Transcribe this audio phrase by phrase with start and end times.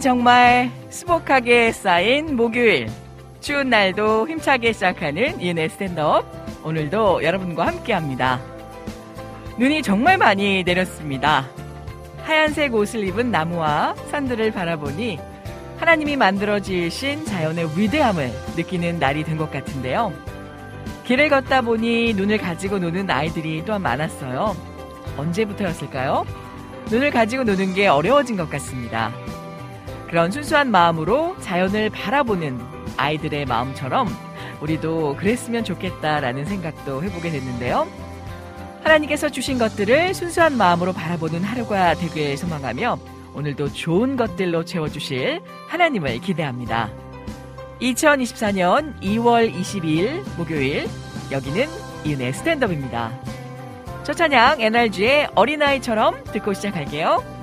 [0.00, 2.88] 정말 수복하게 쌓인 목요일.
[3.40, 6.24] 추운 날도 힘차게 시작하는 이은의 스탠드업.
[6.64, 8.40] 오늘도 여러분과 함께 합니다.
[9.58, 11.48] 눈이 정말 많이 내렸습니다.
[12.22, 15.18] 하얀색 옷을 입은 나무와 산들을 바라보니
[15.78, 20.12] 하나님이 만들어 지으신 자연의 위대함을 느끼는 날이 된 것 같은데요.
[21.04, 24.54] 길을 걷다 보니 눈을 가지고 노는 아이들이 또한 많았어요.
[25.16, 26.26] 언제부터였을까요?
[26.90, 29.12] 눈을 가지고 노는 게 어려워진 것 같습니다.
[30.08, 32.60] 그런 순수한 마음으로 자연을 바라보는
[32.96, 34.08] 아이들의 마음처럼
[34.60, 37.86] 우리도 그랬으면 좋겠다라는 생각도 해보게 됐는데요.
[38.82, 42.98] 하나님께서 주신 것들을 순수한 마음으로 바라보는 하루가 되길 소망하며
[43.34, 46.90] 오늘도 좋은 것들로 채워주실 하나님을 기대합니다.
[47.80, 50.88] 2024년 2월 22일 목요일
[51.30, 51.66] 여기는
[52.04, 53.12] 이은의 스탠드업입니다.
[54.02, 57.37] 첫 찬양 NRG의 어린아이처럼 듣고 시작할게요.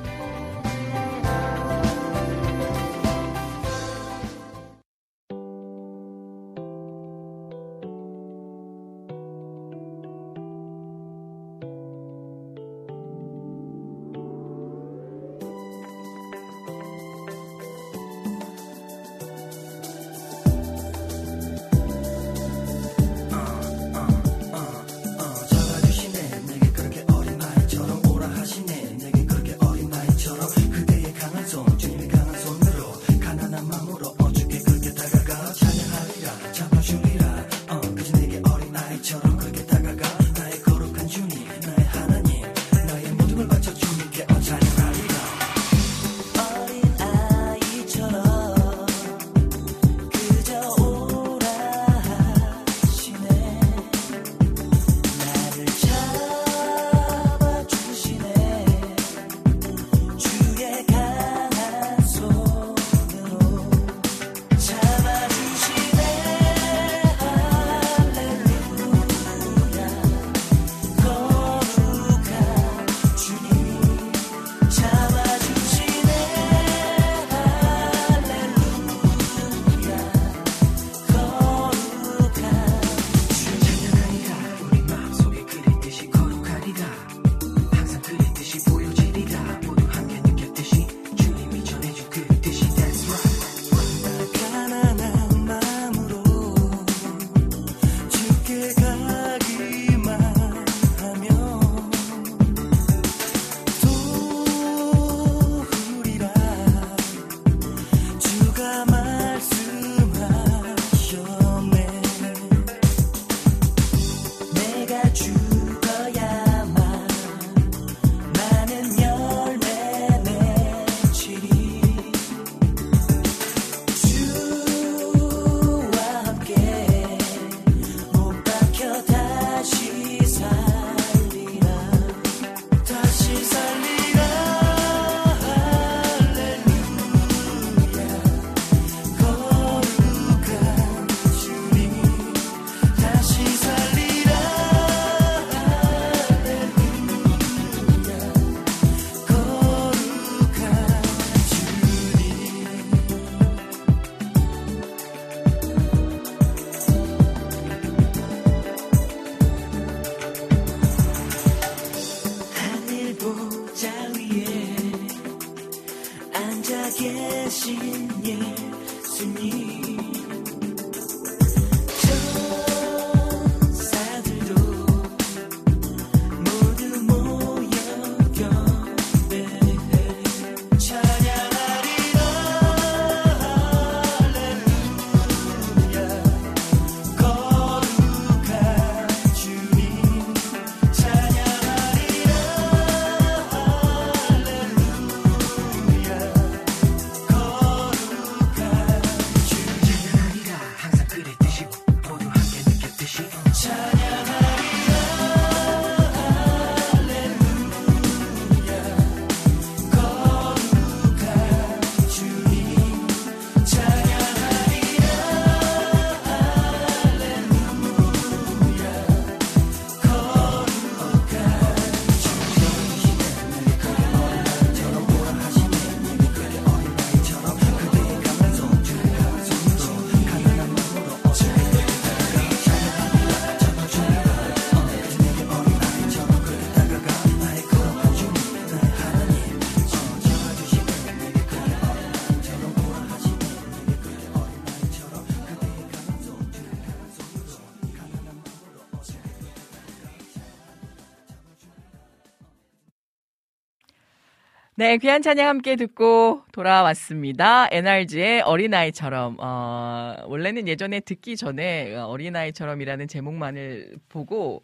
[254.86, 257.68] 네, 귀한 찬양 함께 듣고 돌아왔습니다.
[257.72, 264.64] NRG의 어린아이처럼, 어, 원래는 예전에 듣기 전에 어린아이처럼이라는 제목만을 보고,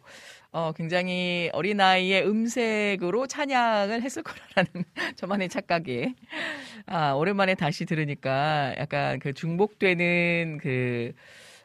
[0.52, 4.84] 어, 굉장히 어린아이의 음색으로 찬양을 했을 거라는
[5.16, 6.14] 저만의 착각에,
[6.86, 11.14] 아, 오랜만에 다시 들으니까 약간 그 중복되는 그,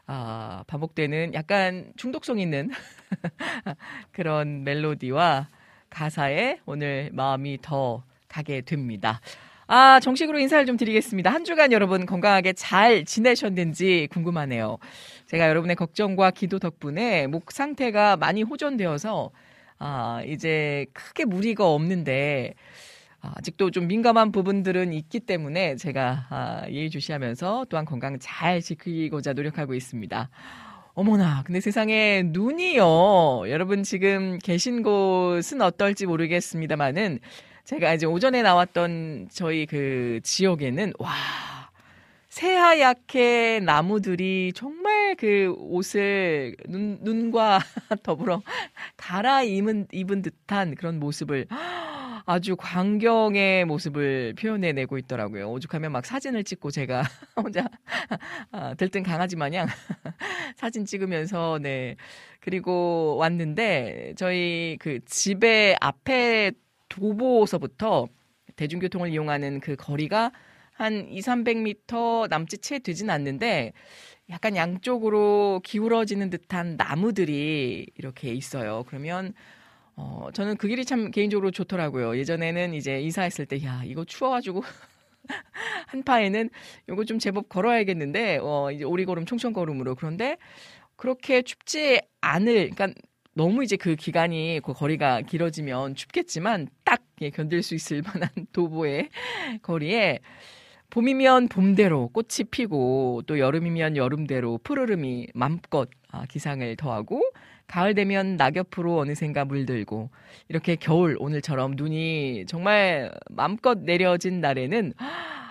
[0.07, 2.71] 아, 반복되는 약간 중독성 있는
[4.12, 5.48] 그런 멜로디와
[5.92, 9.22] 가사에 오늘 마음이 더 가게 됩니다.
[9.70, 11.32] 아, 정식으로 인사를 좀 드리겠습니다.
[11.32, 14.78] 한 주간 여러분 건강하게 잘 지내셨는지 궁금하네요.
[15.26, 19.32] 제가 여러분의 걱정과 기도 덕분에 목 상태가 많이 호전되어서
[19.80, 22.54] 아, 이제 크게 무리가 없는데
[23.20, 29.74] 아, 아직도 좀 민감한 부분들은 있기 때문에 제가 아, 예의주시하면서 또한 건강 잘 지키고자 노력하고
[29.74, 30.30] 있습니다.
[30.94, 33.50] 어머나, 근데 세상에 눈이요.
[33.50, 37.20] 여러분 지금 계신 곳은 어떨지 모르겠습니다만은
[37.68, 41.12] 제가 이제 오전에 나왔던 저희 그 지역에는 와
[42.30, 47.60] 새하얗게 나무들이 정말 그 옷을 눈, 눈과
[48.04, 48.42] 더불어
[48.96, 51.48] 갈아입은 입은 듯한 그런 모습을
[52.25, 55.52] 아주 광경의 모습을 표현해내고 있더라고요.
[55.52, 57.04] 오죽하면 막 사진을 찍고 제가
[57.36, 57.68] 혼자
[58.52, 59.68] 아, 들뜬 강아지 마냥
[60.56, 61.98] 사진 찍으면서 네
[62.40, 66.54] 그리고 왔는데 저희 그 집의 앞에
[66.89, 68.07] 도보서부터
[68.56, 70.31] 대중교통을 이용하는 그 거리가
[70.74, 73.74] 한 2, 300m 남짓 채 되진 않는데
[74.30, 78.84] 약간 양쪽으로 기울어지는 듯한 나무들이 이렇게 있어요.
[78.88, 79.34] 그러면
[79.98, 82.18] 어, 저는 그 길이 참 개인적으로 좋더라고요.
[82.18, 84.62] 예전에는 이제 이사했을 때, 야, 이거 추워가지고.
[85.88, 86.51] 한파에는
[86.88, 89.95] 요거 좀 제법 걸어야겠는데, 어, 이제 오리걸음 총총걸음으로.
[89.95, 90.38] 그런데
[90.98, 92.90] 그렇게 춥지 않을, 그러니까
[93.38, 99.10] 너무 이제 그 기간이 그 거리가 길어지면 춥겠지만 딱 예, 견딜 수 있을 만한 도보의
[99.62, 100.19] 거리에
[100.89, 107.22] 봄이면 봄대로 꽃이 피고 또 여름이면 여름대로 푸르름이 맘껏 아, 기상을 더하고
[107.68, 110.10] 가을 되면 낙엽으로 어느샌가 물들고
[110.50, 114.94] 이렇게 겨울 오늘처럼 눈이 정말 맘껏 내려진 날에는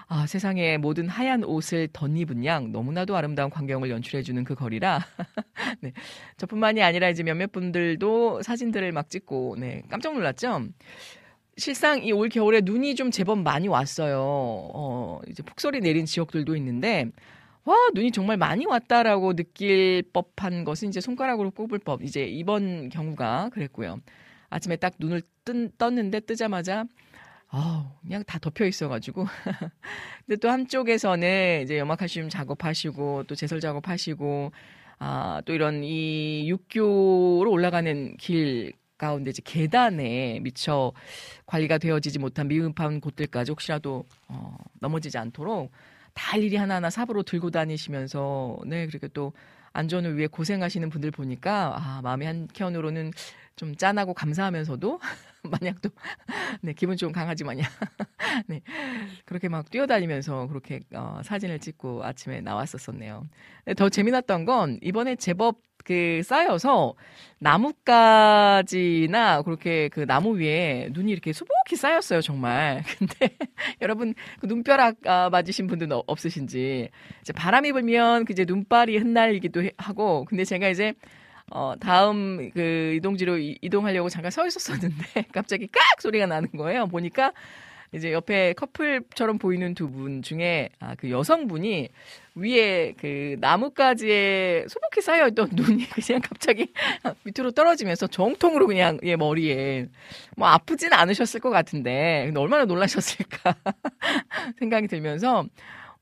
[0.08, 5.00] 아, 세상에 모든 하얀 옷을 덧입은 양 너무나도 아름다운 광경을 연출해주는 그 거리라.
[5.80, 5.92] 네.
[6.36, 9.82] 저뿐만이 아니라 이제 몇몇 분들도 사진들을 막 찍고, 네.
[9.90, 10.68] 깜짝 놀랐죠?
[11.56, 14.20] 실상 이 올 겨울에 눈이 좀 제법 많이 왔어요.
[14.22, 17.06] 어, 이제 폭설이 내린 지역들도 있는데,
[17.64, 22.02] 와, 눈이 정말 많이 왔다라고 느낄 법한 것은 이제 손가락으로 꼽을 법.
[22.04, 24.00] 이제 이번 경우가 그랬고요.
[24.50, 26.84] 아침에 딱 눈을 뜬, 떴는데 뜨자마자
[27.48, 29.26] 아, 그냥 다 덮여 있어가지고.
[30.26, 34.52] 근데 또 한쪽에서는 이제 염화칼슘 작업하시고 또 제설 작업하시고
[34.98, 40.92] 아, 또 이런 이 육교로 올라가는 길 가운데 이제 계단에 미처
[41.44, 45.70] 관리가 되어지지 못한 미흡한 곳들까지 혹시라도 어, 넘어지지 않도록
[46.14, 49.34] 다 일일이 하나하나 삽으로 들고 다니시면서 네 그렇게 또
[49.74, 53.12] 안전을 위해 고생하시는 분들 보니까 아 마음이 한켠으로는
[53.56, 55.00] 좀 짠하고 감사하면서도
[55.50, 55.90] 마냥 또
[56.62, 57.66] 네, 기분 좋은 강아지 마냥.
[58.46, 58.62] 네,
[59.24, 63.26] 그렇게 막 뛰어다니면서 그렇게 어, 사진을 찍고 아침에 나왔었었네요.
[63.76, 66.94] 더 재미났던 건 이번에 제법 그 쌓여서
[67.38, 72.82] 나뭇가지나 그렇게 그 나무 위에 눈이 이렇게 수북히 쌓였어요 정말.
[72.98, 73.36] 근데
[73.80, 76.90] 여러분 그 눈벼락 아, 맞으신 분들은 없으신지.
[77.20, 80.24] 이제 바람이 불면 그 이제 눈발이 흩날리기도 하고.
[80.24, 80.94] 근데 제가 이제
[81.52, 86.86] 어, 다음 그 이동지로 이동하려고 잠깐 서 있었었는데 갑자기 깍 소리가 나는 거예요.
[86.86, 87.32] 보니까
[87.92, 91.88] 이제 옆에 커플처럼 보이는 두 분 중에 아, 그 여성분이
[92.34, 96.72] 위에 그 나뭇가지에 소복히 쌓여있던 눈이 그냥 갑자기
[97.24, 99.86] 밑으로 떨어지면서 정통으로 그냥 얘 머리에
[100.36, 103.54] 뭐 아프진 않으셨을 것 같은데 근데 얼마나 놀라셨을까
[104.58, 105.46] 생각이 들면서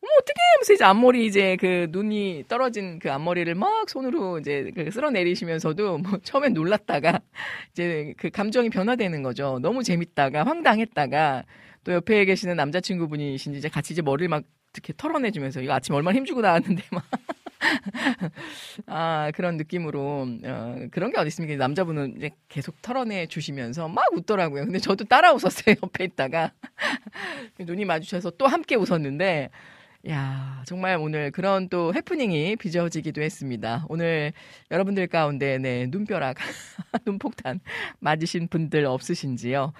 [0.04, 4.90] 어머 어떻게 하면서 이제 앞머리 이제 그 눈이 떨어진 그 앞머리를 막 손으로 이제 그
[4.90, 7.20] 쓸어내리시면서도 뭐 처음엔 놀랐다가
[7.73, 9.58] 이제 그 감정이 변화되는 거죠.
[9.62, 11.44] 너무 재밌다가 황당했다가
[11.84, 14.44] 또 옆에 계시는 남자친구분이신지 이제 같이 이제 머리를 막
[14.75, 17.04] 이렇게 털어내주면서 이거 아침 얼마나 힘주고 나왔는데 막.
[18.87, 21.56] 아, 그런 느낌으로, 어, 그런 게 어디 있습니까?
[21.56, 24.64] 남자분은 이제 계속 털어내 주시면서 막 웃더라고요.
[24.64, 25.76] 근데 저도 따라 웃었어요.
[25.82, 26.52] 옆에 있다가.
[27.58, 29.49] 눈이 마주쳐서 또 함께 웃었는데,
[30.11, 33.87] 야, 정말 오늘 그런 또 해프닝이 빚어지기도 했습니다.
[33.88, 34.34] 오늘
[34.70, 36.37] 여러분들 가운데 네, 눈벼락,
[37.06, 37.61] 눈폭탄
[38.00, 39.73] 맞으신 분들 없으신지요?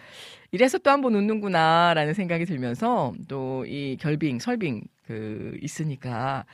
[0.51, 6.47] 이래서 또 한 번 웃는구나라는 생각이 들면서 또 이 결빙, 설빙 그 있으니까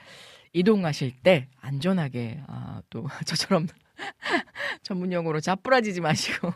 [0.53, 3.69] 이동하실 때 안전하게 아, 또 저처럼
[4.83, 6.53] 전문 용어로 자뿌라지지 마시고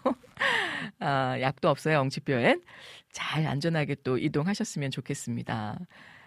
[1.00, 2.62] 아, 약도 없어요 엉치뼈엔
[3.12, 5.78] 잘 안전하게 또 이동하셨으면 좋겠습니다.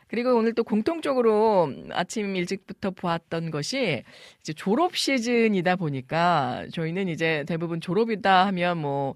[0.07, 4.03] 그리고 오늘 또 공통적으로 아침 일찍부터 보았던 것이
[4.39, 9.15] 이제 졸업 시즌이다 보니까 저희는 이제 대부분 졸업이다 하면 뭐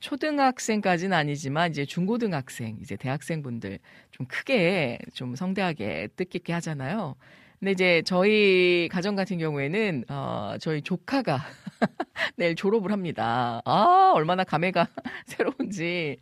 [0.00, 3.80] 초등학생까지는 아니지만 이제 중고등학생, 이제 대학생분들
[4.12, 7.16] 좀 크게 좀 성대하게 뜻깊게 하잖아요.
[7.58, 11.40] 근데 이제 저희 가정 같은 경우에는 어 저희 조카가
[12.36, 13.60] 내일 졸업을 합니다.
[13.64, 14.86] 아, 얼마나 감회가
[15.26, 16.18] 새로운지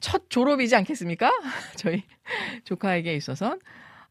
[0.00, 1.30] 첫 졸업이지 않겠습니까?
[1.76, 2.02] 저희
[2.64, 3.58] 조카에게 있어서.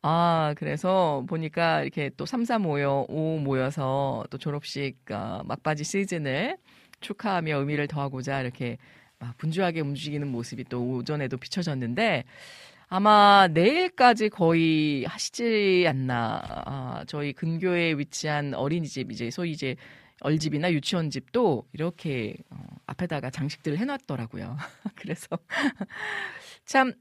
[0.01, 6.57] 아, 그래서 보니까 이렇게 또 3, 4 모여, 5 모여서 또 졸업식 어, 막바지 시즌을
[7.01, 8.77] 축하하며 의미를 더하고자 이렇게
[9.17, 12.23] 막 분주하게 움직이는 모습이 또 오전에도 비춰졌는데
[12.87, 16.41] 아마 내일까지 거의 하시지 않나.
[16.65, 19.75] 아, 저희 근교에 위치한 어린이집, 이제 소위 이제
[20.21, 22.57] 얼집이나 유치원집도 이렇게 어,
[22.87, 24.57] 앞에다가 장식들을 해놨더라고요.
[24.95, 25.27] 그래서
[26.65, 26.93] 참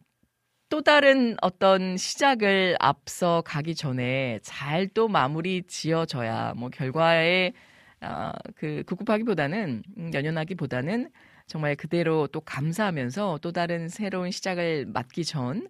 [0.71, 7.53] 또 다른 어떤 시작을 앞서 가기 전에 잘 또 마무리 지어져야 뭐 결과에
[8.01, 11.11] 아, 그 급급하기보다는 음, 연연하기보다는
[11.47, 15.69] 정말 그대로 또 감사하면서 또 다른 새로운 시작을 맞기 전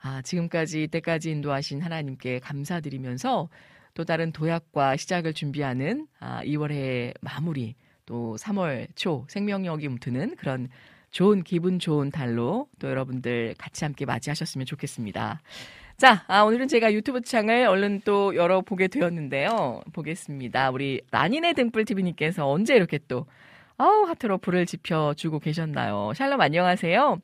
[0.00, 3.48] 아, 지금까지 이때까지 인도하신 하나님께 감사드리면서
[3.94, 7.74] 또 다른 도약과 시작을 준비하는 아, 2월의 마무리
[8.06, 10.68] 또 3월 초 생명력이 움트는 그런
[11.10, 15.40] 좋은 기분 좋은 달로 또 여러분들 같이 함께 맞이하셨으면 좋겠습니다.
[15.98, 19.82] 자, 아, 오늘은 제가 유튜브 창을 얼른 또 열어보게 되었는데요.
[19.92, 20.70] 보겠습니다.
[20.70, 23.26] 우리 라니네 등불TV님께서 언제 이렇게 또,
[23.76, 26.12] 아우, 하트로 불을 지펴주고 계셨나요?
[26.14, 27.18] 샬롬 안녕하세요.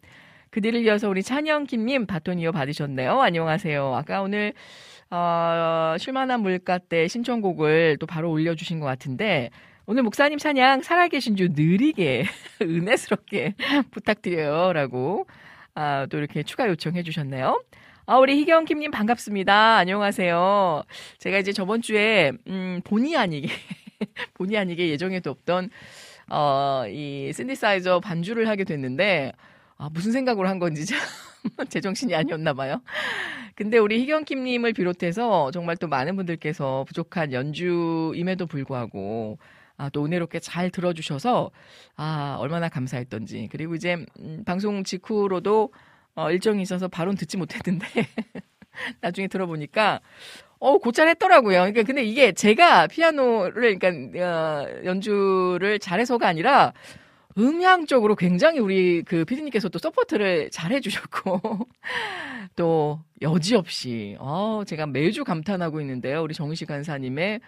[0.50, 3.20] 그 뒤를 이어서 우리 찬영킴님 바톤 이어 받으셨네요.
[3.20, 3.94] 안녕하세요.
[3.94, 4.52] 아까 오늘,
[5.10, 9.50] 어, 쉴만한 물가 때 신청곡을 또 바로 올려주신 것 같은데,
[9.86, 12.24] 오늘 목사님 찬양 살아계신 주 느리게
[12.60, 13.54] 은혜스럽게
[13.90, 14.74] 부탁드려요.
[14.74, 15.26] 라고
[15.74, 17.62] 아, 또 이렇게 추가 요청해 주셨네요.
[18.04, 19.76] 아, 우리 희경킴님 반갑습니다.
[19.76, 20.82] 안녕하세요.
[21.18, 23.48] 제가 이제 저번 주에, 음, 본의 아니게,
[24.34, 25.70] 본의 아니게 예정에도 없던,
[26.30, 29.32] 어, 이 신디사이저 반주를 하게 됐는데,
[29.76, 30.98] 아, 무슨 생각으로 한 건지 참
[31.68, 32.80] 제정신이 아니었나 봐요.
[33.54, 39.38] 근데 우리 희경킴님을 비롯해서 정말 또 많은 분들께서 부족한 연주임에도 불구하고
[39.76, 41.50] 아, 또 은혜롭게 잘 들어주셔서
[41.96, 45.72] 아 얼마나 감사했던지 그리고 이제 음, 방송 직후로도
[46.16, 47.86] 어, 일정이 있어서 바로 듣지 못했는데
[49.00, 50.00] 나중에 들어보니까
[50.58, 51.58] 어 고퀄했더라고요.
[51.58, 56.72] 그러니까 근데 이게 제가 피아노를 그러니까 어, 연주를 잘해서가 아니라
[57.38, 61.40] 음향적으로 굉장히 우리 그 피디님께서 또 서포트를 잘 해주셨고
[62.56, 66.22] 또 여지없이 어 제가 매주 감탄하고 있는데요.
[66.22, 67.40] 우리 정인식 간사님의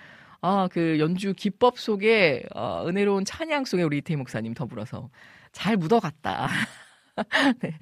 [0.43, 5.11] 아, 그 연주 기법 속에 어, 은혜로운 찬양 속에 우리 이태희 목사님 더불어서
[5.53, 6.49] 잘 묻어갔다.
[7.61, 7.73] 네.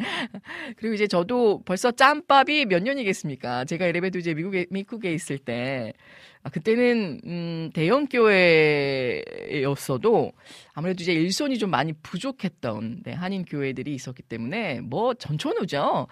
[0.76, 3.64] 그리고 이제 저도 벌써 짬밥이 몇 년이겠습니까?
[3.64, 5.92] 제가 이래봬도 이제 미국에, 미국에 있을 때,
[6.42, 9.22] 아, 그때는, 음, 대형 교회였어도
[10.74, 16.06] 아무래도 이제 일손이 좀 많이 부족했던, 네, 한인 교회들이 있었기 때문에, 뭐, 전천후죠.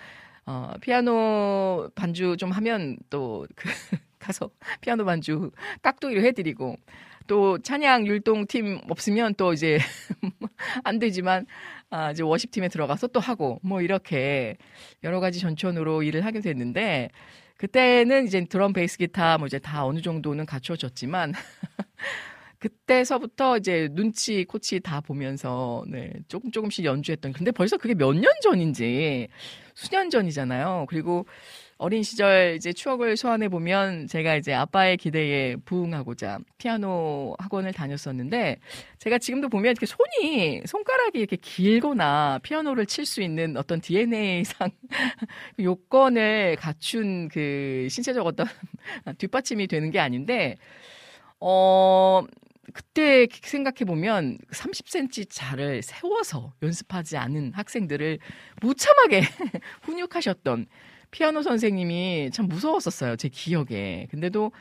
[0.46, 3.68] 어, 피아노 반주 좀 하면 또, 그,
[4.18, 5.50] 가서 피아노 반주
[5.82, 6.76] 깍두기로 해드리고
[7.26, 9.78] 또 찬양 율동 팀 없으면 또 이제
[10.84, 11.46] 안 되지만
[11.90, 14.56] 아 이제 워십 팀에 들어가서 또 하고 뭐 이렇게
[15.04, 17.10] 여러 가지 전천으로 일을 하게 됐는데
[17.56, 21.32] 그때는 이제 드럼 베이스 기타 뭐 이제 다 어느 정도는 갖춰졌지만
[22.58, 28.32] 그때서부터 이제 눈치 코치 다 보면서 네 조금 조금씩 연주했던 근데 벌써 그게 몇 년
[28.42, 29.28] 전인지
[29.74, 30.86] 수년 전이잖아요.
[30.88, 31.26] 그리고
[31.78, 38.58] 어린 시절 이제 추억을 소환해 보면 제가 이제 아빠의 기대에 부응하고자 피아노 학원을 다녔었는데
[38.98, 44.70] 제가 지금도 보면 이렇게 손이 손가락이 이렇게 길거나 피아노를 칠 수 있는 어떤 DNA상
[45.60, 48.46] 요건을 갖춘 그 신체적 어떤
[49.18, 50.56] 뒷받침이 되는 게 아닌데
[51.38, 52.24] 어
[52.72, 58.18] 그때 생각해 보면 30cm 자를 세워서 연습하지 않은 학생들을
[58.60, 59.20] 무참하게
[59.82, 60.66] 훈육하셨던
[61.16, 63.16] 피아노 선생님이 참 무서웠었어요.
[63.16, 64.06] 제 기억에.
[64.10, 64.52] 근데도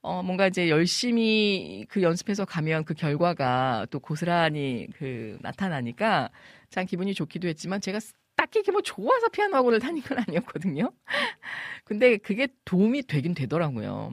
[0.00, 6.30] 어, 뭔가 이제 열심히 그 연습해서 가면 그 결과가 또 고스란히 그 나타나니까
[6.70, 8.00] 참 기분이 좋기도 했지만 제가
[8.34, 10.90] 딱히 뭐 좋아서 피아노 학원을 다닌 건 아니었거든요.
[11.84, 14.12] 근데 그게 도움이 되긴 되더라고요.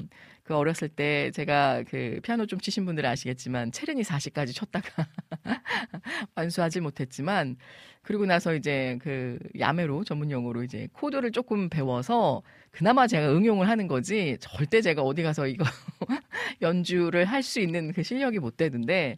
[0.49, 5.07] 그 어렸을 때 제가 그 피아노 좀 치신 분들은 아시겠지만 체르니 40까지 쳤다가
[6.33, 7.55] 완수하지 못했지만
[8.01, 12.41] 그리고 나서 이제 그 야매로 전문 용어로 이제 코드를 조금 배워서
[12.71, 15.65] 그나마 제가 응용을 하는 거지 절대 제가 어디 가서 이거
[16.63, 19.17] 연주를 할 수 있는 그 실력이 못 되는데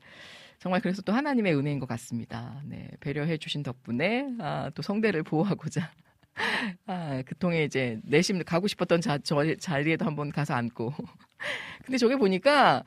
[0.60, 2.62] 정말 그래서 또 하나님의 은혜인 것 같습니다.
[2.66, 5.92] 네, 배려해 주신 덕분에 아, 또 성대를 보호하고자
[6.88, 10.94] 아, 그 통에 이제 내심 가고 싶었던 자, 저 자리에도 한번 가서 앉고.
[11.86, 12.84] 근데 저게 보니까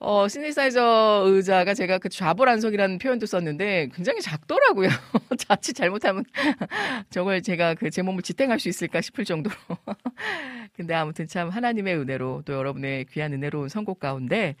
[0.00, 4.88] 어, 시니사이저 의자가 제가 그 좌불안석이라는 표현도 썼는데 굉장히 작더라고요.
[5.38, 6.24] 자칫 잘못하면
[7.10, 9.54] 저걸 제가 그 제 몸을 지탱할 수 있을까 싶을 정도로.
[10.74, 14.56] 근데 아무튼 참 하나님의 은혜로 또 여러분의 귀한 은혜로운 선곡 가운데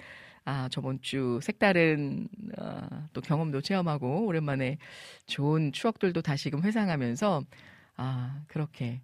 [0.46, 2.28] 아, 저번 주 색다른
[2.58, 4.78] 어, 또 경험도 체험하고 오랜만에
[5.26, 7.42] 좋은 추억들도 다시금 회상하면서
[7.96, 9.00] 아, 그렇게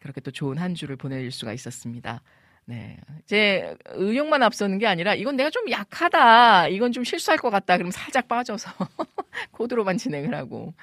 [0.00, 2.22] 그렇게 또 좋은 한 주를 보낼 수가 있었습니다.
[2.66, 2.98] 네.
[3.24, 6.68] 이제 의욕만 앞서는 게 아니라 이건 내가 좀 약하다.
[6.68, 7.76] 이건 좀 실수할 것 같다.
[7.78, 8.70] 그럼 살짝 빠져서
[9.52, 10.74] 코드로만 진행을 하고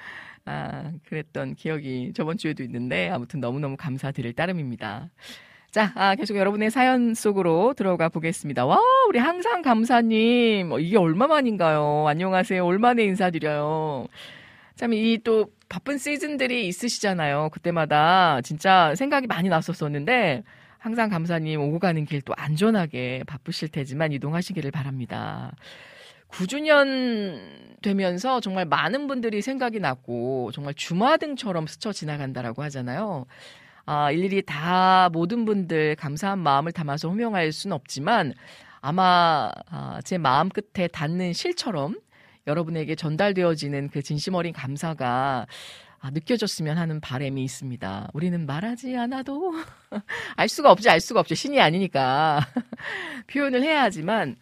[0.44, 5.10] 아, 그랬던 기억이 저번 주에도 있는데 아무튼 너무너무 감사드릴 따름입니다.
[5.70, 8.64] 자, 아, 계속 여러분의 사연 속으로 들어가 보겠습니다.
[8.64, 10.72] 와, 우리 항상 감사님.
[10.72, 12.06] 어, 이게 얼마만인가요?
[12.08, 12.64] 안녕하세요.
[12.64, 14.06] 얼마나 인사드려요.
[14.76, 17.50] 참, 이 또 바쁜 시즌들이 있으시잖아요.
[17.52, 20.42] 그때마다 진짜 생각이 많이 났었었는데,
[20.78, 25.52] 항상 감사님 오고 가는 길 또 안전하게 바쁘실 테지만 이동하시기를 바랍니다.
[26.28, 27.40] 9주년
[27.82, 33.26] 되면서 정말 많은 분들이 생각이 났고, 정말 주마등처럼 스쳐 지나간다라고 하잖아요.
[33.86, 38.34] 아, 일일이 다 모든 분들 감사한 마음을 담아서 호명할 수는 없지만
[38.80, 41.96] 아마 아, 제 마음 끝에 닿는 실처럼
[42.46, 45.46] 여러분에게 전달되어지는 그 진심 어린 감사가
[45.98, 48.10] 아, 느껴졌으면 하는 바람이 있습니다.
[48.12, 49.52] 우리는 말하지 않아도
[50.36, 51.34] 알 수가 없지, 알 수가 없죠.
[51.34, 52.40] 신이 아니니까
[53.26, 54.36] 표현을 해야 하지만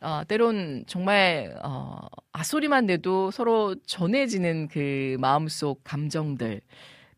[0.00, 2.00] 어, 때론 정말 어,
[2.32, 6.62] 아소리만 내도 서로 전해지는 그 마음속 감정들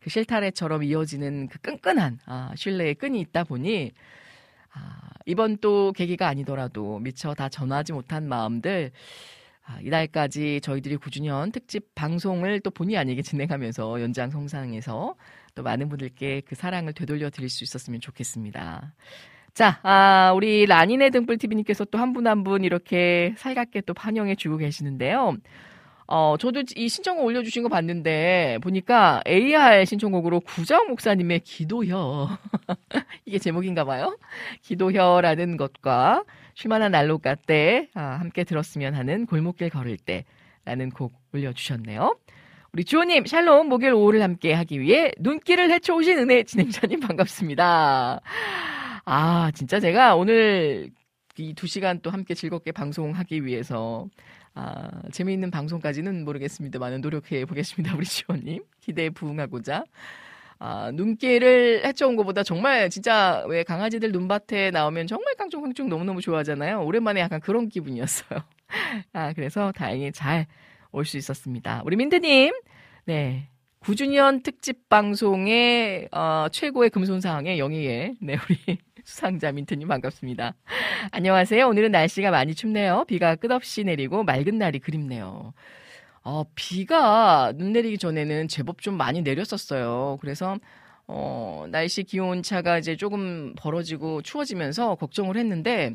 [0.01, 3.93] 그 실타래처럼 이어지는 그 끈끈한 아, 신뢰의 끈이 있다 보니
[4.73, 8.91] 아, 이번 또 계기가 아니더라도 미처 다 전하지 못한 마음들
[9.65, 15.15] 아, 이날까지 저희들이 9주년 특집 방송을 또 본의 아니게 진행하면서 연장 성상에서
[15.55, 18.93] 또 많은 분들께 그 사랑을 되돌려 드릴 수 있었으면 좋겠습니다.
[19.53, 24.35] 자, 아, 우리 라니네 등불 TV님께서 또 한 분 한 분 이렇게 살갑게 또 환영해
[24.35, 25.37] 주고 계시는데요.
[26.07, 32.27] 어, 저도 이 신청곡 올려주신 거 봤는데, 보니까 AR 신청곡으로 구자욱 목사님의 기도혀.
[33.25, 34.17] 이게 제목인가 봐요.
[34.63, 36.23] 기도혀라는 것과
[36.55, 40.25] 쉴만한 난로가 때, 아, 함께 들었으면 하는 골목길 걸을 때,
[40.65, 42.15] 라는 곡 올려주셨네요.
[42.71, 48.21] 우리 주호님, 샬롬, 목요일 오후를 함께 하기 위해 눈길을 헤쳐오신 은혜 진행자님 반갑습니다.
[49.05, 50.89] 아, 진짜 제가 오늘
[51.37, 54.07] 이 두 시간 또 함께 즐겁게 방송하기 위해서
[54.55, 57.95] 아, 재미있는 방송까지는 모르겠습니다만 노력해 보겠습니다.
[57.97, 58.63] 우리 지원님.
[58.81, 59.83] 기대에 부응하고자.
[60.59, 66.83] 아, 눈길을 헤쳐온 것보다 정말 진짜 왜 강아지들 눈밭에 나오면 정말 깡총깡총 너무너무 좋아하잖아요.
[66.85, 68.39] 오랜만에 약간 그런 기분이었어요.
[69.13, 70.47] 아, 그래서 다행히 잘
[70.95, 71.81] 올 수 있었습니다.
[71.85, 72.53] 우리 민트님,
[73.05, 73.49] 네.
[73.81, 80.53] 9주년 특집 방송의 어, 최고의 금손상의 영예에 네, 우리 수상자 민트님 반갑습니다.
[81.11, 81.67] 안녕하세요.
[81.67, 83.05] 오늘은 날씨가 많이 춥네요.
[83.07, 85.53] 비가 끝없이 내리고 맑은 날이 그립네요.
[86.23, 90.17] 어, 비가 눈 내리기 전에는 제법 좀 많이 내렸었어요.
[90.21, 90.57] 그래서
[91.07, 95.93] 어, 날씨 기온 차가 이제 조금 벌어지고 추워지면서 걱정을 했는데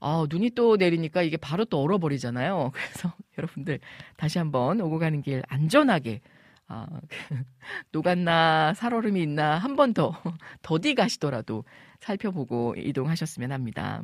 [0.00, 2.72] 아, 눈이 또 내리니까 이게 바로 또 얼어버리잖아요.
[2.74, 3.80] 그래서 여러분들
[4.16, 6.20] 다시 한번 오고 가는 길 안전하게
[6.68, 6.86] 아,
[7.92, 10.12] 녹았나 살얼음이 있나 한 번 더
[10.62, 11.64] 더디 가시더라도
[12.00, 14.02] 살펴보고 이동하셨으면 합니다.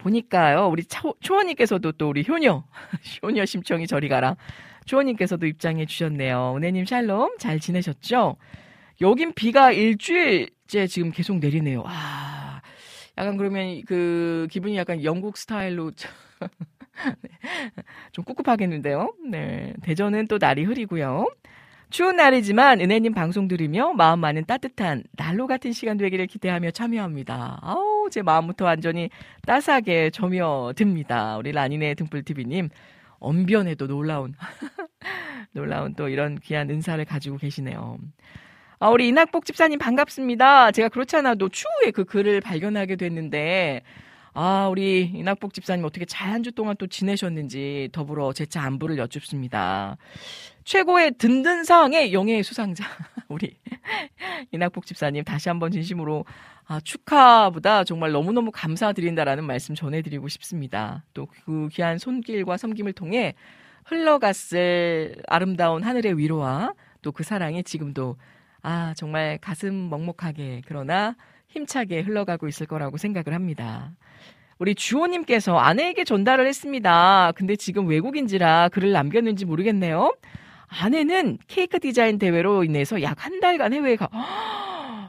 [0.00, 2.64] 보니까요, 우리 초, 초원님께서도 또 우리 효녀,
[3.22, 4.36] 효녀 심청이 저리 가라.
[4.86, 6.54] 초원님께서도 입장해 주셨네요.
[6.56, 8.36] 은혜님 샬롬, 잘 지내셨죠?
[9.02, 11.84] 여긴 비가 일주일째 지금 계속 내리네요.
[11.86, 12.60] 아,
[13.18, 16.08] 약간 그러면 그 기분이 약간 영국 스타일로 네,
[18.12, 19.14] 좀 꿉꿉하겠는데요.
[19.30, 21.26] 네, 대전은 또 날이 흐리고요.
[21.90, 27.58] 추운 날이지만 은혜님 방송 들으며 마음 많은 따뜻한 난로 같은 시간 되기를 기대하며 참여합니다.
[27.62, 29.10] 아우 제 마음부터 완전히
[29.46, 31.38] 따스하게 점여듭니다.
[31.38, 32.68] 우리 라니네 등불TV님
[33.18, 34.34] 언변에도 놀라운
[35.52, 37.98] 놀라운 또 이런 귀한 은사를 가지고 계시네요.
[38.78, 40.72] 아, 우리 이낙복 집사님 반갑습니다.
[40.72, 43.82] 제가 그렇지 않아도 추후에 그 글을 발견하게 됐는데
[44.32, 49.96] 아, 우리 이낙복 집사님 어떻게 잘 한 주 동안 또 지내셨는지 더불어 재차 안부를 여쭙습니다.
[50.64, 52.84] 최고의 든든상의 영예의 수상자
[53.28, 53.56] 우리
[54.52, 56.24] 이낙복 집사님 다시 한번 진심으로
[56.70, 61.04] 아, 축하보다 정말 너무너무 감사드린다라는 말씀 전해드리고 싶습니다.
[61.14, 63.34] 또 그 귀한 손길과 섬김을 통해
[63.86, 68.16] 흘러갔을 아름다운 하늘의 위로와 또 그 사랑이 지금도
[68.62, 71.16] 아 정말 가슴 먹먹하게 그러나
[71.48, 73.90] 힘차게 흘러가고 있을 거라고 생각을 합니다.
[74.60, 77.32] 우리 주호님께서 아내에게 전달을 했습니다.
[77.34, 80.14] 근데 지금 외국인지라 글을 남겼는지 모르겠네요.
[80.68, 84.08] 아내는 케이크 디자인 대회로 인해서 약 한 달간 해외에 가,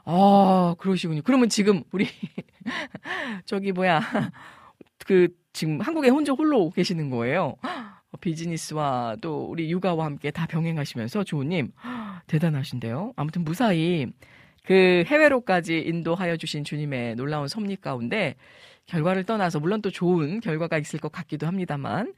[0.05, 1.21] 아, 그러시군요.
[1.23, 2.07] 그러면 지금 우리,
[3.45, 4.01] 저기 뭐야,
[5.05, 7.55] 그, 지금 한국에 혼자 홀로 계시는 거예요.
[8.19, 11.71] 비즈니스와 또 우리 육아와 함께 다 병행하시면서 주호님,
[12.27, 13.13] 대단하신데요.
[13.15, 14.07] 아무튼 무사히
[14.65, 18.35] 그 해외로까지 인도하여 주신 주님의 놀라운 섭리 가운데
[18.85, 22.13] 결과를 떠나서 물론 또 좋은 결과가 있을 것 같기도 합니다만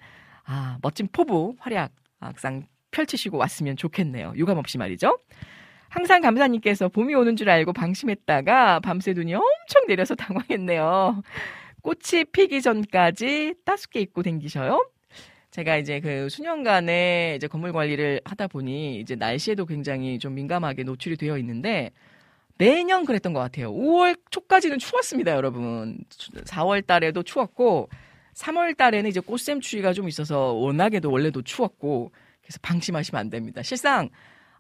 [0.46, 4.34] 아 멋진 포부 활약 항상 펼치시고 왔으면 좋겠네요.
[4.36, 5.18] 유감 없이 말이죠.
[5.94, 11.22] 항상 감사님께서 봄이 오는 줄 알고 방심했다가 밤새 눈이 엄청 내려서 당황했네요.
[11.84, 14.90] 꽃이 피기 전까지 따숩게 입고 댕기셔요.
[15.52, 21.16] 제가 이제 그 수년간의 이제 건물 관리를 하다 보니 이제 날씨에도 굉장히 좀 민감하게 노출이
[21.16, 21.92] 되어 있는데
[22.58, 23.72] 매년 그랬던 것 같아요.
[23.72, 26.00] 5월 초까지는 추웠습니다, 여러분.
[26.46, 27.90] 4월 달에도 추웠고
[28.34, 33.62] 3월 달에는 이제 꽃샘 추위가 좀 있어서 워낙에도 원래도 추웠고 그래서 방심하시면 안 됩니다.
[33.62, 34.10] 실상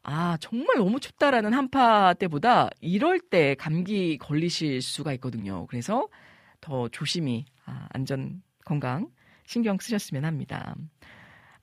[0.04, 5.66] 아 정말 너무 춥다라는 한파 때보다 이럴 때 감기 걸리실 수가 있거든요.
[5.68, 6.10] 그래서
[6.62, 9.10] 더 조심히 아, 안전 건강
[9.46, 10.76] 신경 쓰셨으면 합니다.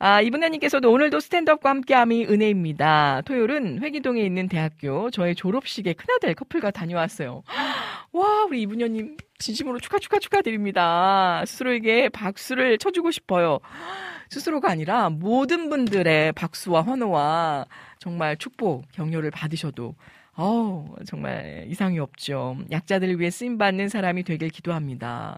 [0.02, 3.20] 아, 이분야님께서도 오늘도 스탠드업과 함께함이 은혜입니다.
[3.26, 7.42] 토요일은 회기동에 있는 대학교 저의 졸업식에 큰아들 커플과 다녀왔어요.
[8.12, 11.44] 와, 우리 이분녀님 진심으로 축하 축하 축하드립니다.
[11.44, 13.58] 스스로에게 박수를 쳐주고 싶어요.
[14.30, 17.66] 스스로가 아니라 모든 분들의 박수와 환호와
[17.98, 19.96] 정말 축복, 격려를 받으셔도
[20.34, 22.56] 어우, 정말 이상이 없죠.
[22.70, 25.36] 약자들을 위해 쓰임받는 사람이 되길 기도합니다.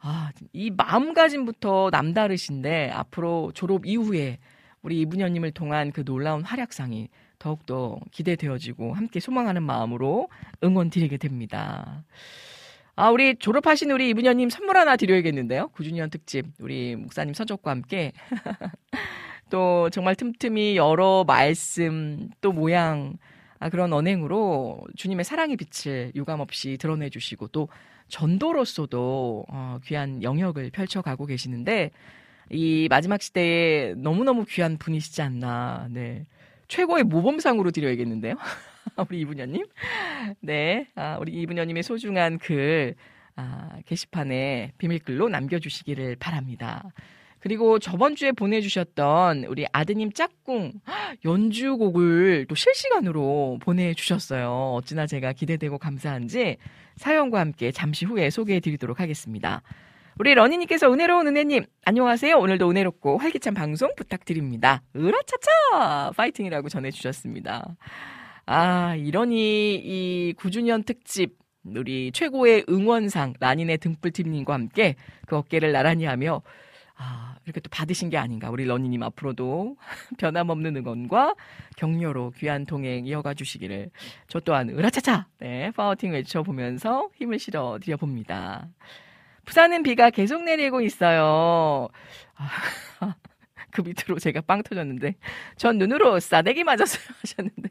[0.00, 4.38] 아, 이 마음가짐부터 남다르신데 앞으로 졸업 이후에
[4.82, 7.08] 우리 이분녀님을 통한 그 놀라운 활약상이
[7.38, 10.28] 더욱더 기대되어지고 함께 소망하는 마음으로
[10.62, 12.04] 응원 드리게 됩니다.
[12.96, 15.68] 아, 우리 졸업하신 우리 이분녀님 선물 하나 드려야겠는데요.
[15.68, 18.12] 9주년 특집 우리 목사님 서적과 함께
[19.50, 23.16] 또 정말 틈틈이 여러 말씀 또 모양
[23.60, 27.68] 아, 그런 언행으로 주님의 사랑의 빛을 유감없이 드러내 주시고 또
[28.08, 31.90] 전도로서도 어, 귀한 영역을 펼쳐가고 계시는데
[32.50, 35.88] 이 마지막 시대에 너무너무 귀한 분이시지 않나.
[35.90, 36.26] 네.
[36.68, 38.34] 최고의 모범상으로 드려야겠는데요.
[39.08, 39.66] 우리 이분녀님.
[40.40, 40.88] 네.
[40.94, 42.94] 아, 우리 이분녀님의 소중한 글,
[43.36, 46.84] 아, 게시판에 비밀글로 남겨주시기를 바랍니다.
[47.40, 50.72] 그리고 저번 주에 보내주셨던 우리 아드님 짝꿍
[51.24, 54.72] 연주곡을 또 실시간으로 보내주셨어요.
[54.74, 56.56] 어찌나 제가 기대되고 감사한지
[56.98, 59.62] 사연과 함께 잠시 후에 소개해 드리도록 하겠습니다.
[60.18, 62.36] 우리 러니님께서 은혜로운 은혜님, 안녕하세요.
[62.36, 64.82] 오늘도 은혜롭고 활기찬 방송 부탁드립니다.
[64.96, 66.12] 으라차차!
[66.16, 67.76] 파이팅이라고 전해주셨습니다.
[68.46, 76.42] 아, 이러니 이 9주년 특집, 우리 최고의 응원상, 라닌의 등불팀님과 함께 그 어깨를 나란히 하며
[76.96, 78.50] 아, 이렇게 또 받으신 게 아닌가.
[78.50, 79.76] 우리 러니님 앞으로도
[80.18, 81.34] 변함없는 응원과
[81.76, 83.90] 격려로 귀한 동행 이어가 주시기를
[84.28, 85.26] 저 또한 으라차차!
[85.38, 88.68] 네, 파워팅 외쳐보면서 힘을 실어 드려봅니다.
[89.46, 91.88] 부산은 비가 계속 내리고 있어요.
[92.36, 92.48] 아,
[93.70, 95.14] 그 밑으로 제가 빵 터졌는데
[95.56, 97.70] 전 눈으로 싸대기 맞았어요 하셨는데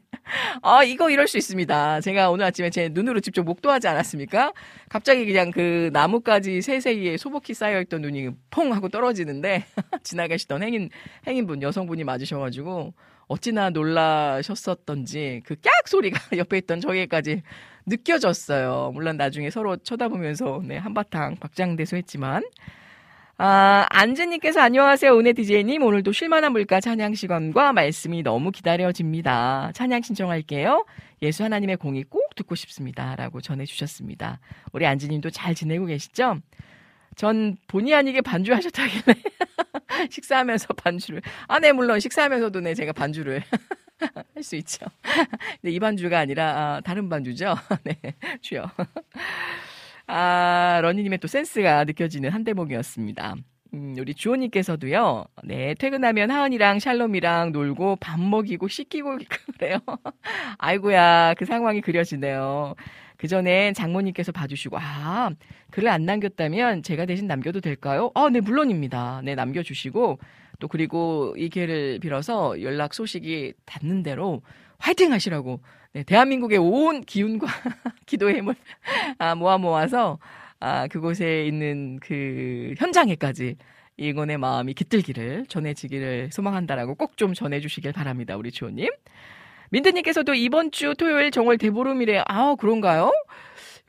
[0.62, 2.02] 아 이거 이럴 수 있습니다.
[2.02, 4.54] 제가 오늘 아침에 제 눈으로 직접 목도하지 않았습니까?
[4.90, 9.66] 갑자기 그냥 그 나뭇가지 새새이에 소복히 쌓여있던 눈이 퐁 하고 떨어지는데
[10.04, 10.90] 지나가시던 행인
[11.28, 12.94] 행인분 여성분이 맞으셔가지고
[13.28, 17.42] 어찌나 놀라셨었던지 그 깍 소리가 옆에 있던 저에게까지
[17.86, 18.92] 느껴졌어요.
[18.94, 22.44] 물론 나중에 서로 쳐다보면서 네 한바탕 박장대소했지만
[23.40, 25.16] 아, 안재님께서 안녕하세요.
[25.18, 25.84] 은혜 DJ님.
[25.84, 29.72] 오늘도 쉴만한 물가 찬양 시간과 말씀이 너무 기다려집니다.
[29.76, 30.86] 찬양 신청할게요.
[31.22, 33.16] 예수 하나님의 공이 꼭 듣고 싶습니다.
[33.16, 34.40] 라고 전해주셨습니다.
[34.72, 36.40] 우리 안재님도 잘 지내고 계시죠?
[37.16, 39.14] 전 본의 아니게 반주하셨다길래
[40.10, 43.44] 식사하면서 반주를 아, 네, 물론 식사하면서도 네, 제가 반주를
[44.36, 44.86] 할 수 있죠.
[45.62, 47.56] 근데 이 반주가 아니라 아, 다른 반주죠.
[47.84, 47.98] 네,
[48.42, 48.66] 주요.
[50.08, 53.36] 아, 러니님의 또 센스가 느껴지는 한 대목이었습니다.
[53.74, 59.18] 음, 우리 주호님께서도요, 네, 퇴근하면 하은이랑 샬롬이랑 놀고 밥 먹이고 씻기고
[59.60, 59.80] 그래요.
[60.58, 62.76] 아이고야, 그 상황이 그려지네요.
[63.18, 65.32] 그 전엔 장모님께서 봐주시고, 아,
[65.72, 68.12] 글을 안 남겼다면 제가 대신 남겨도 될까요?
[68.16, 69.22] 아, 네, 물론입니다.
[69.26, 70.20] 네, 남겨주시고,
[70.60, 74.42] 또 그리고 이 기회를 빌어서 연락 소식이 닿는 대로
[74.80, 75.62] 화이팅 하시라고
[75.94, 77.48] 네, 대한민국의 온 기운과
[78.06, 78.56] 기도의 힘을
[79.20, 80.20] 아, 모아 모아서
[80.60, 83.56] 아, 그곳에 있는 그 현장에까지
[84.00, 88.38] 이 응원의 마음이 깃들기를 전해지기를 소망한다라고 꼭 좀 전해주시길 바랍니다.
[88.38, 88.90] 우리 주호님.
[89.70, 92.24] 민트님께서도 이번 주 토요일 정월 대보름이래.
[92.28, 93.12] 아, 그런가요?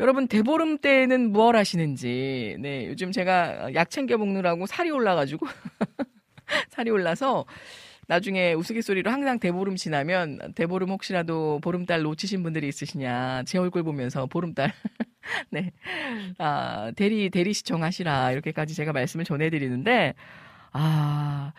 [0.00, 2.56] 여러분 대보름 때는 무얼 하시는지.
[2.60, 5.46] 네, 요즘 제가 약 챙겨 먹느라고 살이 올라가지고
[6.70, 7.44] 살이 올라서
[8.08, 14.72] 나중에 우스갯소리로 항상 대보름 지나면 대보름 혹시라도 보름달 놓치신 분들이 있으시냐 제 얼굴 보면서 보름달
[15.50, 15.72] 네.
[16.38, 20.14] 아, 대리 대리 시청하시라 이렇게까지 제가 말씀을 전해 드리는데
[20.72, 21.52] 아,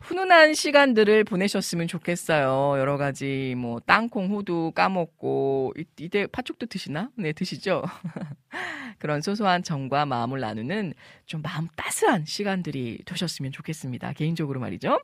[0.00, 2.78] 훈훈한 시간들을 보내셨으면 좋겠어요.
[2.78, 7.08] 여러 가지 뭐 땅콩 호두 까먹고 이, 이때 팥죽도 드시나?
[7.16, 7.84] 네, 드시죠.
[8.98, 14.12] 그런 소소한 정과 마음을 나누는 좀 마음 따스한 시간들이 되셨으면 좋겠습니다.
[14.12, 14.98] 개인적으로 말이죠.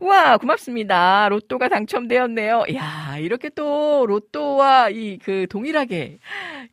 [0.00, 1.28] 와, 고맙습니다.
[1.28, 2.64] 로또가 당첨되었네요.
[2.74, 6.18] 야, 이렇게 또 로또와 이 그 동일하게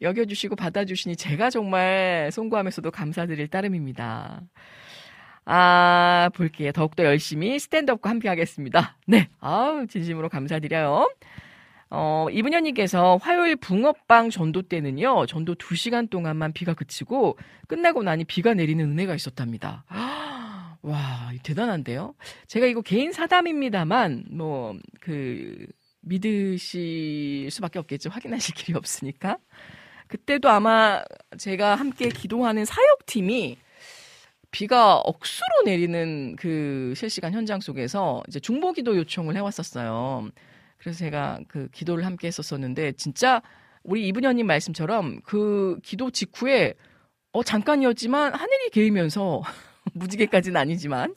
[0.01, 4.41] 여겨 주시고 받아 주시니 제가 정말 송구하면서도 감사드릴 따름입니다.
[5.45, 6.71] 아, 볼게요.
[6.71, 8.97] 더욱더 열심히 스탠드업과 함께 하겠습니다.
[9.07, 9.29] 네.
[9.39, 11.09] 아우, 진심으로 감사드려요.
[11.89, 18.83] 어, 이분현님께서 화요일 붕어빵 전도 때는요, 전도 2시간 동안만 비가 그치고 끝나고 나니 비가 내리는
[18.83, 19.83] 은혜가 있었답니다.
[20.85, 22.13] 와, 대단한데요?
[22.45, 25.65] 제가 이거 개인 사담입니다만, 뭐, 그,
[26.01, 28.11] 믿으실 수밖에 없겠죠.
[28.11, 29.39] 확인하실 길이 없으니까.
[30.07, 31.03] 그때도 아마
[31.39, 33.57] 제가 함께 기도하는 사역팀이
[34.51, 40.29] 비가 억수로 내리는 그 실시간 현장 속에서 이제 중보 기도 요청을 해왔었어요.
[40.77, 43.41] 그래서 제가 그 기도를 함께 했었었는데 진짜
[43.83, 46.75] 우리 이분현님 말씀처럼 그 기도 직후에
[47.31, 49.41] 어 잠깐이었지만 하늘이 개이면서
[49.93, 51.13] 무지개까지는 아니지만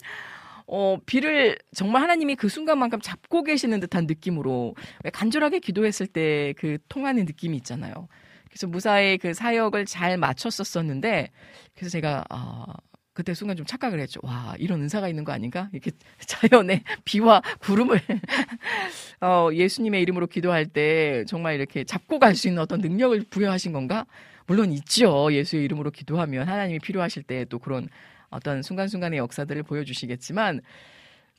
[0.67, 4.75] 어 비를 정말 하나님이 그 순간만큼 잡고 계시는 듯한 느낌으로
[5.13, 8.07] 간절하게 기도했을 때 그 통하는 느낌이 있잖아요.
[8.49, 11.29] 그래서 무사히 그 사역을 잘 마쳤었었는데
[11.75, 12.65] 그래서 제가 어,
[13.13, 14.19] 그때 순간 좀 착각을 했죠.
[14.23, 15.69] 와, 이런 은사가 있는 거 아닌가?
[15.73, 15.91] 이렇게
[16.25, 17.99] 자연의 비와 구름을,
[19.21, 24.05] 어, 예수님의 이름으로 기도할 때 정말 이렇게 잡고 갈 수 있는 어떤 능력을 부여하신 건가?
[24.47, 25.31] 물론 있죠.
[25.33, 27.87] 예수의 이름으로 기도하면 하나님이 필요하실 때 또 그런
[28.29, 30.61] 어떤 순간순간의 역사들을 보여주시겠지만,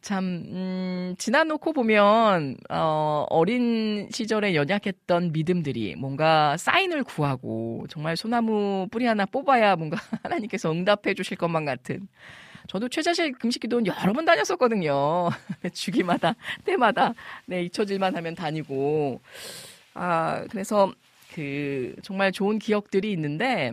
[0.01, 9.05] 참, 음, 지나놓고 보면, 어, 어린 시절에 연약했던 믿음들이 뭔가 사인을 구하고, 정말 소나무 뿌리
[9.05, 12.09] 하나 뽑아야 뭔가 하나님께서 응답해 주실 것만 같은.
[12.67, 15.29] 저도 최자실 금식 기도는 여러 번 다녔었거든요.
[15.75, 17.13] 주기마다, 때마다,
[17.45, 19.21] 네, 잊혀질만 하면 다니고.
[19.95, 20.93] 아, 그래서
[21.35, 23.73] 그, 정말 좋은 기억들이 있는데,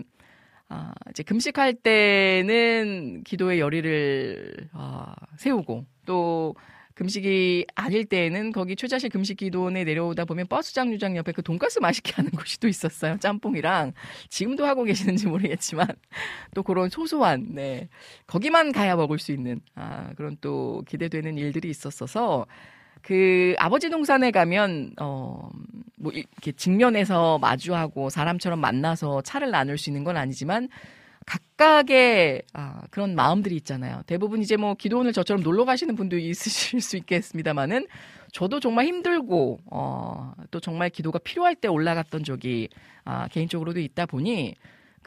[0.69, 6.56] 아, 이제 금식할 때는 기도의 열의를 아, 세우고 또
[6.97, 12.13] 금식이 아닐 때에는 거기 최자실 금식 기도원에 내려오다 보면 버스 장류장 옆에 그 돈가스 맛있게
[12.13, 13.17] 하는 곳이 또 있었어요.
[13.19, 13.93] 짬뽕이랑
[14.30, 15.88] 지금도 하고 계시는지 모르겠지만
[16.56, 17.88] 또 그런 소소한 네
[18.25, 22.47] 거기만 가야 먹을 수 있는 아 그런 또 기대되는 일들이 있었어서
[23.01, 25.49] 그 아버지 동산에 가면 어
[25.97, 30.69] 뭐 이렇게 직면해서 마주하고 사람처럼 만나서 차를 나눌 수 있는 건 아니지만
[31.25, 34.01] 각각의 아, 그런 마음들이 있잖아요.
[34.05, 37.88] 대부분 이제 뭐 기도원을 저처럼 놀러 가시는 분도 있으실 수 있겠습니다만은
[38.31, 42.69] 저도 정말 힘들고 어, 또 정말 기도가 필요할 때 올라갔던 적이
[43.03, 44.55] 아, 개인적으로도 있다 보니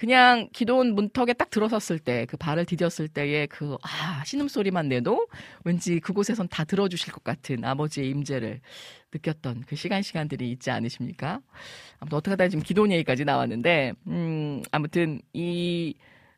[0.00, 5.26] 그냥 기도원 문턱에 딱 들어섰을 때, 그 발을 디뎠을 때의 그, 아, 신음 소리만 내도
[5.62, 8.62] 왠지 그곳에선 다 들어주실 것 같은 아버지의 임재를
[9.12, 11.42] 느꼈던 그 시간 시간들이 있지 않으십니까?
[11.98, 15.92] 아무튼 어떻게 하다 지금 기도원 얘기까지 나왔는데, 음, 아무튼 이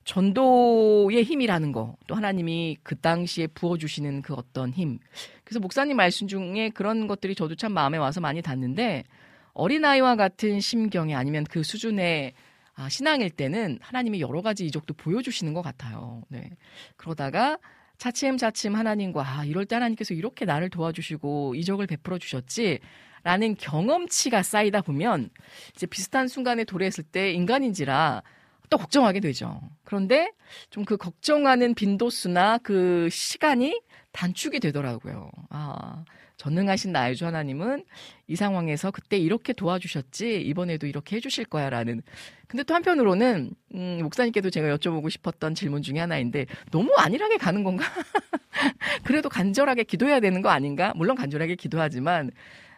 [0.07, 4.98] 전도의 힘이라는 거, 또 하나님이 그 당시에 부어주시는 그 어떤 힘.
[5.44, 9.05] 그래서 목사님 말씀 중에 그런 것들이 저도 참 마음에 와서 많이 닿는데,
[9.53, 12.33] 어린아이와 같은 심경에 아니면 그 수준의
[12.74, 16.22] 아, 신앙일 때는 하나님이 여러 가지 이적도 보여주시는 것 같아요.
[16.28, 16.50] 네.
[16.96, 17.58] 그러다가
[17.98, 22.80] 차츰 차츰 하나님과 아, 이럴 때 하나님께서 이렇게 나를 도와주시고 이적을 베풀어 주셨지.
[23.24, 25.30] 라는 경험치가 쌓이다 보면
[25.76, 28.22] 이제 비슷한 순간에 도래했을 때 인간인지라
[28.68, 29.61] 또 걱정하게 되죠.
[29.85, 30.32] 그런데
[30.70, 33.80] 좀 그 걱정하는 빈도수나 그 시간이
[34.11, 35.30] 단축이 되더라고요.
[35.50, 36.04] 아,
[36.42, 37.85] 전능하신 나의 주 하나님은
[38.26, 42.02] 이 상황에서 그때 이렇게 도와주셨지 이번에도 이렇게 해주실 거야라는.
[42.48, 47.85] 근데 또 한편으로는 음, 목사님께도 제가 여쭤보고 싶었던 질문 중에 하나인데 너무 안일하게 가는 건가?
[49.05, 50.92] 그래도 간절하게 기도해야 되는 거 아닌가?
[50.96, 52.33] 물론 간절하게 기도하지만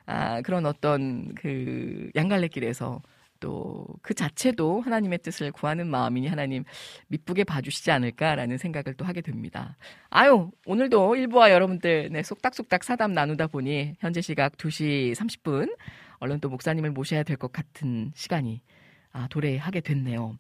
[0.05, 3.01] 아, 그런 어떤 그 양갈래길에서
[3.45, 6.65] 또 그 자체도 하나님의 뜻을 구하는 마음이니 하나님
[7.09, 9.77] 미쁘게 봐주시지 않을까라는 생각을 또 하게 됩니다.
[10.11, 15.75] 아유, 오늘도 일부와 여러분들 네, 속닥속닥 사담 나누다 보니 현재 시각 2시 30분
[16.19, 18.63] 얼른 또 목사님을 모셔야 될 것 같은 시간이
[19.13, 20.39] 아, 도래하게 됐네요.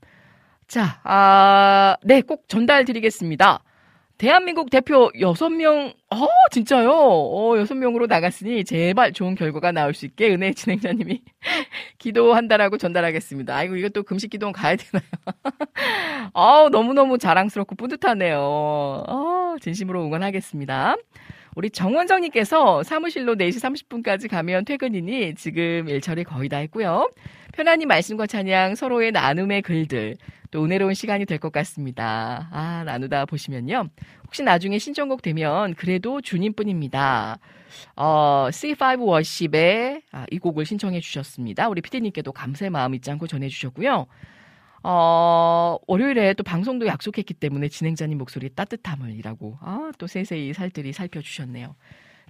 [0.69, 3.63] 자, 아, 네, 꼭 전달 드리겠습니다.
[4.17, 6.91] 대한민국 대표 6명, 어, 진짜요?
[6.91, 11.21] 어, 6명으로 나갔으니 제발 좋은 결과가 나올 수 있게 은혜 진행자님이
[11.99, 13.57] 기도한다라고 전달하겠습니다.
[13.57, 15.05] 아이고, 이것도 금식 기도 가야 되나요?
[16.33, 18.39] 아우, 너무너무 자랑스럽고 뿌듯하네요.
[18.39, 20.97] 어, 진심으로 응원하겠습니다.
[21.57, 27.11] 우리 정원정님께서 사무실로 4시 30분까지 가면 퇴근이니 지금 일처리 거의 다 했고요.
[27.53, 30.17] 편안히 말씀과 찬양 서로의 나눔의 글들
[30.55, 32.49] 또 은혜로운 시간이 될 것 같습니다.
[32.53, 33.89] 아, 나누다 보시면요.
[34.25, 37.41] 혹시 나중에 신청곡 되면 그래도 주님뿐입니다.
[37.97, 41.69] 어, C5 워십에 아, 이 곡을 신청해 주셨습니다.
[41.69, 44.07] 우리 피디님께도 감사의 마음 잊지 않고 전해 주셨고요.
[44.85, 51.75] 어, 월요일에 또 방송도 약속했기 때문에 진행자님 목소리 따뜻함을이라고, 아, 또 세세히 살들이 살펴주셨네요.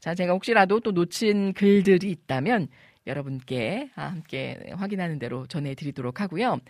[0.01, 2.69] 자, 제가 혹시라도 또 놓친 글들이 있다면
[3.07, 6.61] 여러분께 아, 함께 확인하는 대로 전해드리도록 하고요.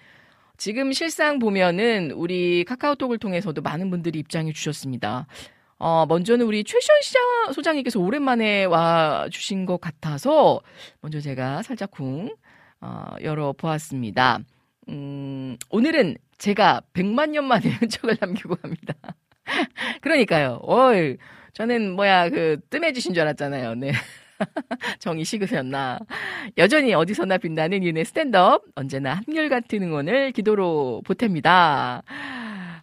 [0.56, 5.26] 지금 실상 보면은 우리 카카오톡을 통해서도 많은 분들이 입장해 주셨습니다.
[5.78, 10.60] 어, 먼저는 우리 최시원 시장 소장님께서 오랜만에 와 주신 것 같아서
[11.00, 12.34] 먼저 제가 살짝 쿵
[12.80, 14.40] 어, 열어보았습니다.
[14.88, 18.94] 음, 오늘은 제가 100만 년 만에 흔적을 남기고 갑니다.
[20.02, 20.60] 그러니까요.
[20.62, 21.16] 어이,
[21.52, 23.74] 저는 뭐야, 그, 뜸해지신 줄 알았잖아요.
[23.76, 23.92] 네.
[25.00, 25.98] 정이 식으셨나.
[26.58, 28.64] 여전히 어디서나 빛나는 윤의 스탠드업.
[28.74, 32.02] 언제나 한결같은 응원을 기도로 보탭니다.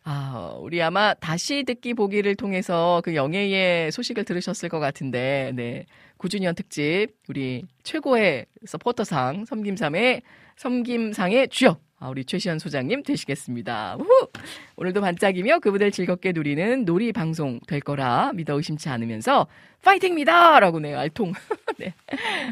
[0.03, 5.85] 아, 우리 아마 다시 듣기 보기를 통해서 그 영예의 소식을 들으셨을 것 같은데, 네.
[6.17, 10.21] 9주년 특집, 우리 최고의 서포터상, 섬김삼의,
[10.57, 11.81] 섬김상의 주역.
[12.03, 13.95] 아, 우리 최시현 소장님 되시겠습니다.
[13.99, 14.27] 우후!
[14.75, 19.45] 오늘도 반짝이며 그분들 즐겁게 누리는 놀이 방송 될 거라 믿어 의심치 않으면서
[19.83, 20.59] 파이팅입니다!
[20.59, 21.31] 라고 네, 알통
[21.77, 21.93] 네,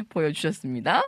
[0.08, 1.02] 보여주셨습니다.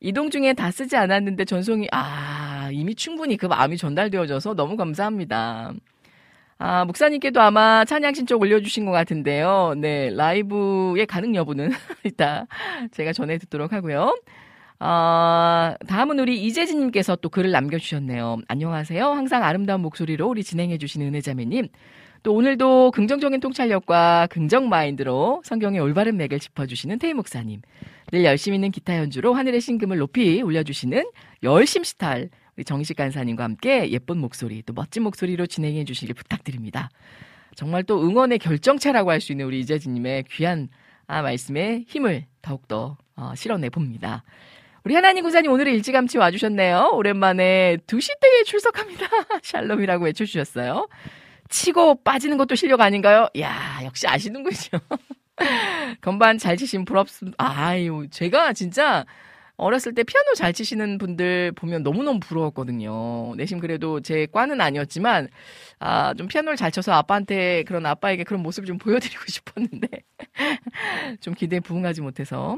[0.00, 5.72] 이동 중에 다 쓰지 않았는데 전송이, 아, 이미 충분히 그 마음이 전달되어져서 너무 감사합니다.
[6.58, 9.72] 아, 목사님께도 아마 찬양 신청 올려주신 것 같은데요.
[9.78, 11.70] 네, 라이브의 가능 여부는
[12.04, 12.46] 이따
[12.90, 14.14] 제가 전해 듣도록 하고요.
[14.80, 18.38] 어, 다음은 우리 이재진님께서 또 글을 남겨주셨네요.
[18.48, 19.04] 안녕하세요.
[19.04, 21.68] 항상 아름다운 목소리로 우리 진행해주시는 은혜자매님.
[22.22, 27.60] 또 오늘도 긍정적인 통찰력과 긍정 마인드로 성경의 올바른 맥을 짚어주시는 태희 목사님.
[28.10, 31.10] 늘 열심히 있는 기타 연주로 하늘의 신금을 높이 올려주시는
[31.42, 36.88] 열심 스타일 우리 정식 간사님과 함께 예쁜 목소리 또 멋진 목소리로 진행해 주시길 부탁드립니다.
[37.54, 40.68] 정말 또 응원의 결정체라고 할 수 있는 우리 이재진님의 귀한
[41.06, 44.24] 아, 말씀에 힘을 더욱더 어, 실어내 봅니다.
[44.84, 46.92] 우리 하나님 구사님 오늘은 일찌감치 와주셨네요.
[46.94, 49.06] 오랜만에 2시 때에 출석합니다.
[49.42, 50.88] 샬롬이라고 외쳐주셨어요.
[51.50, 53.28] 치고 빠지는 것도 실력 아닌가요?
[53.38, 54.80] 야 역시 아시는군요.
[56.00, 57.36] 건반 잘 치신 부럽습니다.
[57.38, 59.04] 아유, 제가 진짜
[59.56, 63.34] 어렸을 때 피아노 잘 치시는 분들 보면 너무너무 부러웠거든요.
[63.36, 65.28] 내심 그래도 제 과는 아니었지만,
[65.78, 69.88] 아, 좀 피아노를 잘 쳐서 아빠한테 그런 아빠에게 그런 모습을 좀 보여드리고 싶었는데,
[71.20, 72.56] 좀 기대에 부응하지 못해서.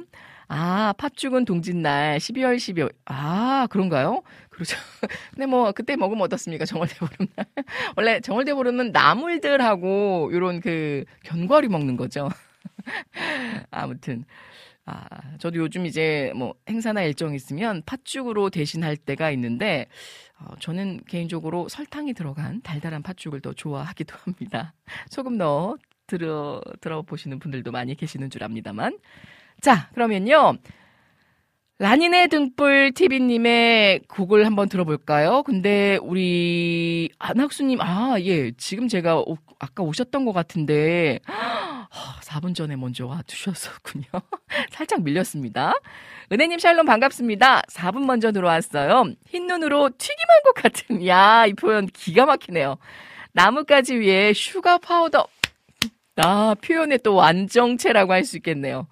[0.54, 2.92] 아, 팥죽은 동짓날 12월 12월.
[3.06, 4.22] 아, 그런가요?
[4.50, 4.76] 그렇죠.
[5.32, 6.66] 근데 뭐 그때 먹으면 어떻습니까?
[6.66, 7.46] 정월대보름 날.
[7.96, 12.28] 원래 정월대보름은 나물들하고 요런 그 견과류 먹는 거죠.
[13.70, 14.26] 아무튼
[14.84, 15.06] 아,
[15.38, 19.86] 저도 요즘 이제 뭐 행사나 일정 있으면 팥죽으로 대신할 때가 있는데
[20.38, 24.74] 어, 저는 개인적으로 설탕이 들어간 달달한 팥죽을 더 좋아하기도 합니다.
[25.08, 28.98] 소금 넣어 들어 들어보시는 분들도 많이 계시는 줄 압니다만.
[29.62, 30.54] 자, 그러면요.
[31.78, 35.42] 라니네 등불 TV님의 곡을 한번 들어볼까요?
[35.44, 41.20] 근데 우리 안학수님, 아, 예, 지금 제가 오, 아까 오셨던 것 같은데,
[42.22, 44.04] 4분 전에 먼저 와 주셨었군요.
[44.72, 45.74] 살짝 밀렸습니다.
[46.32, 47.62] 은혜님 샬롬 반갑습니다.
[47.70, 49.12] 4분 먼저 들어왔어요.
[49.26, 52.78] 흰 눈으로 튀김한 것 같은, 야, 이 표현 기가 막히네요.
[53.32, 55.26] 나뭇가지 위에 슈가 파우더.
[56.16, 58.86] 아, 표현의 또 완전체라고 할 수 있겠네요.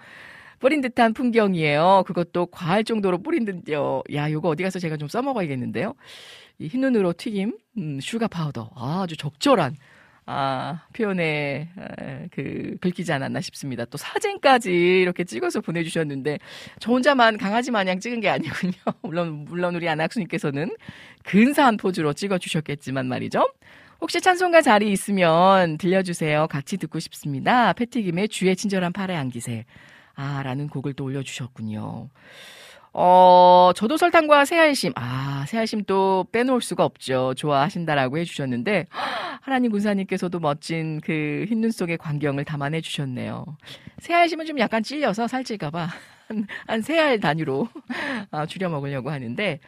[0.60, 2.04] 뿌린 듯한 풍경이에요.
[2.06, 4.02] 그것도 과할 정도로 뿌린 듯요.
[4.14, 5.94] 야, 요거 어디 가서 제가 좀 써먹어야겠는데요.
[6.58, 8.70] 이 흰눈으로 튀김, 음, 슈가 파우더.
[8.76, 9.74] 아, 아주 적절한,
[10.26, 11.70] 아, 표현에,
[12.30, 13.86] 그, 글귀지 않았나 싶습니다.
[13.86, 16.38] 또 사진까지 이렇게 찍어서 보내주셨는데,
[16.78, 18.72] 저 혼자만 강아지 마냥 찍은 게 아니군요.
[19.02, 20.70] 물론, 물론 우리 안학수님께서는
[21.24, 23.50] 근사한 포즈로 찍어주셨겠지만 말이죠.
[24.02, 26.48] 혹시 찬송가 자리 있으면 들려주세요.
[26.48, 27.72] 같이 듣고 싶습니다.
[27.72, 29.64] 패티김의 주의 친절한 팔에 안기세.
[30.20, 32.10] 아, 라는 곡을 또 올려주셨군요.
[32.92, 37.32] 어, 저도 설탕과 새알심, 아, 새알심 또 빼놓을 수가 없죠.
[37.36, 38.86] 좋아하신다라고 해주셨는데,
[39.40, 43.46] 하나님 군사님께서도 멋진 그 흰눈 속의 광경을 담아내 주셨네요.
[44.00, 45.88] 새알심은 좀 약간 찔려서 살찔까봐,
[46.28, 47.68] 한, 한 새알 단위로
[48.30, 49.60] 아, 줄여 먹으려고 하는데,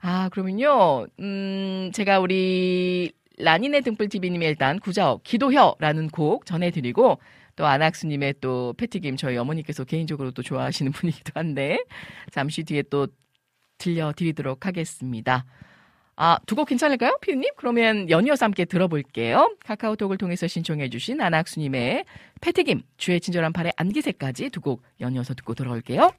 [0.00, 7.20] 아, 그러면요, 음, 제가 우리 라니네 등불TV님의 일단 구자업, 기도혀라는 곡 전해드리고,
[7.56, 11.78] 또 안학수님의 또 패티김 저희 어머니께서 개인적으로 또 좋아하시는 분이기도 한데,
[12.30, 13.08] 잠시 뒤에 또
[13.78, 15.44] 들려드리도록 하겠습니다.
[16.16, 17.18] 아, 두 곡 괜찮을까요?
[17.22, 17.50] 피디님?
[17.56, 19.56] 그러면 연이어서 함께 들어볼게요.
[19.64, 22.04] 카카오톡을 통해서 신청해주신 안학수님의
[22.40, 26.10] 패티김, 주의 친절한 팔에 안기새까지 두 곡 연이어서 듣고 돌아올게요.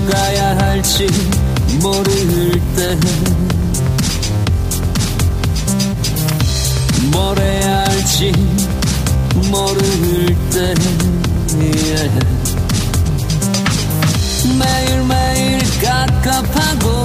[0.00, 1.06] 가야 할지
[1.80, 3.42] 모를 때
[7.12, 8.32] 뭘 해야 할지
[9.50, 9.80] 모를
[10.50, 10.74] 때
[14.58, 17.04] 매일매일 갑갑하고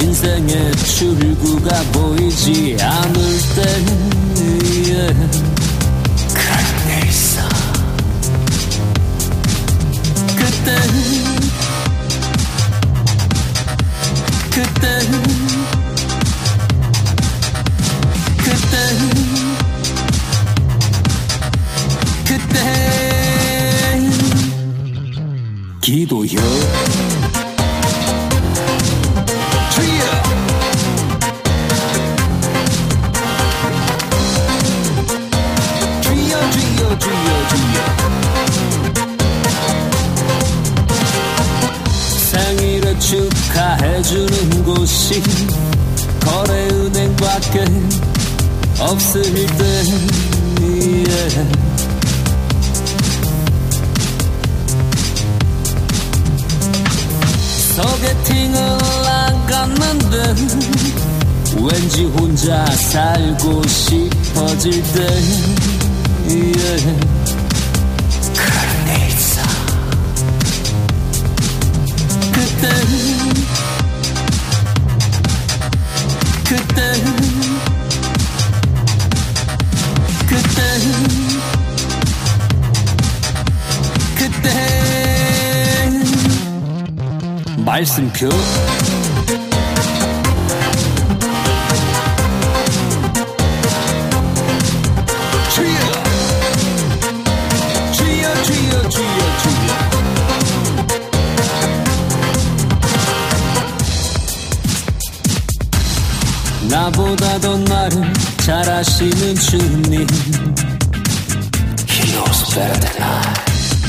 [0.00, 3.14] 인생의 출구가 보이지 않을
[3.56, 3.62] 때
[10.68, 10.76] 그때
[14.50, 14.84] 그때
[18.44, 18.74] 그때
[22.26, 22.56] 그때
[25.80, 27.07] 기도요
[45.08, 45.22] 곳이
[46.20, 47.64] 거래은행밖에
[48.78, 49.64] 없을 때
[50.60, 51.48] yeah.
[57.74, 58.54] 소개팅을
[59.04, 60.16] 나갔는데
[61.56, 65.06] 왠지 혼자 살고 싶어질 때
[66.28, 67.00] yeah.
[68.34, 68.48] 그럴
[72.60, 73.07] 때
[76.48, 76.80] 그때
[80.26, 80.62] 그때
[84.16, 84.46] 그때
[87.58, 88.30] 말씀표
[106.88, 110.06] 나보다도 나를 잘 아시는 주님.
[111.86, 113.34] He knows better than I.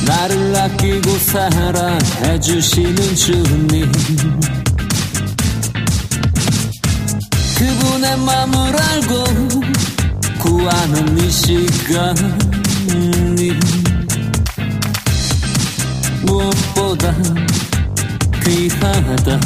[0.05, 3.91] 나를 아끼고 사랑해 주시는 주님.
[7.57, 9.23] 그분의 마음을 알고
[10.39, 12.19] 구하는 이 시간이
[16.23, 17.13] 무엇보다
[18.43, 19.39] 귀하다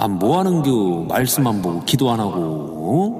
[0.00, 1.04] 아, 뭐 하는 겨?
[1.06, 3.19] 말씀 안 보고, 기도 안 하고,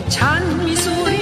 [0.00, 1.21] 찬미소리.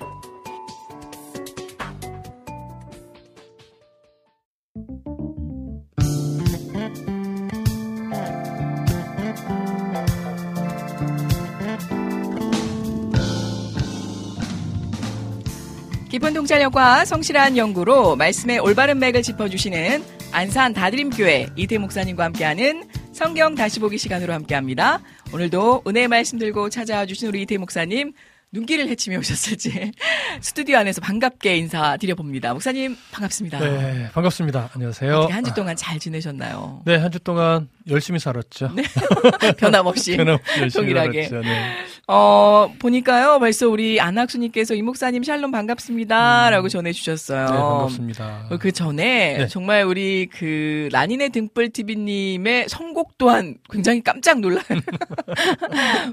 [16.11, 20.03] 깊은 통찰력과 성실한 연구로 말씀의 올바른 맥을 짚어주시는
[20.33, 22.83] 안산 다드림교회 이태 목사님과 함께하는
[23.13, 24.99] 성경 다시 보기 시간으로 함께합니다.
[25.33, 28.11] 오늘도 은혜의 말씀 들고 찾아와 주신 우리 이태 목사님
[28.53, 29.93] 눈길을 헤치며 오셨을지
[30.41, 32.51] 스튜디오 안에서 반갑게 인사드려봅니다.
[32.51, 33.59] 목사님 반갑습니다.
[33.59, 34.71] 네, 반갑습니다.
[34.73, 35.29] 안녕하세요.
[35.31, 36.81] 한 주 동안 잘 지내셨나요?
[36.85, 38.71] 네, 한 주 동안 열심히 살았죠.
[38.75, 38.83] 네.
[39.57, 40.15] 변함없이.
[40.17, 41.27] 변함없이 동일하게.
[41.29, 41.47] 살았죠.
[41.47, 41.71] 네.
[42.07, 46.49] 어, 보니까요, 벌써 우리 안학수님께서 이 목사님 샬롬 반갑습니다.
[46.49, 47.45] 라고 전해주셨어요.
[47.45, 48.47] 네, 반갑습니다.
[48.51, 49.47] 어, 그 전에 네.
[49.47, 54.61] 정말 우리 그 라니네 등불 TV님의 선곡 또한 굉장히 깜짝 놀라요.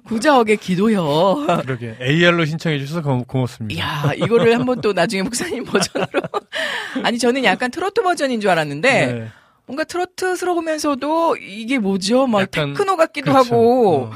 [0.06, 1.44] 구자옥의 기도요.
[1.62, 1.96] 그러게
[2.28, 3.74] AR로 신청해 주셔서 고, 고맙습니다.
[3.74, 6.20] 이야, 이거를 한번 또 나중에 목사님 버전으로.
[7.02, 9.28] 아니, 저는 약간 트로트 버전인 줄 알았는데, 네,
[9.66, 12.26] 뭔가 트로트스러우면서도 이게 뭐죠?
[12.26, 13.54] 막 약간, 테크노 같기도 그렇죠.
[13.54, 14.12] 하고, 어,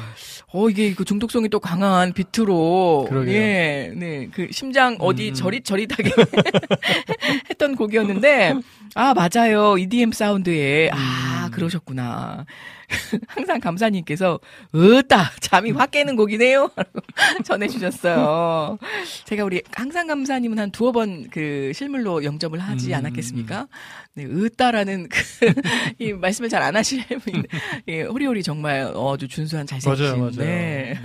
[0.55, 3.07] 어, 이게 그 중독성이 또 강한 비트로.
[3.09, 3.35] 그러게요.
[3.35, 4.29] 예, 네.
[4.33, 5.35] 그 심장 어디 음.
[5.35, 6.11] 저릿저릿하게
[7.49, 8.55] 했던 곡이었는데,
[8.95, 9.79] 아, 맞아요.
[9.79, 10.91] EDM 사운드에.
[10.93, 11.51] 아, 음.
[11.53, 12.45] 그러셨구나.
[13.29, 14.39] 항상 감사님께서,
[14.75, 15.31] 으따!
[15.41, 16.71] 잠이 확 깨는 곡이네요.
[17.45, 18.79] 전해주셨어요.
[19.25, 22.95] 제가 우리 항상 감사님은 한 두어 번 그 실물로 영접을 하지 음.
[22.95, 23.67] 않았겠습니까?
[24.15, 25.21] 네, 으따라는 그,
[25.99, 27.43] 이 말씀을 잘 안 하시는 분.
[27.89, 30.05] 예, 호리호리 정말 어, 아주 준수한 잘생기신.
[30.07, 30.37] 맞아요, 맞아요.
[30.37, 30.99] 네.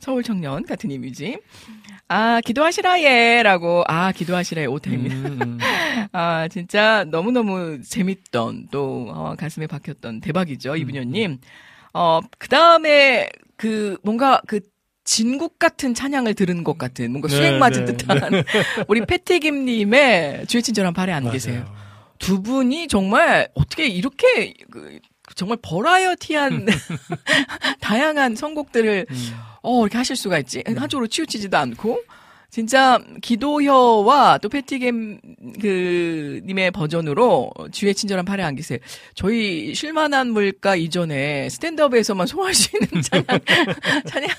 [0.00, 1.38] 서울 청년 같은 이미지.
[2.08, 3.42] 아, 기도하시라, 예.
[3.42, 3.84] 라고.
[3.86, 4.66] 아, 기도하시라, 예.
[4.66, 5.14] 오타입니다.
[5.14, 5.58] 음, 음.
[6.12, 10.76] 아, 진짜 너무너무 재밌던, 또, 어, 가슴에 박혔던 대박이죠, 음.
[10.78, 11.38] 이분녀님.
[11.92, 14.60] 어, 그 다음에, 그, 뭔가, 그,
[15.04, 18.18] 진국 같은 찬양을 들은 것 같은, 뭔가 네, 수행 맞은 네, 듯한,
[18.88, 21.64] 우리 패티김님의 주의 친절한 발에 안 계세요.
[22.18, 24.98] 두 분이 정말 어떻게 이렇게, 그,
[25.34, 26.66] 정말 버라이어티한,
[27.80, 29.30] 다양한 선곡들을 음.
[29.62, 30.62] 어, 이렇게 하실 수가 있지.
[30.66, 32.00] 한쪽으로 치우치지도 않고.
[32.50, 35.20] 진짜 기도혀와 또 패티김
[35.60, 38.78] 그 님의 버전으로 주의 친절한 팔에 안기세
[39.14, 43.24] 저희 쉴만한 물가 이전에 스탠드업에서만 소화할 수 있는 찬양
[44.08, 44.30] 찬양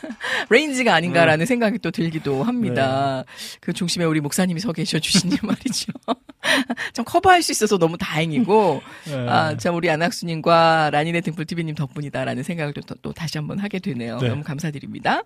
[0.50, 3.26] range가 아닌가라는 생각이 또 들기도 합니다.
[3.62, 5.92] 그 중심에 우리 목사님이 서 계셔 주시니 말이죠.
[6.94, 9.30] 좀 커버할 수 있어서 너무 다행이고 네.
[9.30, 14.18] 아, 참 우리 안학수님과 라니네 등불 TV님 덕분이다라는 생각을 또, 또 다시 한번 하게 되네요.
[14.18, 14.30] 네.
[14.30, 15.22] 너무 감사드립니다.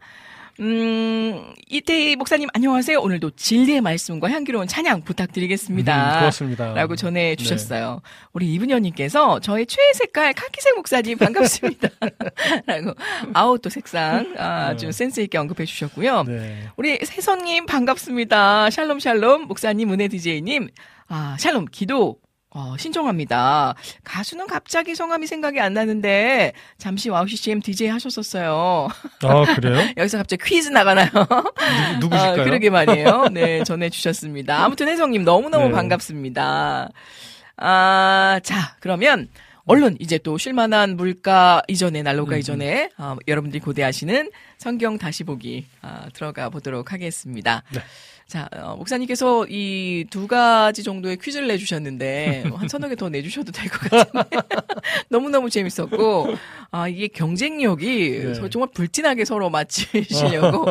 [0.60, 3.00] 음, 이태희 목사님 안녕하세요.
[3.00, 6.14] 오늘도 진리의 말씀과 향기로운 찬양 부탁드리겠습니다.
[6.14, 6.74] 음, 고맙습니다.
[6.74, 8.02] 라고 전해 주셨어요.
[8.34, 11.90] 우리 이분녀님께서 저의 최애 색깔 카키색 목사님 반갑습니다.
[12.68, 12.94] 라고
[13.34, 14.92] 아웃도 색상 아주 네.
[14.92, 16.24] 센스 있게 언급해 주셨고요.
[16.24, 16.68] 네.
[16.78, 18.70] 우리 세선님 반갑습니다.
[18.70, 20.70] 샬롬 샬롬 목사님 은혜 DJ님
[21.08, 22.20] 아 샬롬 기도
[22.56, 23.74] 어, 신청합니다.
[24.04, 28.90] 가수는 갑자기 성함이 생각이 안 나는데 잠시 와우 CCM DJ 하셨었어요.
[29.24, 29.90] 아, 그래요?
[29.98, 31.10] 여기서 갑자기 퀴즈 나가나요?
[32.00, 32.42] 누, 누구실까요?
[32.42, 33.30] 아, 그러게 말이에요.
[33.32, 34.64] 네, 전해주셨습니다.
[34.64, 35.72] 아무튼 혜성님 너무너무 네.
[35.74, 36.90] 반갑습니다.
[37.58, 39.30] 아, 자, 그러면
[39.66, 45.66] 얼른 이제 또 쉴만한 물가 이전에 난로가 음, 이전에 아, 여러분들이 고대하시는 성경 다시 보기
[45.82, 47.64] 아, 들어가 보도록 하겠습니다.
[47.72, 47.80] 네.
[48.34, 53.70] 자, 어, 목사님께서 이 두 가지 정도의 퀴즈를 내주셨는데 한 서너 개 더 내주셔도 될
[53.70, 54.30] 것 같은데
[55.10, 56.34] 너무 너무 재밌었고
[56.72, 58.34] 아 이게 경쟁력이 네.
[58.34, 60.66] 서- 정말 불티나게 서로 맞추시려고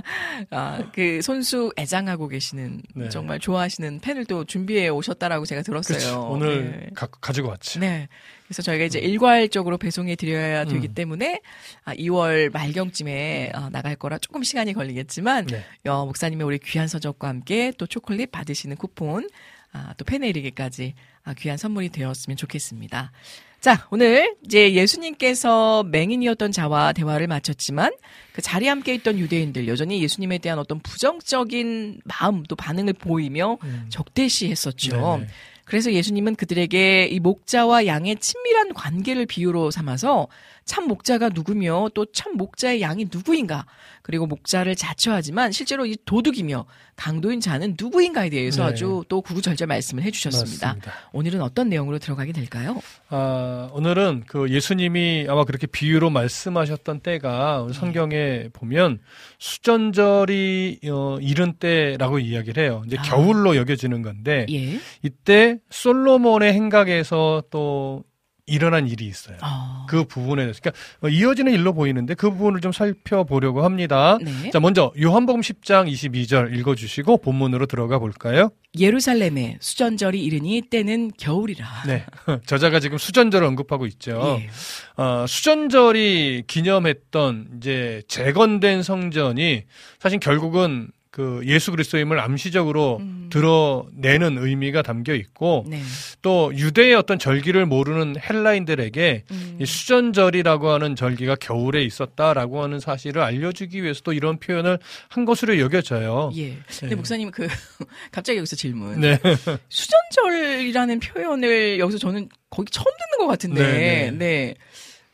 [0.50, 3.08] 아그 손수 애장하고 계시는 네.
[3.08, 5.98] 정말 좋아하시는 팬을 또 준비해 오셨다라고 제가 들었어요.
[5.98, 6.28] 그렇죠.
[6.30, 6.90] 오늘 네.
[6.94, 7.78] 가, 가지고 왔지.
[7.80, 8.08] 네.
[8.48, 10.94] 그래서 저희가 이제 일괄적으로 배송해 드려야 되기 음.
[10.94, 11.42] 때문에
[11.84, 15.90] 아, 2월 말경쯤에 어, 나갈 거라 조금 시간이 걸리겠지만 네.
[15.90, 19.28] 어, 목사님의 우리 귀한 서적과 함께 또 초콜릿 받으시는 쿠폰
[19.72, 20.94] 아, 또 팬에 이르기까지
[21.24, 23.12] 아, 귀한 선물이 되었으면 좋겠습니다.
[23.60, 27.92] 자, 오늘 이제 예수님께서 맹인이었던 자와 대화를 마쳤지만
[28.32, 33.86] 그 자리에 함께 있던 유대인들 여전히 예수님에 대한 어떤 부정적인 마음 또 반응을 보이며 음.
[33.90, 35.18] 적대시했었죠.
[35.18, 35.28] 네네.
[35.68, 40.26] 그래서 예수님은 그들에게 이 목자와 양의 친밀한 관계를 비유로 삼아서
[40.68, 43.64] 참 목자가 누구며 또 참 목자의 양이 누구인가
[44.02, 46.66] 그리고 목자를 자처하지만 실제로 이 도둑이며
[46.96, 48.72] 강도인 자는 누구인가에 대해서 네.
[48.72, 50.66] 아주 또 구구절절 말씀을 해주셨습니다.
[50.66, 50.92] 맞습니다.
[51.12, 52.80] 오늘은 어떤 내용으로 들어가게 될까요?
[53.08, 58.98] 아, 오늘은 그 예수님이 아마 그렇게 비유로 말씀하셨던 때가 오늘 성경에 보면
[59.38, 62.82] 수전절이 어, 이른 때라고 이야기를 해요.
[62.86, 63.02] 이제 아.
[63.02, 64.80] 겨울로 여겨지는 건데 예.
[65.02, 68.02] 이때 솔로몬의 행각에서 또
[68.48, 69.36] 일어난 일이 있어요.
[69.40, 74.18] 아, 그 부분에 대해서 그러니까 어, 이어지는 일로 보이는데 그 부분을 좀 살펴보려고 합니다.
[74.20, 74.50] 네.
[74.50, 78.50] 자, 먼저 요한복음 10장 22절 읽어 주시고 본문으로 들어가 볼까요?
[78.78, 81.66] 예루살렘에 수전절이 이르니 때는 겨울이라.
[81.86, 82.04] 네,
[82.46, 84.40] 저자가 지금 수전절을 언급하고 있죠.
[84.40, 85.02] 예.
[85.02, 89.64] 어, 수전절이 기념했던 이제 재건된 성전이
[89.98, 93.28] 사실 결국은 그 예수 그리스도임을 암시적으로 음.
[93.28, 95.82] 드러내는 의미가 담겨 있고 네.
[96.22, 99.58] 또 유대의 어떤 절기를 모르는 헬라인들에게 음.
[99.60, 105.58] 이 수전절이라고 하는 절기가 겨울에 있었다라고 하는 사실을 알려주기 위해서 또 이런 표현을 한 것으로
[105.58, 106.30] 여겨져요.
[106.36, 106.56] 예.
[106.68, 106.94] 근데 네.
[106.94, 107.48] 목사님 그
[108.12, 109.00] 갑자기 여기서 질문.
[109.00, 109.18] 네.
[109.70, 114.54] 수전절이라는 표현을 여기서 저는 거기 처음 듣는 것 같은데, 네, 네, 네.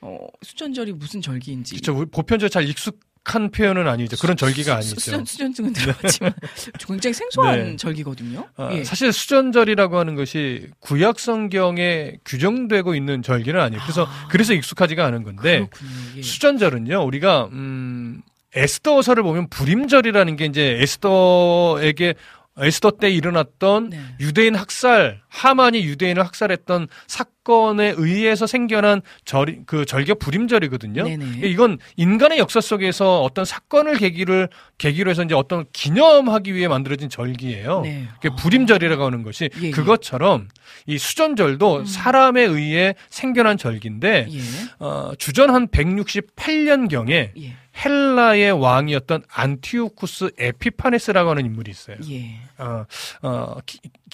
[0.02, 1.80] 어, 수전절이 무슨 절기인지.
[1.80, 2.04] 그렇죠.
[2.10, 4.16] 보편적으로 잘 익숙 한 표현은 아니죠.
[4.18, 4.96] 그런 절기가 아니죠.
[5.00, 6.34] 수전 수전증은 들어봤지만
[6.86, 7.76] 굉장히 생소한 네.
[7.76, 8.46] 절기거든요.
[8.56, 8.84] 아, 예.
[8.84, 13.82] 사실 수전절이라고 하는 것이 구약 성경에 규정되고 있는 절기는 아니에요.
[13.82, 14.28] 그래서 아.
[14.30, 15.68] 그래서 익숙하지가 않은 건데.
[16.16, 16.22] 예.
[16.22, 17.02] 수전절은요.
[17.02, 18.20] 우리가 음
[18.54, 22.14] 에스더서를 보면 불임절이라는 게 이제 에스더에게
[22.56, 24.00] 에스더 때 일어났던 네.
[24.20, 31.02] 유대인 학살, 하만이 유대인을 학살했던 사건에 의해서 생겨난 절, 그 절기가 불임절이거든요.
[31.02, 31.48] 네네.
[31.48, 34.48] 이건 인간의 역사 속에서 어떤 사건을 계기를,
[34.78, 37.80] 계기로 해서 이제 어떤 기념하기 위해 만들어진 절기예요.
[37.80, 38.08] 네.
[38.20, 39.70] 그게 불임절이라고 하는 것이 예, 예.
[39.70, 40.48] 그것처럼
[40.86, 41.84] 이 수전절도 음.
[41.84, 44.40] 사람에 의해 생겨난 절기인데 예.
[44.78, 47.56] 어, 주전 한 168년 경에 예.
[47.76, 51.96] 헬라의 왕이었던 안티오쿠스 에피파네스라고 하는 인물이 있어요.
[52.10, 52.38] 예.
[52.58, 52.84] 어,
[53.22, 53.56] 어,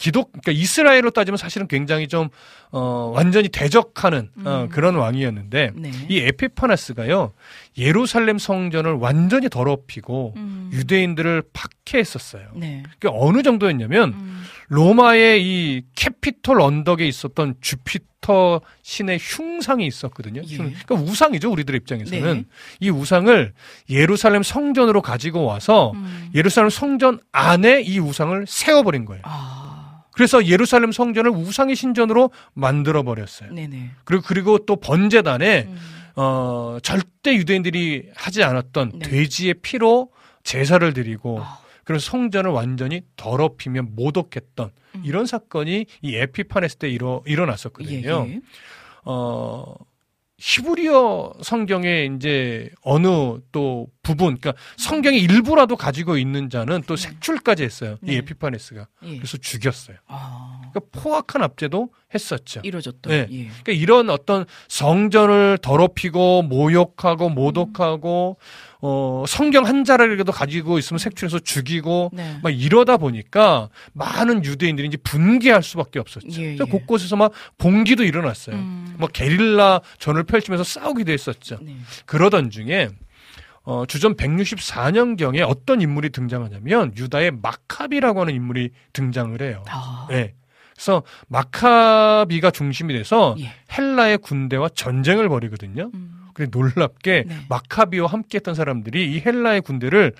[0.00, 2.30] 기, 기독, 그러니까 이스라엘로 따지면 사실은 굉장히 좀,
[2.72, 4.68] 어, 완전히 대적하는, 어, 음.
[4.70, 5.90] 그런 왕이었는데, 네.
[6.08, 7.32] 이 에피파네스가요,
[7.76, 10.70] 예루살렘 성전을 완전히 더럽히고, 음.
[10.72, 12.48] 유대인들을 박해했었어요.
[12.56, 12.82] 네.
[12.98, 14.42] 그게 어느 정도였냐면, 음.
[14.68, 20.42] 로마의 이 캐피톨 언덕에 있었던 주피터 신의 흉상이 있었거든요.
[20.48, 20.56] 예.
[20.56, 22.34] 흉- 그러니까 우상이죠, 우리들 입장에서는.
[22.34, 22.44] 네.
[22.80, 23.52] 이 우상을
[23.90, 26.30] 예루살렘 성전으로 가지고 와서 음.
[26.34, 29.22] 예루살렘 성전 안에 이 우상을 세워버린 거예요.
[29.24, 29.69] 아.
[30.20, 33.54] 그래서 예루살렘 성전을 우상의 신전으로 만들어 버렸어요.
[33.54, 33.92] 네네.
[34.04, 35.78] 그리고 그리고 또 번제단에 음.
[36.14, 39.08] 어 절대 유대인들이 하지 않았던 네.
[39.08, 40.10] 돼지의 피로
[40.42, 41.60] 제사를 드리고 아.
[41.84, 45.02] 그래서 성전을 완전히 더럽히며 모독했던 음.
[45.06, 48.26] 이런 사건이 이 에피파네스 때 일어, 일어났었거든요.
[48.28, 48.40] 예, 예.
[49.06, 49.74] 어,
[50.36, 57.02] 히브리어 성경에 이제 어느 또 부분, 그러니까 성경의 일부라도 가지고 있는 자는 또 네.
[57.08, 57.96] 색출까지 했어요.
[58.00, 58.14] 네.
[58.14, 58.86] 이 에피파네스가.
[59.04, 59.16] 예.
[59.16, 59.98] 그래서 죽였어요.
[60.06, 60.62] 아.
[60.72, 62.60] 그러니까 포악한 압제도 했었죠.
[62.64, 63.10] 이루어졌던.
[63.10, 63.26] 네.
[63.30, 63.44] 예.
[63.44, 68.38] 그러니까 이런 어떤 성전을 더럽히고 모욕하고 모독하고
[68.80, 72.38] 어 성경 한 자락이라도 가지고 있으면 색출해서 죽이고 네.
[72.42, 76.40] 막 이러다 보니까 많은 유대인들이 이제 분개할 수밖에 없었죠.
[76.40, 76.70] 예, 그래서 예.
[76.70, 78.56] 곳곳에서 막 봉기도 일어났어요.
[78.56, 78.94] 음.
[78.98, 81.58] 뭐 게릴라 전을 펼치면서 싸우기도 했었죠.
[81.60, 81.76] 네.
[82.06, 82.88] 그러던 중에
[83.62, 89.64] 어, 주전 164년경에 어떤 인물이 등장하냐면 유다의 마카비라고 하는 인물이 등장을 해요.
[89.68, 90.06] 아.
[90.10, 90.34] 네.
[90.74, 93.52] 그래서 마카비가 중심이 돼서 예.
[93.76, 95.90] 헬라의 군대와 전쟁을 벌이거든요.
[95.92, 96.28] 음.
[96.32, 97.36] 근데 놀랍게 네.
[97.50, 100.14] 마카비와 함께했던 사람들이 이 헬라의 군대를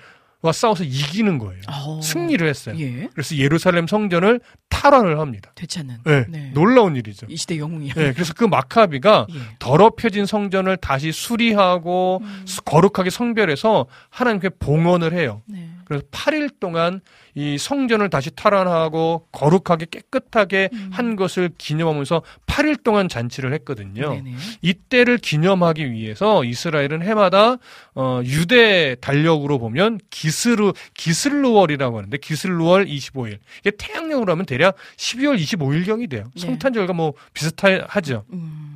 [0.51, 1.61] 싸워서 이기는 거예요.
[1.69, 1.99] 어.
[2.01, 2.75] 승리를 했어요.
[2.79, 3.07] 예.
[3.13, 4.39] 그래서 예루살렘 성전을
[4.69, 5.51] 탈환을 합니다.
[5.55, 5.97] 되찾는.
[6.03, 6.51] 네, 네.
[6.55, 7.27] 놀라운 일이죠.
[7.29, 7.93] 이 시대 영웅이야.
[7.93, 9.39] 네, 그래서 그 마카비가 예.
[9.59, 12.41] 더럽혀진 성전을 다시 수리하고 음.
[12.45, 15.43] 수- 거룩하게 성별해서 하나님께 봉헌을 해요.
[15.45, 15.69] 네.
[15.91, 17.01] 그래서 8일 동안
[17.35, 20.89] 이 성전을 다시 탈환하고 거룩하게 깨끗하게 음.
[20.93, 24.13] 한 것을 기념하면서 8일 동안 잔치를 했거든요.
[24.13, 24.35] 네네.
[24.61, 27.57] 이때를 기념하기 위해서 이스라엘은 해마다
[27.93, 33.39] 어, 유대 달력으로 보면 기스르 기슬루월이라고 하는데 기슬루월 25일.
[33.59, 36.31] 이게 태양력으로 하면 대략 12월 25일 경이 돼요.
[36.33, 36.41] 네.
[36.41, 38.23] 성탄절과 뭐 비슷하죠.
[38.31, 38.70] 음.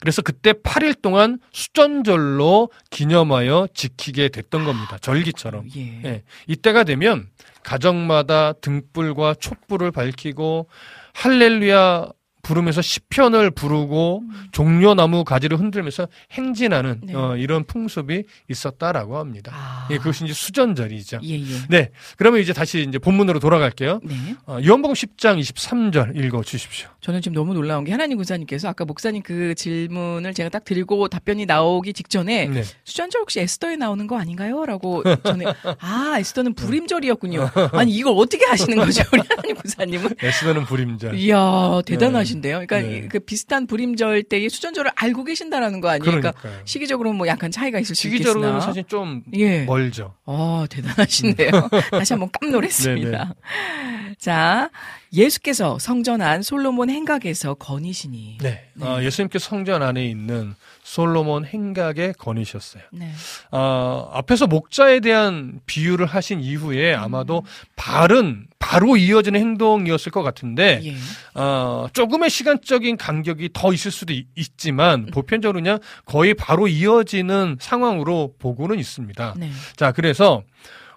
[0.00, 4.98] 그래서 그때 8일 동안 수전절로 기념하여 지키게 됐던 겁니다.
[4.98, 5.68] 절기처럼.
[5.76, 6.02] 예.
[6.04, 6.22] 예.
[6.46, 7.28] 이때가 되면
[7.62, 10.68] 가정마다 등불과 촛불을 밝히고
[11.14, 12.08] 할렐루야
[12.46, 14.22] 부르면서 시편을 부르고
[14.52, 17.06] 종려나무 가지를 흔들면서 행진하는 음.
[17.06, 17.14] 네.
[17.14, 19.52] 어, 이런 풍습이 있었다라고 합니다.
[19.54, 19.88] 아.
[19.90, 21.20] 예, 그것이 이제 수전절이죠.
[21.24, 21.44] 예, 예.
[21.68, 21.90] 네.
[22.16, 24.00] 그러면 이제 다시 이제 본문으로 돌아갈게요.
[24.04, 24.14] 네.
[24.46, 26.88] 어, 요한복음 10장 23절 읽어 주십시오.
[27.00, 31.46] 저는 지금 너무 놀라운 게 하나님 군사님께서 아까 목사님 그 질문을 제가 딱 드리고 답변이
[31.46, 32.62] 나오기 직전에 네.
[32.84, 34.64] 수전절 혹시 에스더에 나오는 거 아닌가요?
[34.66, 35.44] 라고 전에
[35.80, 37.50] 아 에스더는 불임절이었군요.
[37.72, 39.02] 아니 이걸 어떻게 하시는 거죠?
[39.12, 41.14] 우리 하나님 군사님은 에스더는 불임절.
[41.16, 42.54] 이야 대단하 신데요.
[42.66, 42.98] 그러니까 네.
[42.98, 46.04] 이- 그 비슷한 불임절 때의 수전절을 알고 계신다라는 거 아니에요?
[46.04, 46.62] 그러니까 그러니까요.
[46.66, 49.64] 시기적으로는 뭐 약간 차이가 있을 수 시기적으로는 있겠으나 사실 좀 예.
[49.64, 50.14] 멀죠.
[50.24, 51.50] 어, 대단하신데요.
[51.90, 53.34] 다시 한번 깜놀했습니다.
[54.18, 54.70] 자,
[55.12, 58.38] 예수께서 성전한 솔로몬 행각에서 건이시니.
[58.42, 58.68] 네.
[58.80, 62.82] 어, 예수님께서 성전 안에 있는 솔로몬 행각에 거니셨어요.
[62.92, 63.10] 네.
[63.50, 67.42] 어, 앞에서 목자에 대한 비유를 하신 이후에 아마도
[67.76, 70.94] 바른 바로 이어지는 행동이었을 것 같은데 예.
[71.34, 78.34] 어, 조금의 시간적인 간격이 더 있을 수도 있, 지만 보편적으로 그냥 거의 바로 이어지는 상황으로
[78.38, 79.34] 보고는 있습니다.
[79.36, 79.50] 네.
[79.76, 80.42] 자, 그래서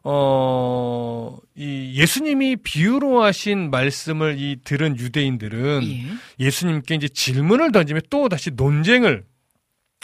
[0.03, 6.05] 어, 이 예수님이 비유로 하신 말씀을 이 들은 유대인들은 예.
[6.39, 9.25] 예수님께 이제 질문을 던지면 또 다시 논쟁을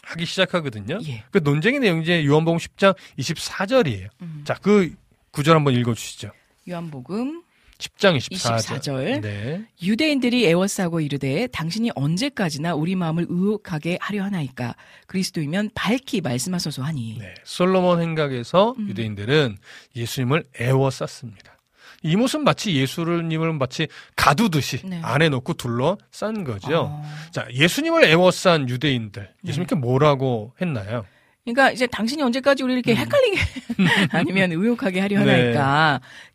[0.04, 1.00] 하기 시작하거든요.
[1.08, 1.24] 예.
[1.32, 4.10] 그 논쟁의 내용이 이제 요한복음 10장 24절이에요.
[4.22, 4.42] 음.
[4.46, 4.94] 자, 그
[5.32, 6.32] 구절 한번 읽어 주시죠.
[6.70, 7.44] 요한복음
[7.78, 8.80] 10장 24절.
[8.80, 9.22] 24절.
[9.22, 9.66] 네.
[9.82, 14.76] 유대인들이 애워싸고 이르되 당신이 언제까지나 우리 마음을 의혹하게 하려 하나이까
[15.08, 17.18] 그리스도이면 밝히 말씀하소서 하니.
[17.20, 17.34] 네.
[17.44, 18.90] 솔로몬 행각에서 음.
[18.90, 19.58] 유대인들은
[19.96, 21.56] 예수님을 애워쌌습니다.
[22.04, 25.02] 이 모습 마치 예수님을 마치 가두듯이 네.
[25.04, 26.92] 안에 놓고 둘러싼 거죠.
[26.92, 27.04] 어.
[27.32, 29.24] 자, 예수님을 애워싼 유대인들.
[29.24, 29.50] 네.
[29.50, 31.06] 예수님께 뭐라고 했나요?
[31.46, 33.38] 그러니까 이제 당신이 언제까지 우리 이렇게 헷갈리게
[34.10, 35.26] 아니면 의혹하게 하려 음.
[35.28, 35.54] 네.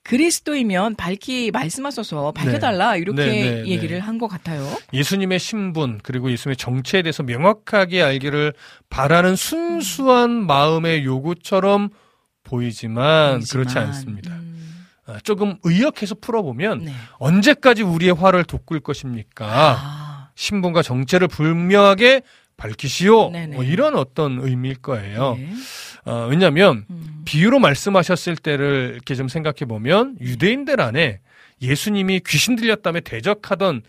[0.05, 3.99] 그리스도이면 밝히 말씀하소서 밝혀달라 이렇게 네, 네, 얘기를 네.
[3.99, 4.65] 한것 같아요.
[4.93, 8.55] 예수님의 신분 그리고 예수님의 정체에 대해서 명확하게 알기를
[8.89, 11.91] 바라는 순수한 마음의 요구처럼
[12.45, 14.33] 보이지만, 보이지만, 그렇지 않습니다.
[14.33, 16.93] 음, 아, 조금 의역해서 풀어보면 네.
[17.19, 19.47] 언제까지 우리의 화를 돋굴 것입니까?
[19.47, 22.23] 아, 신분과 정체를 분명하게
[22.61, 23.31] 밝히시오.
[23.31, 23.57] 네네.
[23.57, 25.37] 뭐 이런 어떤 의미일 거예요.
[25.37, 25.49] 네.
[26.05, 31.21] 어, 왜냐하면 음, 비유로 말씀하셨을 때를 이렇게 좀 생각해 보면 유대인들 안에
[31.63, 33.83] 예수님이 귀신 들렸다며 대적하던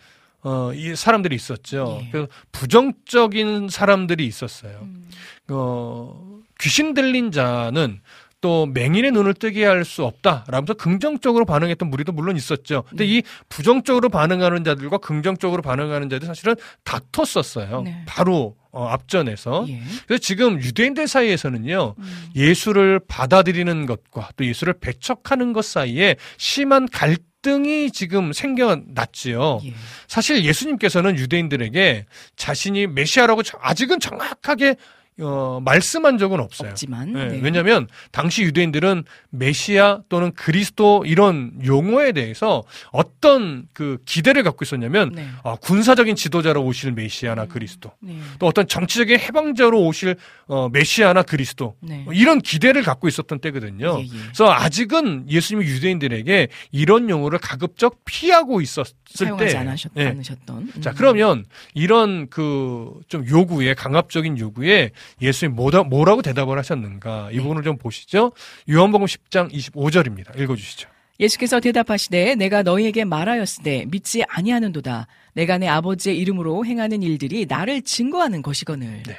[0.43, 1.99] 어, 이 사람들이 있었죠.
[2.03, 2.09] 예.
[2.11, 4.79] 그래서 부정적인 사람들이 있었어요.
[4.81, 5.09] 음,
[5.49, 8.01] 어, 귀신 들린 자는
[8.41, 12.83] 또 맹인의 눈을 뜨게 할 수 없다 라면서 긍정적으로 반응했던 무리도 물론 있었죠.
[12.89, 13.17] 근데 네.
[13.17, 17.83] 이 부정적으로 반응하는 자들과 긍정적으로 반응하는 자들 사실은 다퉜었어요.
[17.83, 18.03] 네.
[18.07, 19.65] 바로 어, 앞전에서.
[19.69, 19.81] 예.
[20.07, 21.95] 그래서 지금 유대인들 사이에서는요.
[21.97, 29.61] 음, 예수를 받아들이는 것과 또 예수를 배척하는 것 사이에 심한 갈등이 지금 생겨났지요.
[29.65, 29.73] 예.
[30.07, 32.05] 사실 예수님께서는 유대인들에게
[32.35, 34.75] 자신이 메시아라고 저- 아직은 정확하게
[35.21, 36.69] 어, 말씀한 적은 없어요.
[36.69, 37.39] 없지만 네, 네.
[37.41, 45.27] 왜냐하면 당시 유대인들은 메시아 또는 그리스도 이런 용어에 대해서 어떤 그 기대를 갖고 있었냐면 네.
[45.43, 48.17] 아, 군사적인 지도자로 오실 메시아나 그리스도 네.
[48.39, 50.15] 또 어떤 정치적인 해방자로 오실
[50.47, 51.99] 어, 메시아나 그리스도 네.
[52.05, 53.97] 뭐 이런 기대를 갖고 있었던 때거든요.
[53.99, 54.07] 예, 예.
[54.23, 60.07] 그래서 아직은 예수님이 유대인들에게 이런 용어를 가급적 피하고 있었을 사용하지 때, 않으셨, 예.
[60.07, 60.71] 않으셨던.
[60.75, 60.81] 음.
[60.81, 67.41] 자 그러면 이런 그 좀 요구에 강압적인 요구에 예수님 뭐다, 뭐라고 대답을 하셨는가 이 네.
[67.41, 68.31] 부분을 좀 보시죠.
[68.69, 70.39] 요한복음 10장 25절입니다.
[70.39, 70.89] 읽어주시죠.
[71.19, 75.07] 예수께서 대답하시되 내가 너희에게 말하였으되 믿지 아니하는도다.
[75.33, 79.03] 내가 내 아버지의 이름으로 행하는 일들이 나를 증거하는 것이거늘.
[79.03, 79.17] 네.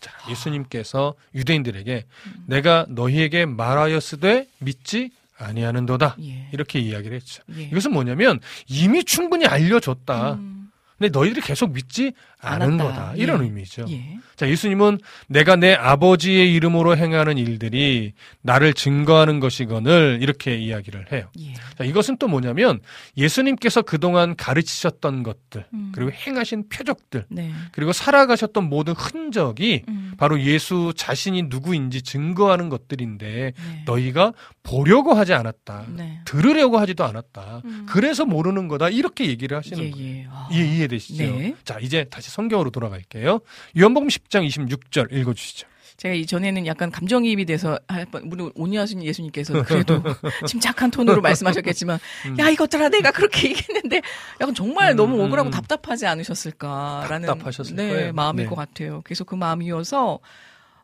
[0.00, 2.04] 자 예수님께서 유대인들에게
[2.46, 6.48] 내가 너희에게 말하였으되 믿지 아니하는도다 예.
[6.52, 7.42] 이렇게 이야기를 했죠.
[7.56, 7.62] 예.
[7.64, 10.34] 이것은 뭐냐면 이미 충분히 알려줬다.
[10.34, 12.12] 음, 근데 너희들이 계속 믿지
[12.42, 12.76] 아는.
[12.76, 13.14] 거다.
[13.16, 13.44] 이런 예.
[13.44, 13.86] 의미죠.
[13.88, 14.18] 예.
[14.36, 18.12] 자, 예수님은 내가 내 아버지의 이름으로 행하는 일들이
[18.42, 21.28] 나를 증거하는 것이거늘 이렇게 이야기를 해요.
[21.38, 21.54] 예.
[21.78, 22.80] 자, 이것은 또 뭐냐면
[23.16, 25.92] 예수님께서 그동안 가르치셨던 것들, 음.
[25.94, 27.52] 그리고 행하신 표적들, 네.
[27.70, 30.14] 그리고 살아가셨던 모든 흔적이 음.
[30.18, 33.82] 바로 예수 자신이 누구인지 증거하는 것들인데 네.
[33.86, 34.32] 너희가
[34.62, 35.86] 보려고 하지 않았다.
[35.96, 36.20] 네.
[36.24, 37.62] 들으려고 하지도 않았다.
[37.64, 37.86] 음.
[37.88, 38.88] 그래서 모르는 거다.
[38.88, 40.06] 이렇게 얘기를 하시는 예, 거예요.
[40.06, 40.26] 예.
[40.28, 40.48] 아.
[40.50, 41.22] 이해, 이해 되시죠?
[41.22, 41.54] 네.
[41.64, 43.40] 자, 이제 다시 성경으로 돌아갈게요.
[43.78, 45.68] 요한복음 10장 26절 읽어주시죠.
[45.98, 47.78] 제가 이전에는 약간 감정이입이 돼서
[48.24, 50.02] 물론 온유하신 예수님께서 그래도
[50.48, 52.38] 침착한 톤으로 말씀하셨겠지만, 음.
[52.38, 54.00] 야, 이것들아, 내가 그렇게 얘기했는데,
[54.40, 55.52] 약간 정말 음, 너무 음, 억울하고 음.
[55.52, 57.26] 답답하지 않으셨을까라는.
[57.28, 58.12] 답답하셨을 네, 거예요.
[58.14, 58.50] 마음일 네.
[58.50, 59.02] 것 같아요.
[59.04, 60.18] 그래서 그 마음이어서,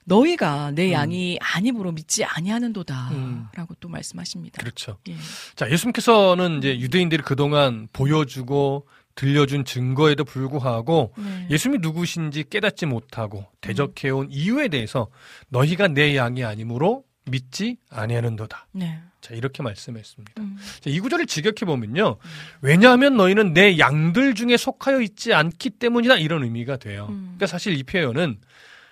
[0.05, 0.92] 너희가 내 음.
[0.92, 3.09] 양이 아님으로 믿지 아니하는도다.
[3.12, 3.49] 음.
[3.55, 4.61] 라고 또 말씀하십니다.
[4.61, 4.99] 그렇죠.
[5.09, 5.14] 예.
[5.55, 8.86] 자, 예수님께서는 이제 유대인들이 그동안 보여주고
[9.19, 11.49] 들려준 증거에도 불구하고 네.
[11.51, 15.09] 예수님이 누구신지 깨닫지 못하고 대적해온 이유에 대해서
[15.49, 18.69] 너희가 내 양이 아니므로 믿지 아니하는도다.
[18.73, 19.01] 네.
[19.21, 20.41] 자, 이렇게 말씀했습니다.
[20.41, 20.57] 음.
[20.81, 22.19] 자, 이 구절을 직역해 보면요.
[22.62, 26.19] 왜냐하면 너희는 내 양들 중에 속하여 있지 않기 때문이다.
[26.19, 27.09] 이런 의미가 돼요.
[27.11, 27.35] 음.
[27.37, 28.39] 그러니까 사실 이 표현은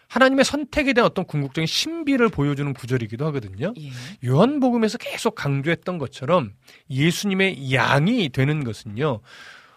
[0.08, 3.72] 하나님의 선택에 대한 어떤 궁극적인 신비를 보여주는 구절이기도 하거든요.
[3.78, 3.90] 예.
[4.28, 6.52] 요한복음에서 계속 강조했던 것처럼
[6.90, 9.20] 예수님의 양이 되는 것은요.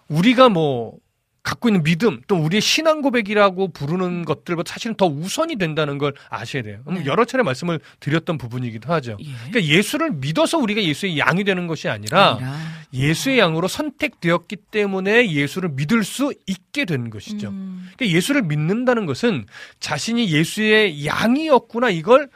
[0.10, 0.98] 우리가 뭐
[1.42, 6.62] 갖고 있는 믿음 또 우리의 신앙 고백이라고 부르는 것들보다 사실은 더 우선이 된다는 걸 아셔야
[6.64, 6.82] 돼요.
[6.86, 7.06] 네.
[7.06, 9.18] 여러 차례 말씀을 드렸던 부분이기도 하죠.
[9.20, 9.26] 예.
[9.50, 12.58] 그러니까 예수를 믿어서 우리가 예수의 양이 되는 것이 아니라 아니라.
[12.94, 17.50] 예수의 양으로 선택되었기 때문에 예수를 믿을 수 있게 된 것이죠.
[17.50, 17.90] 음.
[17.96, 19.46] 그러니까 예수를 믿는다는 것은
[19.80, 22.30] 자신이 예수의 양이었구나 이걸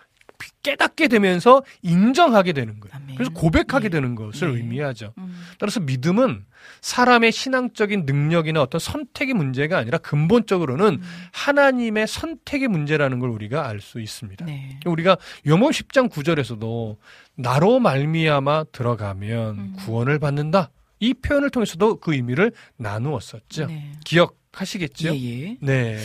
[0.64, 2.96] 깨닫게 되면서 인정하게 되는 거예요.
[2.96, 3.16] 아멘.
[3.16, 3.90] 그래서 고백하게 예.
[3.90, 4.58] 되는 것을 예.
[4.58, 5.14] 의미하죠.
[5.18, 5.36] 음.
[5.60, 6.46] 따라서 믿음은
[6.82, 11.02] 사람의 신앙적인 능력이나 어떤 선택의 문제가 아니라 근본적으로는 음.
[11.34, 14.46] 하나님의 선택의 문제라는 걸 우리가 알 수 있습니다.
[14.46, 14.80] 네.
[14.86, 16.96] 우리가 요모 10장 9절에서도
[17.36, 19.74] 나로 말미암아 들어가면 음.
[19.80, 20.70] 구원을 받는다.
[21.00, 23.66] 이 표현을 통해서도 그 의미를 나누었었죠.
[23.66, 23.92] 네.
[24.06, 25.14] 기억하시겠죠?
[25.16, 25.58] 예, 예.
[25.60, 25.98] 네.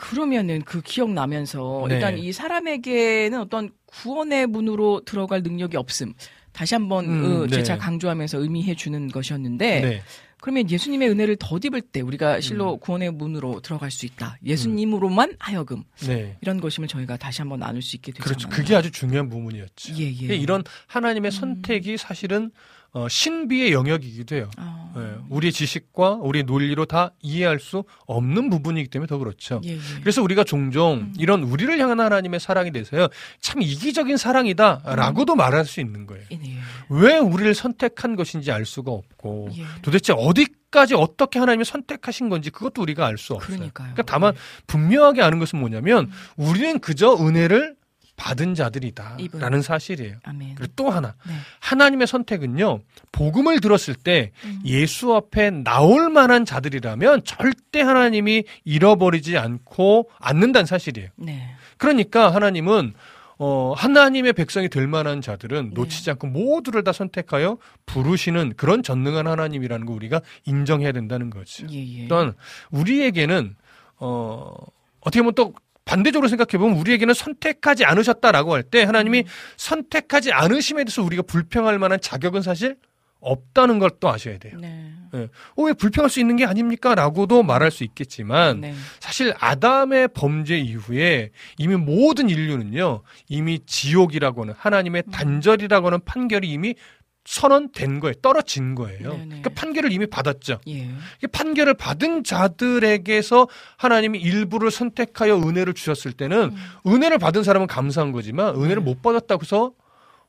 [0.00, 1.94] 그러면은 그 기억나면서 네.
[1.94, 6.14] 일단 이 사람에게는 어떤 구원의 문으로 들어갈 능력이 없음.
[6.52, 7.56] 다시 한번 음, 어, 네.
[7.56, 10.02] 재차 강조하면서 의미해 주는 것이었는데 네.
[10.40, 14.38] 그러면 예수님의 은혜를 덧입을 때 우리가 실로 구원의 문으로 들어갈 수 있다.
[14.42, 16.38] 예수님으로만 하여금 네.
[16.40, 18.24] 이런 것임을 저희가 다시 한번 나눌 수 있게 되잖아요.
[18.24, 18.48] 그렇죠.
[18.48, 19.94] 그게 아주 중요한 부분이었죠.
[19.98, 20.36] 예, 예.
[20.36, 22.50] 이런 하나님의 선택이 사실은
[22.92, 24.50] 어, 신비의 영역이기도 해요.
[24.56, 29.60] 아, 예, 우리의 지식과 우리의 논리로 다 이해할 수 없는 부분이기 때문에 더 그렇죠.
[29.64, 29.78] 예, 예.
[30.00, 31.14] 그래서 우리가 종종 음.
[31.16, 33.06] 이런 우리를 향한 하나님의 사랑에 대해서요,
[33.40, 36.24] 참 이기적인 사랑이다라고도 말할 수 있는 거예요.
[36.32, 36.56] 예, 예.
[36.88, 39.64] 왜 우리를 선택한 것인지 알 수가 없고, 예.
[39.82, 43.56] 도대체 어디 까지 어떻게 하나님이 선택하신 건지 그것도 우리가 알 수 없어요.
[43.56, 43.88] 그러니까요.
[43.92, 44.34] 그러니까 다만
[44.68, 47.74] 분명하게 아는 것은 뭐냐면 우리는 그저 은혜를
[48.20, 49.62] 받은 자들이다라는.
[49.62, 50.16] 사실이에요.
[50.24, 50.54] 아멘.
[50.54, 51.32] 그리고 또 하나 네.
[51.60, 52.80] 하나님의 선택은요
[53.12, 54.60] 복음을 들었을 때 음.
[54.66, 61.08] 예수 앞에 나올 만한 자들이라면 절대 하나님이 잃어버리지 않고 않는다는 사실이에요.
[61.16, 61.54] 네.
[61.78, 62.92] 그러니까 하나님은
[63.38, 65.74] 어, 하나님의 백성이 될 만한 자들은 네.
[65.74, 67.56] 놓치지 않고 모두를 다 선택하여
[67.86, 71.66] 부르시는 그런 전능한 하나님이라는 거 우리가 인정해야 된다는 거죠.
[71.70, 72.08] 예, 예.
[72.08, 72.34] 또한
[72.70, 73.56] 우리에게는
[73.96, 74.52] 어,
[75.00, 75.54] 어떻게 보면 또
[75.90, 79.24] 반대적으로 생각해 보면 우리에게는 선택하지 않으셨다라고 할 때 하나님이
[79.56, 82.76] 선택하지 않으심에 대해서 우리가 불평할 만한 자격은 사실
[83.20, 84.56] 없다는 걸 또 아셔야 돼요.
[84.60, 84.92] 네.
[85.12, 86.94] 어, 왜 불평할 수 있는 게 아닙니까?
[86.94, 88.74] 라고도 말할 수 있겠지만 네.
[89.00, 95.10] 사실 아담의 범죄 이후에 이미 모든 인류는요, 이미 지옥이라고는 하나님의 음.
[95.10, 96.76] 단절이라고는 판결이 이미
[97.24, 98.14] 선언된 거예요.
[98.14, 99.10] 떨어진 거예요.
[99.12, 99.24] 네네.
[99.26, 100.60] 그러니까 판결을 이미 받았죠.
[100.68, 100.90] 예.
[101.22, 103.46] 이 판결을 받은 자들에게서
[103.76, 106.54] 하나님이 일부를 선택하여 은혜를 주셨을 때는
[106.86, 108.84] 은혜를 받은 사람은 감사한 거지만 은혜를 음.
[108.84, 108.90] 네.
[108.90, 109.72] 못 받았다고 해서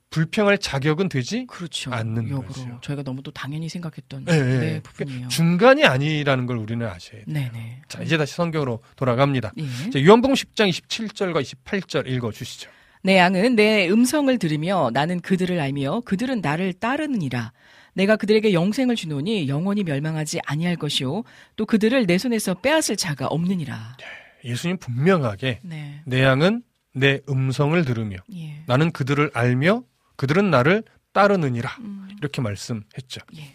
[0.09, 1.91] 불평할 자격은 되지 그렇죠.
[1.93, 2.79] 않는 역으로 거죠.
[2.81, 4.59] 저희가 너무 또 당연히 생각했던 예, 예.
[4.59, 5.29] 네, 부분이에요.
[5.29, 7.25] 중간이 아니라는 걸 우리는 아셔야 돼요.
[7.27, 7.81] 네, 네.
[7.87, 9.53] 자, 이제 다시 성경으로 돌아갑니다.
[9.57, 9.89] 예.
[9.89, 12.69] 자, 요한복음 10장 27절과 28절 읽어 주시죠.
[13.03, 17.51] 내 양은 내 음성을 들으며 나는 그들을 알며 그들은 나를 따르느니라.
[17.93, 21.23] 내가 그들에게 영생을 주노니 영원히 멸망하지 아니할 것이요
[21.55, 23.97] 또 그들을 내 손에서 빼앗을 자가 없느니라.
[24.43, 26.01] 예수님 분명하게 네.
[26.05, 28.63] 내 양은 내 음성을 들으며 예.
[28.65, 29.83] 나는 그들을 알며
[30.15, 30.83] 그들은 나를
[31.13, 31.69] 따르느니라.
[31.79, 32.09] 음.
[32.17, 33.21] 이렇게 말씀했죠.
[33.37, 33.53] 예.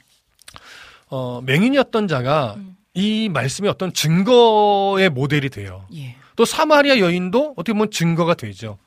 [1.08, 2.76] 어, 맹인이었던 자가 음.
[2.94, 5.86] 이 말씀이 어떤 증거의 모델이 돼요.
[5.94, 6.16] 예.
[6.34, 8.78] 또 사마리아 여인도 어떻게 보면 증거가 되죠.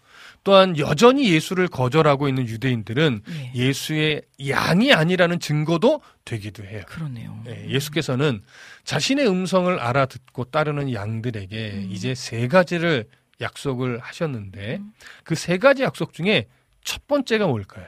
[0.44, 3.52] 또한 여전히 예수를 거절하고 있는 유대인들은 예.
[3.54, 6.84] 예수의 양이 아니라는 증거도 되기도 해요.
[6.88, 7.44] 그러네요.
[7.48, 8.42] 예, 예수께서는
[8.84, 11.90] 자신의 음성을 알아듣고 따르는 양들에게 음.
[11.92, 13.06] 이제 세 가지를
[13.42, 14.92] 약속을 하셨는데 음.
[15.24, 16.48] 그세 가지 약속 중에
[16.84, 17.88] 첫 번째가 뭘까요?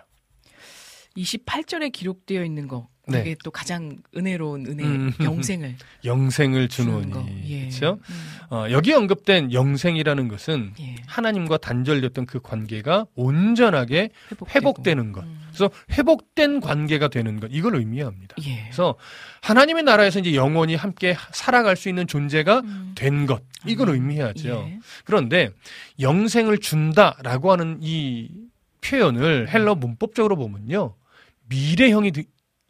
[1.18, 2.88] 28절에 기록되어 있는 거.
[3.12, 3.24] 네.
[3.24, 5.12] 그게 또 가장 은혜로운 은혜, 음.
[5.22, 7.12] 영생을 영생을 주는 주노니.
[7.12, 7.26] 거.
[7.48, 7.60] 예.
[7.62, 8.00] 그렇죠?
[8.10, 8.56] 음.
[8.56, 10.96] 어, 여기 언급된 영생이라는 것은 예.
[11.08, 14.50] 하나님과 단절됐던 그 관계가 온전하게 회복되고.
[14.56, 15.24] 회복되는 것.
[15.24, 15.42] 음.
[15.50, 17.50] 그래서 회복된 관계가 되는 것.
[17.52, 18.36] 이걸 의미합니다.
[18.46, 18.64] 예.
[18.64, 18.96] 그래서
[19.42, 22.94] 하나님의 나라에서 이제 영원히 함께 살아갈 수 있는 존재가 음.
[22.96, 23.44] 된 것.
[23.66, 23.94] 이걸 음.
[23.96, 24.50] 의미하죠.
[24.50, 24.80] 예.
[25.06, 25.50] 그런데
[26.00, 28.30] 영생을 준다라고 하는 이
[28.82, 30.96] 표현을 헬러 문법적으로 보면요.
[31.50, 32.24] 미래형이 되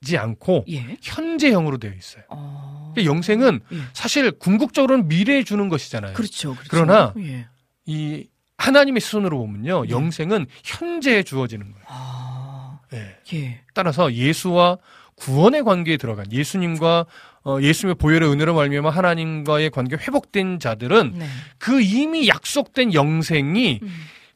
[0.03, 0.97] 지 않고 예.
[1.01, 2.23] 현재형으로 되어 있어요.
[2.29, 2.91] 어.
[2.93, 3.77] 그러니까 영생은 예.
[3.93, 6.13] 사실 궁극적으로는 미래에 주는 것이잖아요.
[6.13, 6.53] 그렇죠.
[6.55, 6.69] 그렇죠.
[6.71, 7.47] 그러나 예.
[7.85, 8.27] 이
[8.57, 9.85] 하나님의 시선으로 보면요.
[9.85, 9.89] 네.
[9.91, 11.85] 영생은 현재에 주어지는 거예요.
[11.87, 12.79] 아.
[12.93, 13.17] 예.
[13.33, 13.61] 예.
[13.73, 14.79] 따라서 예수와
[15.15, 17.05] 구원의 관계에 들어간 예수님과
[17.43, 21.27] 어, 예수님의 보혈의 은혜로 말미암아 하나님과의 관계 회복된 자들은 네.
[21.59, 23.89] 그 이미 약속된 영생이 음.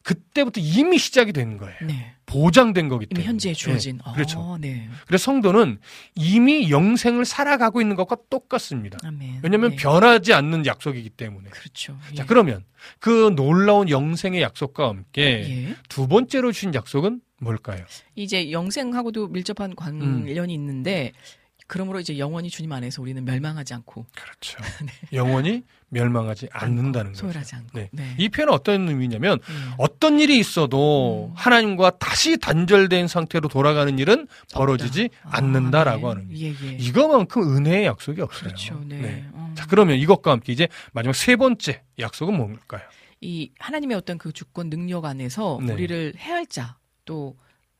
[0.06, 1.74] 그때부터 이미 시작이 된 거예요.
[1.82, 2.12] 네.
[2.26, 3.26] 보장된 거기 때문에.
[3.26, 3.98] 현재에 주어진.
[4.08, 4.38] 예, 그렇죠.
[4.38, 4.88] 어, 네.
[5.04, 5.80] 그래서 성도는
[6.14, 8.98] 이미 영생을 살아가고 있는 것과 똑같습니다.
[9.02, 9.40] 아멘.
[9.42, 9.76] 왜냐하면 네.
[9.76, 11.50] 변하지 않는 약속이기 때문에.
[11.50, 11.98] 그렇죠.
[12.14, 12.24] 자, 예.
[12.24, 12.64] 그러면
[13.00, 15.76] 그 놀라운 영생의 약속과 함께 예.
[15.88, 17.84] 두 번째로 주신 약속은 뭘까요?
[18.14, 21.14] 이제 영생하고도 밀접한 관련이 있는데
[21.66, 24.58] 그러므로 이제 영원히 주님 안에서 우리는 멸망하지 않고 그렇죠.
[25.12, 27.22] 영원히 멸망하지 않는다는 거죠.
[27.22, 27.78] 소홀하지 않고.
[27.78, 27.88] 네.
[27.92, 28.14] 네.
[28.18, 29.74] 이 표현은 어떤 의미냐면 예.
[29.78, 31.34] 어떤 일이 있어도 음.
[31.36, 36.20] 하나님과 다시 단절된 상태로 돌아가는 일은 벌어지지 아, 않는다라고 네.
[36.20, 36.38] 하는.
[36.38, 36.76] 예, 예.
[36.78, 38.44] 이거만큼 은혜의 약속이 없어요.
[38.48, 38.80] 그렇죠.
[38.86, 39.24] 네.
[39.34, 39.52] 음.
[39.56, 42.82] 자, 그러면 이것과 함께 이제 마지막 세 번째 약속은 뭘까요?
[43.20, 45.72] 이 하나님의 어떤 그 주권 능력 안에서 네.
[45.72, 47.36] 우리를 해할 자 또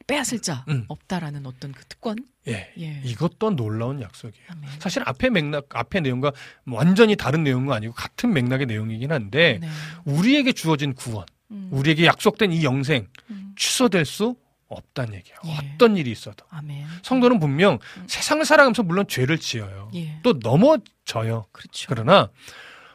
[0.06, 0.84] 빼앗을 자 음.
[0.88, 2.16] 없다라는 어떤 그 특권.
[2.48, 2.72] 예.
[2.78, 3.00] 예.
[3.04, 4.46] 이것도 놀라운 약속이에요.
[4.50, 4.70] 아멘.
[4.78, 6.32] 사실 앞에 맥락, 앞에 내용과
[6.66, 9.68] 완전히 다른 내용은 아니고 같은 맥락의 내용이긴 한데 네.
[10.04, 11.68] 우리에게 주어진 구원, 음.
[11.72, 13.52] 우리에게 약속된 이 영생 음.
[13.56, 14.36] 취소될 수
[14.68, 15.38] 없다는 얘기예요.
[15.46, 15.74] 예.
[15.74, 16.44] 어떤 일이 있어도.
[16.50, 16.86] 아멘.
[17.02, 18.04] 성도는 분명 음.
[18.06, 19.90] 세상을 살아가면서 물론 죄를 지어요.
[19.94, 20.18] 예.
[20.22, 21.46] 또 넘어져요.
[21.52, 21.86] 그렇죠.
[21.88, 22.30] 그러나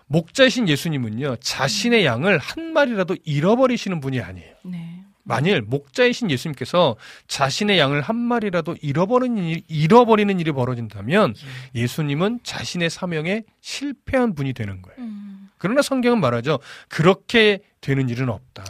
[0.07, 4.55] 목자이신 예수님은요, 자신의 양을 한 마리라도 잃어버리시는 분이 아니에요.
[4.66, 5.01] 네.
[5.24, 6.96] 만일 목자이신 예수님께서
[7.28, 11.36] 자신의 양을 한 마리라도 잃어버리는, 일, 잃어버리는 일이 벌어진다면
[11.76, 11.82] 예.
[11.82, 15.00] 예수님은 자신의 사명에 실패한 분이 되는 거예요.
[15.00, 15.32] 음.
[15.62, 16.60] 그러나 성경은 말하죠.
[16.90, 18.64] 그렇게 되는 일은 없다.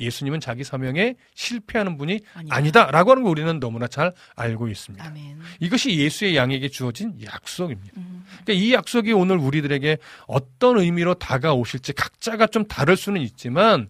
[0.00, 0.10] 예.
[0.10, 2.56] 수님은 자기 사명에 실패하는 분이 아니다.
[2.56, 5.04] 아니다 라고 하는 걸 우리는 너무나 잘 알고 있습니다.
[5.04, 5.40] 아멘.
[5.60, 7.94] 이것이 예수의 양에게 주어진 약속입니다.
[7.98, 8.24] 음.
[8.44, 13.88] 그러니까 이 약속이 오늘 우리들에게 어떤 의미로 다가오실지 각자가 좀 다를 수는 있지만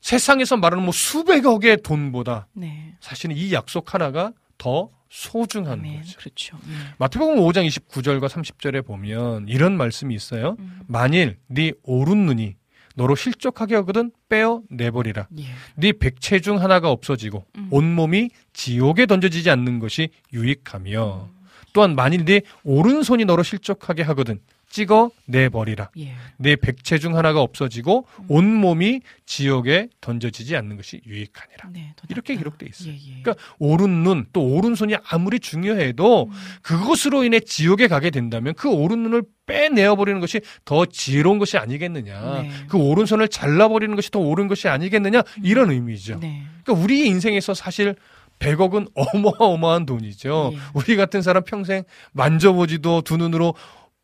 [0.00, 2.94] 세상에서 말하는 뭐 수백억의 돈보다 네.
[3.00, 6.00] 사실은 이 약속 하나가 더 소중한 아멘.
[6.02, 6.18] 거죠.
[6.18, 6.58] 그렇죠.
[6.68, 6.72] 예.
[6.98, 10.56] 마태복음 5장 29절과 30절에 보면 이런 말씀이 있어요.
[10.58, 10.80] 음.
[10.86, 12.56] 만일 네 오른 눈이
[12.94, 15.28] 너로 실족하게 하거든 빼어 내버리라.
[15.38, 15.44] 예.
[15.76, 17.68] 네 백체 중 하나가 없어지고 음.
[17.70, 21.38] 온 몸이 지옥에 던져지지 않는 것이 유익하며 음.
[21.72, 24.40] 또한 만일 네 오른손이 너로 실족하게 하거든
[24.70, 25.90] 찍어 내버리라.
[25.98, 26.14] 예.
[26.36, 28.24] 내 백체 중 하나가 없어지고 음.
[28.28, 31.70] 온 몸이 지옥에 던져지지 않는 것이 유익하니라.
[31.72, 31.92] 네.
[31.96, 32.36] 더 이렇게.
[32.36, 32.92] 기록돼 있어요.
[32.92, 33.22] 예, 예.
[33.22, 36.32] 그러니까 오른 눈 또 오른 손이 아무리 중요해도 음.
[36.62, 42.42] 그것으로 인해 지옥에 가게 된다면 그 오른 눈을 빼내어 버리는 것이 더 지혜로운 것이 아니겠느냐.
[42.42, 42.50] 네.
[42.68, 45.22] 그 오른손을 잘라 버리는 것이 더 옳은 것이 아니겠느냐.
[45.42, 46.18] 이런 의미죠.
[46.20, 46.42] 네.
[46.62, 47.94] 그러니까 우리의 인생에서 사실
[48.38, 50.50] 100억은 어마어마한 돈이죠.
[50.54, 50.58] 예.
[50.74, 53.54] 우리 같은 사람 평생 만져보지도 두 눈으로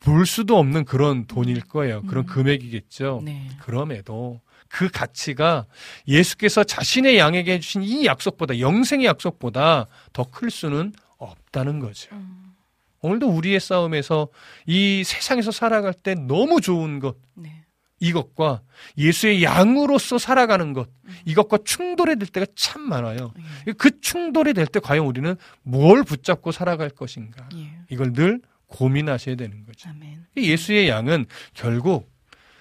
[0.04, 2.02] 볼 수도 없는 그런 돈일 거예요.
[2.02, 2.26] 그런 음.
[2.26, 3.22] 금액이겠죠.
[3.24, 3.48] 네.
[3.60, 5.66] 그럼에도 그 가치가
[6.06, 12.14] 예수께서 자신의 양에게 해주신 이 약속보다 영생의 약속보다 더 클 수는 없다는 거죠.
[12.14, 12.52] 음.
[13.00, 14.28] 오늘도 우리의 싸움에서
[14.66, 17.62] 이 세상에서 살아갈 때 너무 좋은 것 네.
[18.00, 18.62] 이것과
[18.98, 21.14] 예수의 양으로서 살아가는 것 음.
[21.24, 23.32] 이것과 충돌이 될 때가 참 많아요.
[23.68, 23.72] 예.
[23.72, 27.70] 그 충돌이 될 때 과연 우리는 뭘 붙잡고 살아갈 것인가 예.
[27.90, 28.40] 이걸 늘
[28.74, 29.88] 고민하셔야 되는 거죠.
[29.88, 30.26] 아멘.
[30.36, 32.12] 이 예수의 양은 결국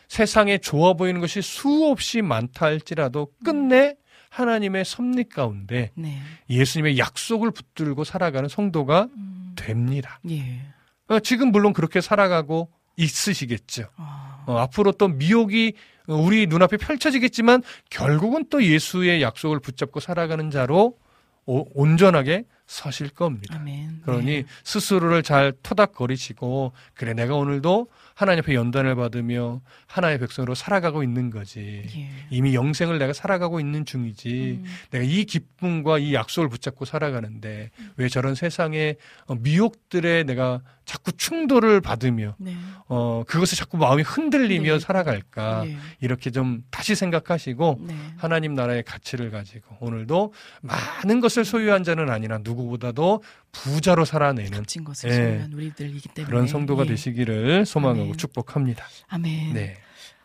[0.08, 3.96] 세상에 좋아 보이는 것이 수없이 많다 할지라도 끝내
[4.30, 6.20] 하나님의 섭리 가운데 네.
[6.50, 9.54] 예수님의 약속을 붙들고 살아가는 성도가 음.
[9.56, 10.20] 됩니다.
[10.30, 10.62] 예.
[11.08, 13.86] 어, 지금 물론 그렇게 살아가고 있으시겠죠.
[13.96, 14.44] 아.
[14.48, 15.74] 어, 앞으로 또 미혹이
[16.08, 20.98] 어, 우리 눈앞에 펼쳐지겠지만 결국은 또 예수의 약속을 붙잡고 살아가는 자로
[21.46, 23.56] 오- 온전하게 서실 겁니다.
[23.56, 24.02] 아멘.
[24.04, 24.46] 그러니 네.
[24.64, 31.84] 스스로를 잘 토닥거리시고 그래 내가 오늘도 하나님 앞에 연단을 받으며 하나의 백성으로 살아가고 있는 거지.
[31.96, 32.10] 예.
[32.30, 34.62] 이미 영생을 내가 살아가고 있는 중이지.
[34.64, 34.66] 음.
[34.92, 38.98] 내가 이 기쁨과 이 약속을 붙잡고 살아가는데 왜 저런 세상의
[39.28, 42.56] 어, 미혹들에 내가 자꾸 충돌을 받으며 네.
[42.88, 44.80] 어 그것에 자꾸 마음이 흔들리며 네.
[44.80, 45.78] 살아갈까 예.
[46.02, 47.96] 이렇게 좀 다시 생각하시고 네.
[48.18, 54.84] 하나님 나라의 가치를 가지고 오늘도 많은 것을 소유한 자는 아니라 누 구보다도 부자로 살아내는 값진
[54.84, 55.54] 것을 예.
[55.54, 56.90] 우리들이기 때문에 그런 성도가 예.
[56.90, 58.18] 되시기를 소망하고 아멘.
[58.18, 58.86] 축복합니다.
[59.08, 59.54] 아멘.
[59.54, 59.78] 네.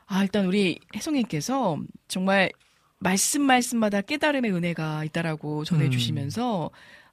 [0.07, 2.51] 아 일단 우리 혜송님께서 정말
[2.99, 6.70] 말씀 말씀마다 깨달음의 은혜가 있다라고 전해주시면서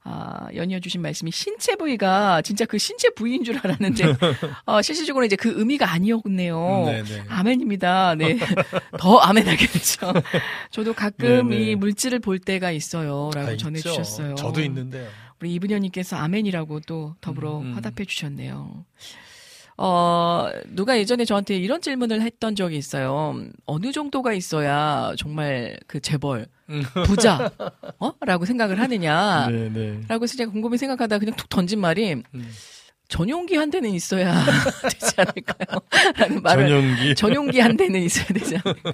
[0.07, 4.03] 아, 연이어 주신 말씀이 신체 부위가 진짜 그 신체 부위인 줄 알았는데
[4.67, 6.83] 어, 실질적으로 이제 그 의미가 아니었네요.
[6.85, 7.23] 네, 네.
[7.27, 8.13] 아멘입니다.
[8.13, 8.37] 네.
[8.99, 10.13] 더 아멘하게 됐죠.
[10.69, 11.71] 저도 가끔 네, 네.
[11.71, 13.31] 이 물질을 볼 때가 있어요.
[13.33, 14.29] 라고 아, 전해주셨어요.
[14.29, 14.35] 있죠.
[14.35, 15.07] 저도 있는데요.
[15.41, 17.73] 우리 이분현님께서 아멘이라고 또 더불어 음, 음.
[17.73, 18.85] 화답해 주셨네요.
[19.77, 23.35] 어, 누가 예전에 저한테 이런 질문을 했던 적이 있어요.
[23.65, 26.47] 어느 정도가 있어야 정말 그 재벌,
[27.05, 27.51] 부자,
[27.99, 28.13] 어?
[28.21, 29.47] 라고 생각을 하느냐.
[29.49, 30.01] 네, 네.
[30.07, 32.51] 라고 제가 곰곰이 생각하다 그냥 툭 던진 말이 음.
[33.07, 34.33] 전용기 한 대는 있어야
[34.89, 35.79] 되지 않을까요?
[36.17, 37.15] 라는 말을 전용기.
[37.15, 38.93] 전용기 한 대는 있어야 되지 않을까.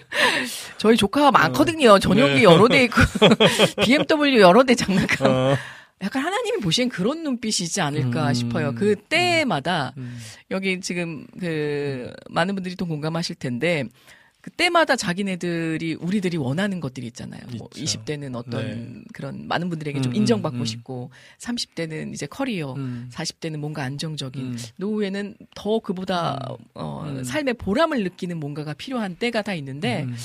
[0.78, 1.98] 저희 조카가 많거든요.
[2.00, 2.44] 전용기 네.
[2.44, 2.98] 여러 대 있고,
[3.84, 5.32] BMW 여러 대 장난감.
[5.32, 5.56] 어.
[6.02, 8.34] 약간 하나님이 보시엔 그런 눈빛이지 않을까 음.
[8.34, 8.74] 싶어요.
[8.74, 10.18] 그 때마다, 음.
[10.50, 13.86] 여기 지금 그, 많은 분들이 또 공감하실 텐데,
[14.42, 17.42] 그 때마다 자기네들이, 우리들이 원하는 것들이 있잖아요.
[17.58, 18.00] 뭐 있죠.
[18.00, 19.02] 20대는 어떤 네.
[19.14, 20.66] 그런 많은 분들에게 좀 음, 인정받고 음, 음.
[20.66, 23.08] 싶고, 30대는 이제 커리어, 음.
[23.14, 24.58] 40대는 뭔가 안정적인, 음.
[24.78, 26.40] 노후에는 더 그보다
[26.74, 27.24] 어, 음.
[27.24, 30.16] 삶의 보람을 느끼는 뭔가가 필요한 때가 다 있는데 음.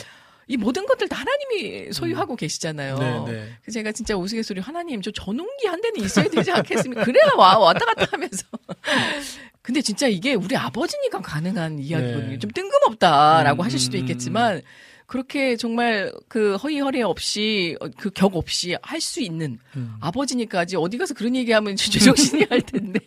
[0.48, 2.98] 이 모든 것들 다 하나님이 소유하고 계시잖아요.
[2.98, 3.48] 네, 네.
[3.62, 7.04] 그래서 제가 진짜 우스갯소리 하나님 저 전용기 한 대는 있어야 되지 않겠습니까?
[7.04, 8.46] 그래야 와 왔다 갔다 하면서.
[9.60, 12.28] 근데 진짜 이게 우리 아버지니까 가능한 이야기거든요.
[12.28, 12.38] 네.
[12.38, 14.62] 좀 뜬금없다라고 음, 하실 수도 음, 있겠지만
[15.06, 19.94] 그렇게 정말 그 허위허리 없이 어, 그격 없이 할 수 있는 음.
[20.00, 22.98] 아버지니까지 어디 가서 그런 얘기하면 진짜 제정신이 할 텐데.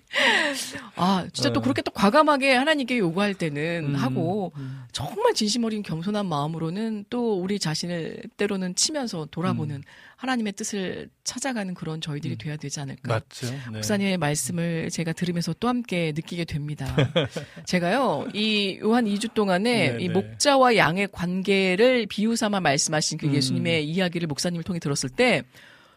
[0.95, 1.63] 아, 진짜 또 어.
[1.63, 4.83] 그렇게 또 과감하게 하나님께 요구할 때는 음, 하고 음.
[4.91, 9.83] 정말 진심 어린 겸손한 마음으로는 또 우리 자신을 때로는 치면서 돌아보는
[10.15, 12.37] 하나님의 뜻을 찾아가는 그런 저희들이 음.
[12.37, 13.13] 돼야 되지 않을까.
[13.13, 13.47] 맞죠.
[13.49, 13.59] 네.
[13.71, 16.85] 목사님의 말씀을 제가 들으면서 또 함께 느끼게 됩니다.
[17.65, 20.13] 제가요, 이 요한 2주 동안에 네, 이 네.
[20.13, 23.33] 목자와 양의 관계를 비유 삼아 말씀하신 그 음.
[23.33, 25.43] 예수님의 이야기를 목사님을 통해 들었을 때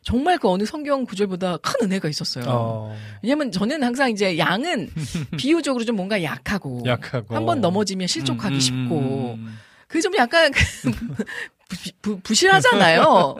[0.02, 2.44] 정말 그 어느 성경 구절보다 큰 은혜가 있었어요.
[2.48, 4.90] 어, 왜냐면 저는 항상 이제 양은
[5.39, 9.59] 비유적으로 좀 뭔가 약하고, 약하고 한 번 넘어지면 실족하기 음, 음, 쉽고 음,
[9.93, 10.51] 그 좀 약간
[12.02, 13.36] 부, 실하잖아요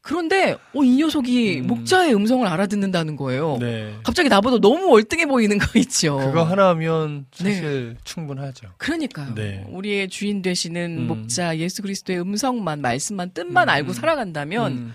[0.00, 1.66] 그런데 어, 이 녀석이 음.
[1.66, 3.54] 목자의 음성을 알아듣는다는 거예요.
[3.54, 3.58] 음.
[3.60, 3.94] 네.
[4.02, 6.18] 갑자기 나보다 너무 월등해 보이는 거 있죠.
[6.18, 7.54] 그거 하나면 네.
[7.54, 8.68] 사실 충분하죠.
[8.76, 9.34] 그러니까요.
[9.34, 9.64] 네.
[9.70, 11.06] 우리의 주인 되시는 음.
[11.06, 13.94] 목자 예수 그리스도의 음성만 말씀만 뜻만 음, 알고 음.
[13.94, 14.94] 살아간다면 음,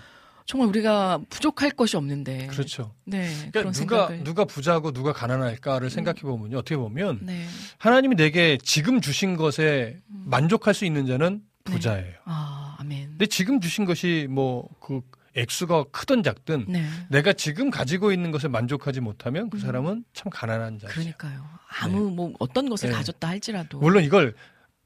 [0.49, 2.47] 정말 우리가 부족할 것이 없는데.
[2.47, 2.95] 그렇죠.
[3.05, 3.30] 네.
[3.51, 4.23] 그러니까 누가 생각을.
[4.23, 6.57] 누가 부자고 누가 가난할까를 생각해 보면요.
[6.57, 7.45] 어떻게 보면 네.
[7.77, 11.71] 하나님이 내게 지금 주신 것에 만족할 수 있는 자는 네.
[11.71, 12.15] 부자예요.
[12.26, 13.09] 아, 아멘.
[13.09, 15.01] 근데 지금 주신 것이 뭐그
[15.35, 16.84] 액수가 크든 작든 네.
[17.09, 20.91] 내가 지금 가지고 있는 것에 만족하지 못하면 그 사람은 참 가난한 자죠.
[20.91, 20.93] 음.
[20.93, 21.45] 그러니까요.
[21.80, 22.95] 아무 뭐 어떤 것을 네.
[22.95, 23.77] 가졌다 할지라도.
[23.77, 24.34] 물론 이걸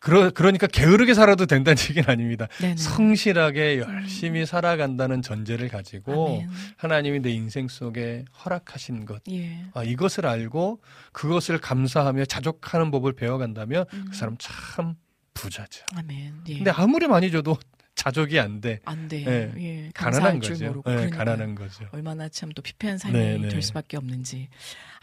[0.03, 2.47] 그러, 그러니까 게으르게 살아도 된다는 얘기는 아닙니다.
[2.59, 2.75] 네네.
[2.75, 6.49] 성실하게 열심히 살아간다는 전제를 가지고 아멘.
[6.75, 9.63] 하나님이 내 인생 속에 허락하신 것 예.
[9.73, 10.81] 아, 이것을 알고
[11.13, 14.05] 그것을 감사하며 자족하는 법을 배워간다면 음.
[14.11, 14.95] 그 사람 참
[15.33, 15.85] 부자죠.
[15.95, 16.33] 아멘.
[16.49, 16.55] 예.
[16.57, 17.57] 근데 아무리 많이 줘도
[17.95, 18.79] 자족이 안 돼.
[18.85, 19.23] 안 돼.
[19.25, 19.53] 예.
[19.57, 19.91] 예.
[19.93, 20.65] 가난한 거죠.
[20.65, 20.91] 모르고.
[20.91, 21.17] 예, 그러니까요.
[21.17, 21.85] 가난한 거죠.
[21.91, 23.47] 얼마나 참 또 피폐한 삶이 네, 네.
[23.47, 24.49] 될 수밖에 없는지.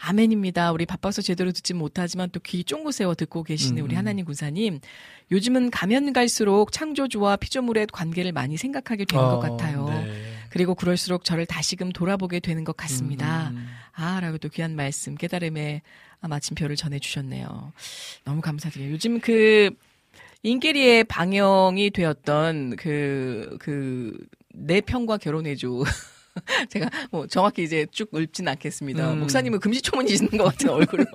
[0.03, 0.71] 아멘입니다.
[0.71, 3.97] 우리 바빠서 제대로 듣지 못하지만 또 귀 쫑긋 세워 듣고 계시는 음, 우리 음.
[3.99, 4.79] 하나님 군사님.
[5.31, 9.85] 요즘은 가면 갈수록 창조주와 피조물의 관계를 많이 생각하게 되는 것 어, 같아요.
[9.89, 10.11] 네.
[10.49, 13.49] 그리고 그럴수록 저를 다시금 돌아보게 되는 것 같습니다.
[13.49, 15.81] 음, 아, 라고 또 귀한 말씀, 깨달음의
[16.19, 17.71] 아, 마침표를 전해주셨네요.
[18.25, 18.91] 너무 감사드려요.
[18.91, 19.69] 요즘 그,
[20.43, 24.17] 인게리의 방영이 되었던 그, 그,
[24.53, 25.83] 내 편과 결혼해줘.
[26.69, 29.11] 제가 뭐 정확히 이제 쭉 읊진 않겠습니다.
[29.13, 29.19] 음.
[29.19, 31.05] 목사님은 금시초문이시는 것 같은 얼굴로.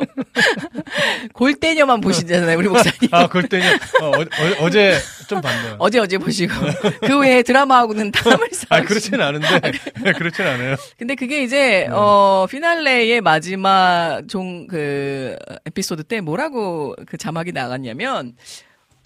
[1.32, 3.08] 골대녀만 보시잖아요, 우리 목사님.
[3.12, 3.66] 아, 그럴 때는
[4.02, 4.12] 어,
[4.60, 5.76] 어, 제좀 봤네요.
[5.80, 6.52] 어제 어제 보시고.
[7.00, 8.74] 그 외에 드라마하고는 땀을 쌓으시고.
[8.74, 9.60] 아, 그렇진 않은데.
[10.02, 10.76] 네, 그렇진 않아요.
[10.98, 11.44] 근데 그게 네.
[11.44, 15.36] 이제 어 피날레의 마지막 종 그
[15.66, 18.34] 에피소드 때 뭐라고 그 자막이 나갔냐면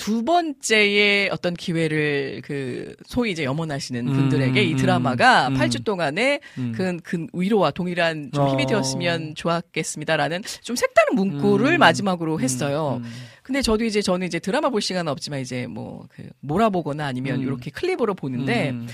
[0.00, 5.54] 두 번째의 어떤 기회를 그 소위 이제 염원하시는 음, 분들에게 이 음, 드라마가 음.
[5.54, 6.72] 8주 동안에 음.
[6.74, 8.66] 그, 그 위로와 동일한 좀 힘이 어.
[8.66, 11.78] 되었으면 좋았겠습니다라는 좀 색다른 문구를 음.
[11.78, 13.00] 마지막으로 했어요.
[13.04, 13.10] 음.
[13.42, 17.42] 근데 저도 이제 저는 이제 드라마 볼 시간은 없지만 이제 뭐 그 몰아보거나 아니면 음.
[17.42, 18.88] 이렇게 클립으로 보는데 음.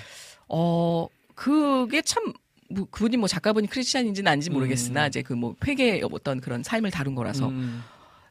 [0.48, 2.32] 어 그게 참
[2.68, 5.08] 뭐, 그분이 뭐 작가분이 크리스찬인지는 아닌지 모르겠으나 음.
[5.08, 7.82] 이제 그 뭐 회개의 어떤 그런 삶을 다룬 거라서 음.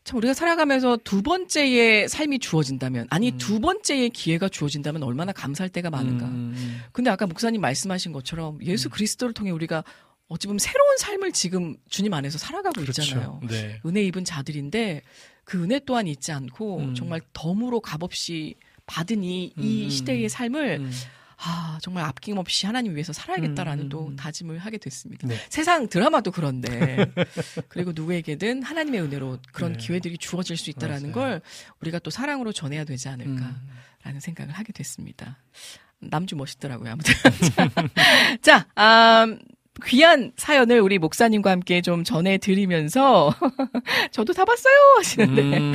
[0.05, 3.37] 참 우리가 살아가면서 두 번째의 삶이 주어진다면 아니 음.
[3.39, 6.27] 두 번째의 기회가 주어진다면 얼마나 감사할 때가 많은가.
[6.27, 6.79] 음.
[6.91, 9.83] 근데 아까 목사님 말씀하신 것처럼 예수 그리스도를 통해 우리가
[10.27, 13.39] 어찌 보면 새로운 삶을 지금 주님 안에서 살아가고 있잖아요.
[13.39, 13.67] 그렇죠.
[13.67, 13.81] 네.
[13.83, 15.01] 은혜 입은 자들인데
[15.43, 16.93] 그 은혜 또한 잊지 않고 음.
[16.93, 18.55] 정말 덤으로 값없이
[18.85, 19.89] 받은 이, 이 음.
[19.89, 20.91] 시대의 삶을 음.
[21.37, 23.89] 아 정말 아낌없이 하나님 위해서 살아야겠다라는 음.
[23.89, 25.27] 또 다짐을 하게 됐습니다.
[25.27, 25.35] 네.
[25.49, 27.11] 세상 드라마도 그런데
[27.67, 29.77] 그리고 누구에게든 하나님의 은혜로 그런 네.
[29.79, 31.13] 기회들이 주어질 수 있다라는 맞아요.
[31.13, 31.41] 걸
[31.81, 33.55] 우리가 또 사랑으로 전해야 되지 않을까라는
[34.05, 34.19] 음.
[34.19, 35.37] 생각을 하게 됐습니다.
[35.99, 36.91] 남주 멋있더라고요.
[36.91, 37.13] 아무튼
[38.41, 38.67] 자,
[39.23, 39.39] 음,
[39.83, 43.33] 귀한 사연을 우리 목사님과 함께 좀 전해드리면서
[44.11, 45.73] 저도 다 봤어요 하시는데 음.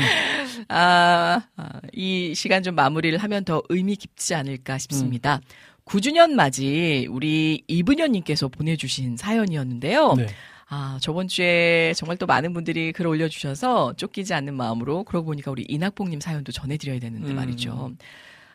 [0.69, 5.41] 아, 아, 이 시간 좀 마무리를 하면 더 의미 깊지 않을까 싶습니다.
[5.85, 10.15] 9주년 맞이 우리 이분현님께서 보내주신 사연이었는데요.
[10.15, 10.27] 네.
[10.69, 15.65] 아, 저번 주에 정말 또 많은 분들이 글 올려주셔서 쫓기지 않는 마음으로 그러고 보니까 우리
[15.69, 17.37] 이낙봉님 사연도 전해드려야 되는데 음.
[17.37, 17.93] 말이죠.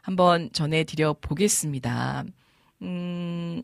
[0.02, 2.24] 한번 전해드려 보겠습니다.
[2.84, 3.62] 음,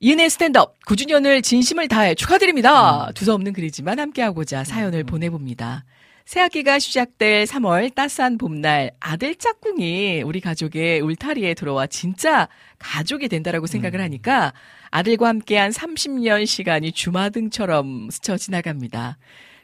[0.00, 3.10] 이은혜 스탠드업 9주년을 진심을 다해 축하드립니다.
[3.14, 5.84] 두서없는 글이지만 함께하고자 사연을 보내봅니다.
[6.26, 12.48] 새학기가 시작될 3월 따스한 봄날 아들 짝꿍이 우리 가족의 울타리에 들어와 진짜
[12.78, 14.52] 가족이 된다라고 생각을 하니까
[14.90, 19.18] 아들과 함께한 30년 시간이 주마등처럼 스쳐 지나갑니다.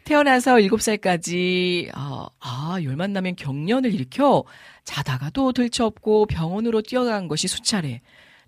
[0.05, 4.45] 태어나서 7살까지 어, 아, 열만 나면 경련을 일으켜
[4.85, 8.01] 자다가도 들쳐업고 병원으로 뛰어간 것이 수차례.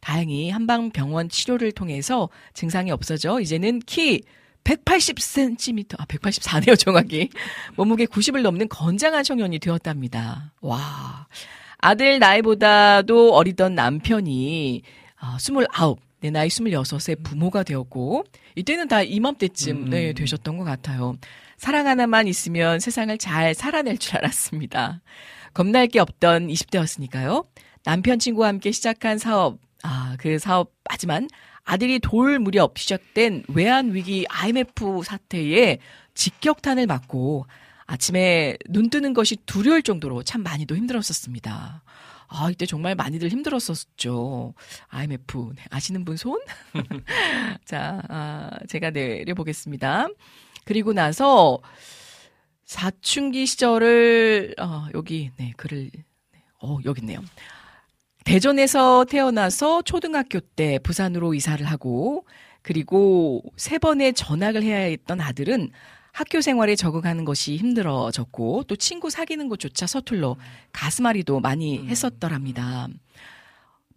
[0.03, 4.21] 다행히 한방병원 치료를 통해서 증상이 없어져 이제는 키
[4.65, 7.31] 180cm, 아, 184네요, 정확히.
[7.77, 10.53] 몸무게 90을 넘는 건장한 청년이 되었답니다.
[10.61, 11.27] 와.
[11.79, 14.83] 아들 나이보다도 어리던 남편이,
[15.19, 18.25] 아, 29, 내 나이 26에 부모가 되었고,
[18.55, 19.91] 이때는 다 이맘때쯤, 음.
[19.91, 21.17] 네, 되셨던 것 같아요.
[21.57, 25.01] 사랑 하나만 있으면 세상을 잘 살아낼 줄 알았습니다.
[25.55, 27.47] 겁날 게 없던 20대였으니까요.
[27.85, 31.29] 남편 친구와 함께 시작한 사업, 아, 그 사업, 하지만
[31.65, 35.79] 아들이 돌 무렵 시작된 외환 위기 IMF 사태에
[36.15, 37.47] 직격탄을 맞고
[37.87, 41.83] 아침에 눈 뜨는 것이 두려울 정도로 참 많이도 힘들었었습니다.
[42.29, 44.55] 아, 이때 정말 많이들 힘들었었죠.
[44.89, 45.53] IMF.
[45.55, 46.41] 네, 아시는 분 손?
[47.67, 50.09] 자, 아, 제가 내려보겠습니다.
[50.65, 51.61] 그리고 나서
[52.65, 55.91] 사춘기 시절을, 어, 여기, 네, 글을,
[56.33, 57.21] 네, 어, 여기 있네요.
[58.25, 62.25] 대전에서 태어나서 초등학교 때 부산으로 이사를 하고
[62.63, 65.71] 그리고 세 번의 전학을 해야 했던 아들은
[66.13, 70.37] 학교 생활에 적응하는 것이 힘들어졌고 또 친구 사귀는 것조차 서툴러
[70.73, 72.89] 가슴앓이도 많이 했었더랍니다.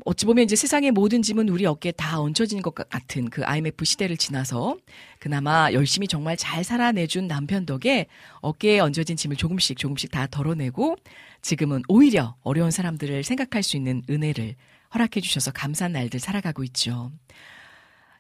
[0.04, 4.18] 어찌 보면 이제 세상의 모든 짐은 우리 어깨에 다 얹혀진 것 같은 그 IMF 시대를
[4.18, 4.78] 지나서
[5.20, 8.08] 그나마 열심히 정말 잘 살아내준 남편 덕에
[8.42, 10.98] 어깨에 얹어진 짐을 조금씩 조금씩 다 덜어내고
[11.42, 14.56] 지금은 오히려 어려운 사람들을 생각할 수 있는 은혜를
[14.94, 17.12] 허락해 주셔서 감사한 날들 살아가고 있죠.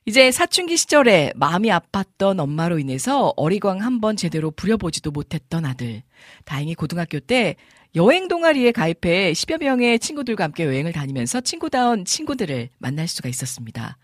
[0.07, 6.03] 이제 사춘기 시절에 마음이 아팠던 엄마로 인해서 어리광 한번 제대로 부려보지도 못했던 아들.
[6.43, 7.55] 다행히 고등학교 때
[7.95, 13.97] 여행 동아리에 가입해 10여 명의 친구들과 함께 여행을 다니면서 친구다운 친구들을 만날 수가 있었습니다.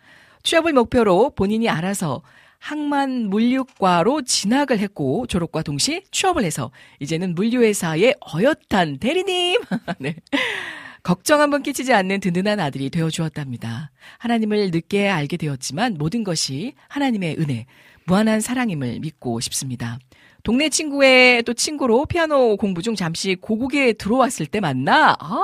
[0.43, 2.21] 취업을 목표로 본인이 알아서
[2.59, 9.59] 항만 물류과로 진학을 했고 졸업과 동시에 취업을 해서 이제는 물류회사의 어엿한 대리님.
[9.99, 10.15] 네.
[11.03, 13.91] 걱정 한번 끼치지 않는 든든한 아들이 되어 주었답니다.
[14.19, 17.65] 하나님을 늦게 알게 되었지만 모든 것이 하나님의 은혜,
[18.05, 19.99] 무한한 사랑임을 믿고 싶습니다.
[20.43, 25.41] 동네 친구의 또 친구로 피아노 공부 중 잠시 고국에 들어왔을 때 만나, 아,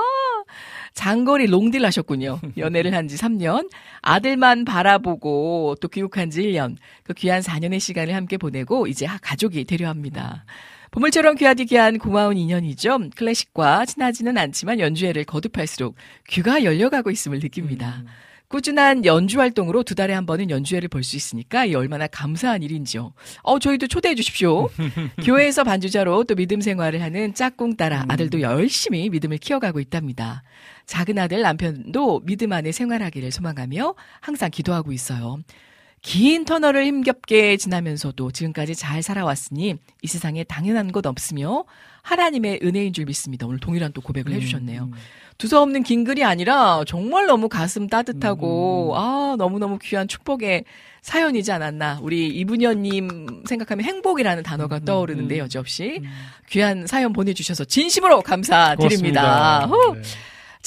[0.93, 2.39] 장거리 롱딜 하셨군요.
[2.57, 3.69] 연애를 한 지 3년,
[4.01, 9.87] 아들만 바라보고 또 귀국한 지 1년, 그 귀한 4년의 시간을 함께 보내고 이제 가족이 되려
[9.89, 10.45] 합니다.
[10.91, 12.97] 보물처럼 귀하디 귀한 고마운 인연이죠.
[13.15, 15.95] 클래식과 친하지는 않지만 연주회를 거듭할수록
[16.29, 18.03] 귀가 열려가고 있음을 느낍니다.
[18.49, 23.13] 꾸준한 연주 활동으로 두 달에 한 번은 연주회를 볼 수 있으니까 이 얼마나 감사한 일인지요.
[23.43, 24.69] 어, 저희도 초대해 주십시오.
[25.23, 30.43] 교회에서 반주자로 또 믿음 생활을 하는 짝꿍 따라 아들도 열심히 믿음을 키워가고 있답니다.
[30.85, 35.39] 작은 아들 남편도 믿음 안에 생활하기를 소망하며 항상 기도하고 있어요.
[36.07, 41.65] 긴 터널을 힘겹게 지나면서도 지금까지 잘 살아왔으니 이 세상에 당연한 것 없으며
[42.01, 43.45] 하나님의 은혜인 줄 믿습니다.
[43.45, 44.89] 오늘 동일한 또 고백을 해주셨네요.
[45.37, 50.63] 두서없는 긴 글이 아니라 정말 너무 가슴 따뜻하고 아 너무너무 귀한 축복의
[51.01, 51.99] 사연이지 않았나.
[52.01, 56.03] 우리 이분현님 생각하면 행복이라는 단어가 떠오르는데 여지없이
[56.49, 59.65] 귀한 사연 보내주셔서 진심으로 감사드립니다.
[59.65, 59.95] 후.
[59.95, 60.01] 네.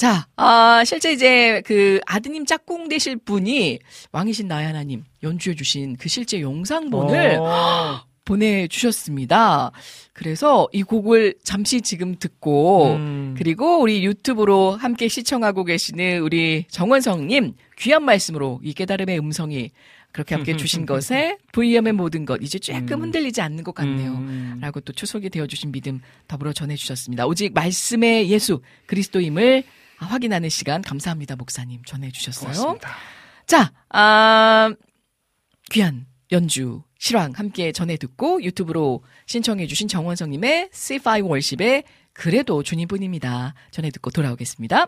[0.01, 3.77] 자, 아, 실제 이제 그 아드님 짝꿍 되실 분이
[4.11, 8.01] 왕이신 나야나님 연주해 주신 그 실제 영상본을 어.
[8.25, 9.71] 보내주셨습니다.
[10.13, 13.35] 그래서 이 곡을 잠시 지금 듣고 음.
[13.37, 19.69] 그리고 우리 유튜브로 함께 시청하고 계시는 우리 정원성님 귀한 말씀으로 이 깨달음의 음성이
[20.11, 23.01] 그렇게 함께 주신 것에 VM의 모든 것 이제 조금 음.
[23.03, 24.13] 흔들리지 않는 것 같네요.
[24.13, 24.57] 음.
[24.61, 27.27] 라고 또 추석이 되어주신 믿음 더불어 전해주셨습니다.
[27.27, 29.63] 오직 말씀의 예수 그리스도임을
[30.05, 32.51] 확인하는 시간 감사합니다 목사님 전해주셨어요.
[32.51, 32.89] 고맙습니다.
[33.47, 34.73] 자, 아,
[35.71, 41.83] 귀한 연주 실황 함께 전해 듣고 유튜브로 신청해 주신 정원성님의 C5 월십의
[42.13, 43.53] 그래도 주님뿐입니다.
[43.71, 44.87] 전해 듣고 돌아오겠습니다.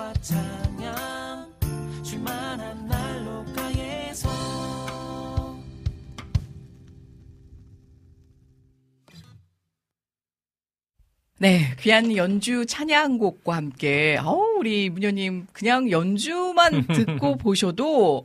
[0.00, 1.52] 말씀과 찬양.
[2.02, 4.28] 쉴만한 난로가에서
[11.42, 18.22] 네, 귀한 연주 찬양곡과 함께, 어우, 우리 문효님, 그냥 연주만 듣고 보셔도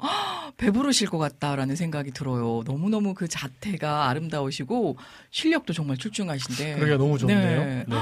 [0.58, 2.64] 배부르실 것 같다라는 생각이 들어요.
[2.66, 4.98] 너무 너무 그 자태가 아름다우시고,
[5.32, 6.76] 실력도 정말 출중하신데.
[6.76, 7.64] 그러기가 너무 좋네요.
[7.64, 7.86] 네.
[7.88, 7.96] 네.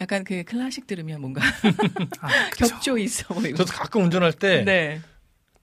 [0.00, 1.42] 약간 그 클래식 들으면 뭔가
[2.22, 2.28] 아.
[2.56, 3.56] 격조 있어 보이고.
[3.56, 5.00] 저도 가끔 운전할 때 네.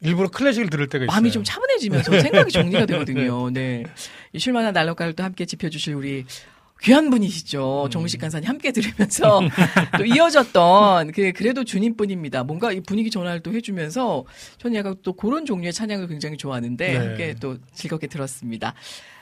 [0.02, 1.14] 일부러 클래식을 들을 때가 있어요.
[1.14, 3.50] 마음이 좀 차분해지면서 생각이 정리가 되거든요.
[3.52, 3.84] 네.
[4.34, 6.26] 이 쉴만한 날로가를 또 함께 지펴주실 우리
[6.82, 7.86] 귀한 분이시죠.
[7.86, 7.90] 음.
[7.90, 9.42] 정우식 간사님 함께 들으면서
[9.98, 12.44] 또 이어졌던 그 그래도 주님뿐입니다.
[12.44, 14.24] 뭔가 이 분위기 전환을 또 해주면서
[14.60, 16.98] 저는 약간 또 그런 종류의 찬양을 굉장히 좋아하는데 네.
[16.98, 18.74] 함께 또 즐겁게 들었습니다.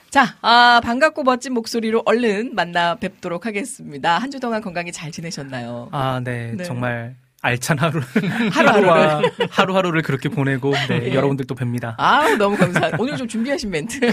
[0.10, 4.18] 자, 아, 반갑고 멋진 목소리로 얼른 만나 뵙도록 하겠습니다.
[4.18, 5.90] 한 주 동안 건강히 잘 지내셨나요?
[5.92, 6.54] 아, 네.
[6.56, 6.64] 네.
[6.64, 8.02] 정말 알찬 하루.
[8.52, 11.14] 하루와 하루하루를 그렇게 보내고, 네, 네.
[11.14, 11.96] 여러분들도 뵙니다.
[12.00, 12.98] 아 너무 감사합니다.
[13.00, 14.00] 오늘 좀 준비하신 멘트.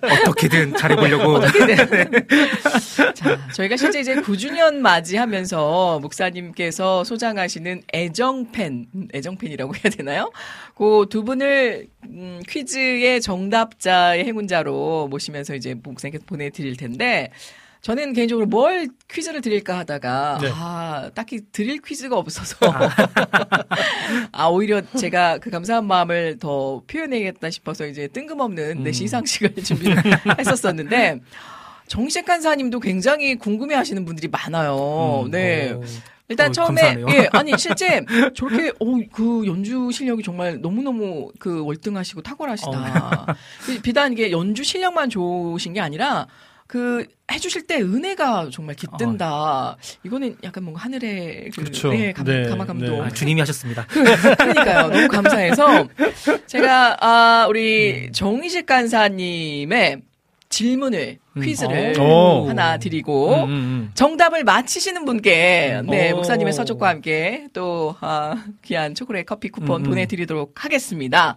[0.00, 1.40] 어떻게든 잘해보려고.
[3.14, 10.30] 자, 저희가 실제 이제 9주년 맞이하면서 목사님께서 소장하시는 애정펜, 음, 애정펜이라고 해야 되나요?
[10.74, 17.30] 그 두 분을 음, 퀴즈의 정답자의 행운자로 모시면서 이제 목사님께 보내드릴 텐데,
[17.82, 20.50] 저는 개인적으로 뭘 퀴즈를 드릴까 하다가 네.
[20.52, 22.56] 아 딱히 드릴 퀴즈가 없어서
[24.32, 28.92] 아 오히려 제가 그 감사한 마음을 더 표현해야겠다 싶어서 이제 뜬금없는 내 음.
[28.92, 31.20] 시상식을 준비했었었는데
[31.86, 35.22] 정식 간사님도 굉장히 궁금해하시는 분들이 많아요.
[35.24, 35.72] 음, 네.
[35.72, 35.80] 어,
[36.28, 37.06] 일단 어, 처음에 감사하네요.
[37.10, 38.04] 예 아니 실제
[38.34, 42.70] 저렇게 어그 연주 실력이 정말 너무 너무 그 월등하시고 탁월하시다.
[42.70, 43.34] 어.
[43.64, 46.28] 그 비단 이게 연주 실력만 좋으신 게 아니라
[46.70, 49.76] 그 해주실 때 은혜가 정말 깃든다.
[50.04, 51.90] 이거는 약간 뭔가 하늘의 그 그렇죠.
[51.90, 53.00] 네, 감, 네, 가마 감동.
[53.00, 53.00] 네.
[53.00, 53.84] 아, 주님이 하셨습니다.
[53.88, 54.86] 그러니까요.
[54.86, 55.88] 너무 감사해서
[56.46, 60.02] 제가 아 우리 정희식 간사님의
[60.48, 61.42] 질문을 음.
[61.42, 62.46] 퀴즈를 오.
[62.48, 63.90] 하나 드리고 음, 음, 음.
[63.94, 66.16] 정답을 맞히시는 분께 네 오.
[66.16, 69.90] 목사님의 서적과 함께 또 아, 귀한 초콜릿 커피 쿠폰 음, 음.
[69.90, 71.36] 보내드리도록 하겠습니다.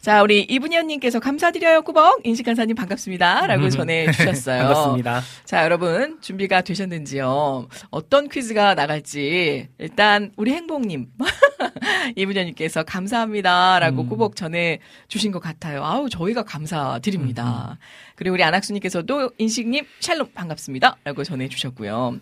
[0.00, 3.70] 자 우리 이분현님께서 감사드려요 꾸벅 인식 간사님 반갑습니다 라고 음.
[3.70, 4.62] 전해주셨어요.
[4.64, 5.20] 반갑습니다.
[5.44, 7.68] 자 여러분 준비가 되셨는지요?
[7.90, 11.08] 어떤 퀴즈가 나갈지 일단 우리 행복님
[12.16, 14.08] 이분현님께서 감사합니다 라고 음.
[14.08, 14.78] 꾸벅 전해
[15.08, 15.84] 주신 것 같아요.
[15.84, 17.76] 아우 저희가 감사드립니다.
[18.14, 22.16] 그리고 우리 안학수님께서도 인식님 샬롬 반갑습니다 라고 전해 주셨고요.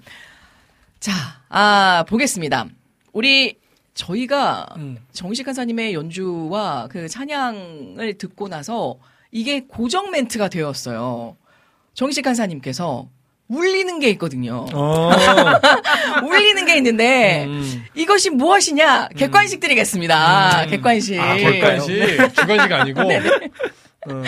[0.99, 1.13] 자,
[1.49, 2.67] 아 보겠습니다.
[3.13, 3.57] 우리
[3.99, 4.97] 저희가 음.
[5.13, 8.97] 정식 간사님의 연주와 그 찬양을 듣고 나서
[9.33, 11.37] 이게 고정 멘트가 되었어요.
[11.95, 13.09] 정식 간사님께서
[13.49, 14.67] 울리는 게 있거든요.
[14.73, 15.11] 어.
[16.25, 17.85] 울리는 게 있는데 음.
[17.95, 19.09] 이것이 무엇이냐?
[19.17, 20.63] 객관식 드리겠습니다.
[20.65, 20.71] 음.
[20.71, 21.19] 객관식.
[21.21, 22.35] 아, 객관식.
[22.35, 23.03] 주관식 아니고.
[23.03, 24.23] 네, 어.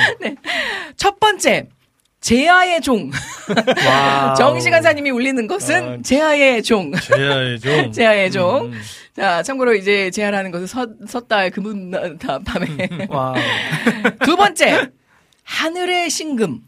[0.96, 1.68] 첫 번째.
[2.20, 3.10] 제아의 종.
[3.86, 4.34] 와.
[4.36, 6.92] 정식 간사님이 울리는 것은 아, 제아의 종.
[6.92, 7.92] 제야의 종.
[7.92, 8.72] 제아의 종.
[9.18, 9.22] 음, 음.
[9.22, 12.66] 자, 참고로 이제 제아라는 것은 섰, 섰달 금은 다 밤에.
[13.08, 13.34] 와.
[14.24, 14.90] 두 번째.
[15.44, 16.60] 하늘의 신금.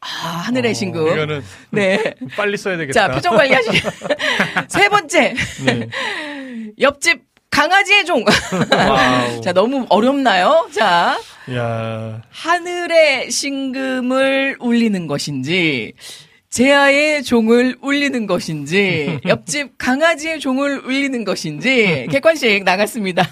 [0.00, 1.04] 아, 하늘의 신금.
[1.04, 2.14] 어, 이거는 네.
[2.36, 3.08] 빨리 써야 되겠다.
[3.08, 3.80] 자, 표정 관리하시게.
[4.68, 5.34] 세 번째.
[5.64, 5.88] 네.
[6.80, 8.24] 옆집 강아지의 종.
[9.42, 10.68] 자, 너무 어렵나요?
[10.72, 11.18] 자,
[11.52, 12.22] 야.
[12.30, 15.94] 하늘의 신금을 울리는 것인지,
[16.50, 23.22] 제아의 종을 울리는 것인지, 옆집 강아지의 종을 울리는 것인지, 객관식 나갔습니다.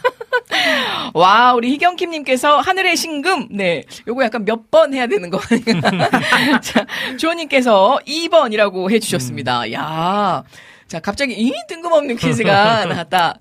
[1.15, 5.41] 와, 우리 희경킴님께서 하늘의 신금, 네, 요거 약간 몇 번 해야 되는 거.
[6.63, 6.87] 자,
[7.19, 9.73] 주호님께서 2번이라고 해주셨습니다.
[9.73, 10.43] 야
[10.89, 13.39] 자, 갑자기 이 뜬금없는 퀴즈가 나왔다.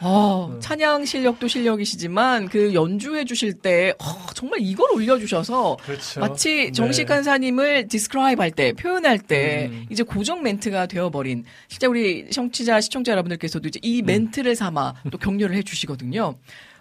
[0.00, 6.20] 어, 찬양 실력도 실력이시지만 그 연주해 주실 때 어, 정말 이걸 올려주셔서 그렇죠.
[6.20, 6.72] 마치 네.
[6.72, 9.86] 정식 간사님을 describe 할 때, 표현할 때, 음.
[9.90, 13.88] 이제 고정 멘트가 되어버린, 진짜 우리 청취자, 시청자 여러분들께서도 이제 음.
[13.88, 16.36] 이 멘트를 삼아 또 격려를 해주시거든요.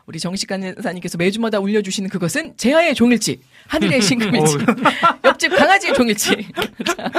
[0.05, 4.57] 우리 정식 간사님께서 매주마다 올려주시는 그것은 제야의 종일지, 하늘의 심금일지,
[5.25, 6.47] 옆집 강아지의 종일지.
[6.85, 7.11] 자.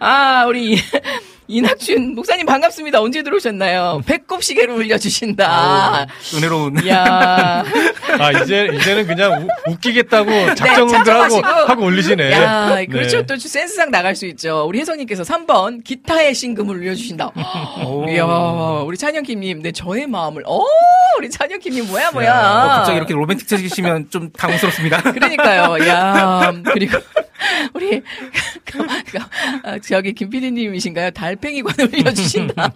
[0.00, 0.78] 아, 우리
[1.46, 3.02] 이낙준 목사님 반갑습니다.
[3.02, 4.00] 언제 들어오셨나요?
[4.06, 6.06] 배꼽 시계를 올려주신다.
[6.36, 6.88] 은혜로운.
[6.88, 7.62] 야
[8.18, 11.46] 아, 이제, 이제는 그냥 우- 웃기겠다고 작정들 하고, 작정하시고.
[11.46, 12.32] 하고 올리시네.
[12.32, 13.18] 야, 그렇죠.
[13.18, 13.26] 네.
[13.26, 14.64] 또 센스상 나갈 수 있죠.
[14.66, 17.32] 우리 혜성님께서 3번 기타의 신금을 올려주신다.
[17.84, 18.08] 오.
[18.08, 20.42] 이야, 우리 찬영킴님, 네 저의 마음을.
[20.46, 20.64] 어,
[21.18, 22.32] 우리 찬영킴님 뭐야 뭐야.
[22.32, 25.02] 어, 갑자기 이렇게 로맨틱해지시면 좀 당황스럽습니다.
[25.28, 25.86] 그러니까요.
[25.88, 26.98] 야, 그리고
[27.74, 28.02] 우리
[29.64, 31.10] 아, 저기 김 PD님이신가요?
[31.10, 32.72] 달팽이관을 올려주신다.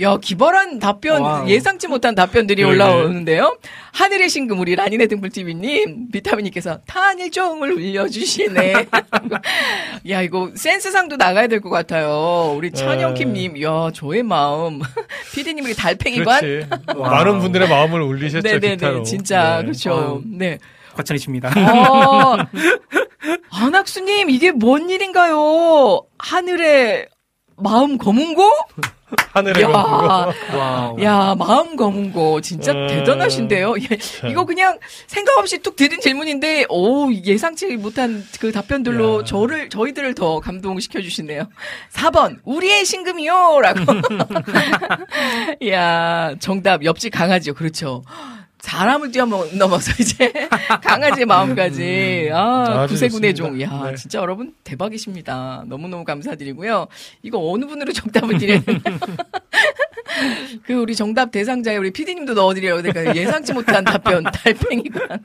[0.00, 1.48] 야, 기발한 답변, 와우.
[1.48, 2.62] 예상치 못한 답변들이.
[2.64, 3.56] 올라오는데요.
[3.92, 8.86] 하늘의 심금 우리 라니네 등불TV님, 비타민님께서 탄일종을 올려주시네.
[10.10, 12.54] 야, 이거 센스상도 나가야 될 것 같아요.
[12.56, 14.80] 우리 찬영킴님, 야, 저의 마음.
[15.34, 16.40] PD님이 달팽이관.
[16.96, 19.02] 많은 분들의 마음을 울리셨죠, 네네네, 기타로.
[19.04, 19.62] 진짜 네.
[19.64, 20.22] 그렇죠.
[20.26, 20.58] 네.
[20.94, 21.48] 과찬이십니다.
[21.48, 22.36] 어,
[23.50, 26.02] 안학수님, 이게 뭔 일인가요?
[26.18, 27.08] 하늘의
[27.56, 28.42] 마음 검은고?
[29.32, 29.68] 하늘에 야.
[31.02, 32.40] 야, 마음 검은고.
[32.40, 33.74] 진짜 어, 대단하신데요?
[33.80, 39.24] 예, 이거 그냥 생각 없이 뚝 드린 질문인데, 오, 예상치 못한 그 답변들로 야.
[39.24, 41.44] 저를, 저희들을 더 감동시켜 주시네요.
[41.92, 43.60] 4번, 우리의 신금이요!
[43.60, 43.80] 라고.
[45.68, 47.54] 야 정답, 옆집 강아지요.
[47.54, 48.02] 그렇죠.
[48.70, 50.32] 사람을 뛰어넘어서 이제
[50.84, 52.78] 강아지의 마음까지 아 음.
[52.78, 53.68] 아주 구세군의 좋습니다.
[53.68, 53.96] 종, 야 네.
[53.96, 55.64] 진짜 여러분 대박이십니다.
[55.66, 56.86] 너무 너무 감사드리고요.
[57.22, 58.78] 이거 어느 분으로 정답을 드려야 되나?
[60.66, 65.22] 그 우리 정답 대상자에 우리 PD님도 넣어드려야 되니까 예상치 못한 답변 달팽이관.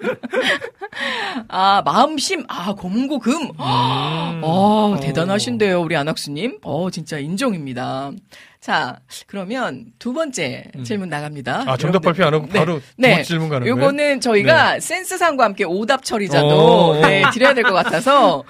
[1.48, 3.34] 아 마음심, 아 검고 금.
[3.44, 3.52] 음.
[3.60, 6.60] 어 대단하신데요 우리 안학수님.
[6.64, 8.12] 어 진짜 인정입니다.
[8.60, 11.64] 자 그러면 두 번째 질문 나갑니다.
[11.68, 12.14] 아, 정답 여러분들.
[12.14, 12.60] 발표 안 하고 네.
[12.60, 13.10] 바로 두 네.
[13.10, 13.76] 번째 질문 가는 거예요?
[13.76, 17.02] 요거는 저희가 센스상과 함께 오답 처리자도 어.
[17.06, 18.44] 네, 드려야 될 것 같아서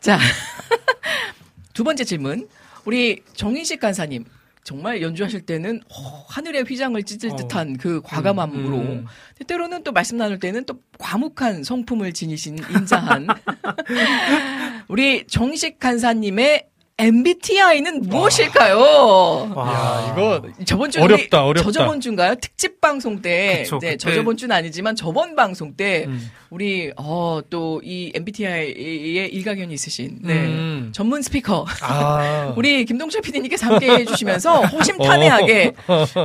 [0.00, 0.18] 자
[1.72, 2.48] 두 번째 질문.
[2.84, 4.24] 우리 정인식 간사님.
[4.68, 7.36] 정말 연주하실 때는 어, 하늘의 휘장을 찢을 어.
[7.36, 9.06] 듯한 그 과감함으로 음.
[9.46, 13.28] 때로는 또 말씀 나눌 때는 또 과묵한 성품을 지니신 인자한
[14.88, 16.68] 우리 정식 간사님의
[17.00, 19.52] MBTI는 무엇일까요?
[19.54, 21.62] 와, 야, 이거 저번 주 어렵다, 어렵다.
[21.62, 22.34] 저 저번 주인가요?
[22.34, 26.28] 특집 방송 때, 그쵸, 네, 그때- 저저번 주는 아니지만 저번 방송 때 음.
[26.50, 30.88] 우리 어 또 이 MBTI에 일가견이 있으신 네, 음.
[30.92, 32.52] 전문 스피커 아.
[32.58, 35.72] 우리 김동철 PD님께서 함께 해 주시면서 호심탄회하게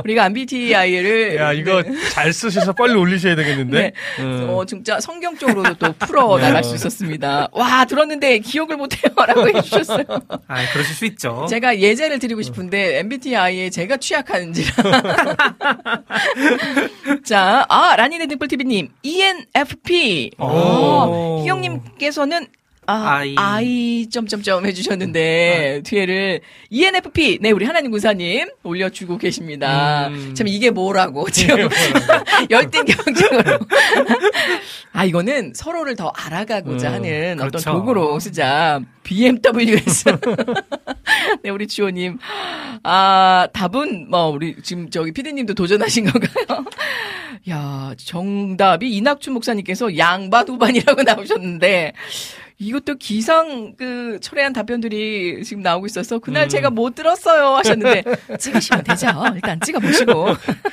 [0.02, 3.78] 우리가 MBTI를 야, 이거 잘 쓰셔서 빨리 올리셔야 되겠는데?
[3.80, 3.92] 네.
[4.22, 4.46] 음.
[4.50, 7.48] 어, 진짜 성경적으로도 또 풀어 나갈 수 있었습니다.
[7.52, 10.04] 와, 들었는데 기억을 못해요라고 해주셨어요.
[10.48, 11.46] 아, 그러실 수 있죠.
[11.48, 14.74] 제가 예제를 드리고 싶은데 MBTI에 제가 취약한지라.
[17.24, 20.32] 자, 아 라니네 등불TV님 ENFP.
[20.38, 20.44] 오.
[20.44, 22.46] 어, 희영님께서는
[22.86, 23.34] 아, I.
[23.38, 26.40] I 점점점 해주셨는데 뒤에를
[26.70, 30.08] ENFP 네 우리 하나님 군사님 올려주고 계십니다.
[30.08, 30.34] 음.
[30.34, 31.68] 참 이게 뭐라고 지금
[32.50, 33.58] 열띤 경쟁으로.
[34.92, 37.72] 아 이거는 서로를 더 알아가고자 음, 하는 어떤 그렇죠.
[37.72, 38.80] 도구로 쓰자.
[39.04, 40.18] BMW에서
[41.44, 42.18] 네 우리 주호님
[42.82, 46.64] 아 답은 뭐 우리 지금 저기 피디님도 도전하신 건가요?
[47.50, 51.92] 야 정답이 이낙춘 목사님께서 양바 두반이라고 나오셨는데
[52.58, 56.48] 이것도 기상 그 철회한 답변들이 지금 나오고 있어서 그날 음.
[56.48, 58.04] 제가 못 들었어요 하셨는데
[58.38, 59.08] 찍으시면 되죠.
[59.34, 60.26] 일단 찍어보시고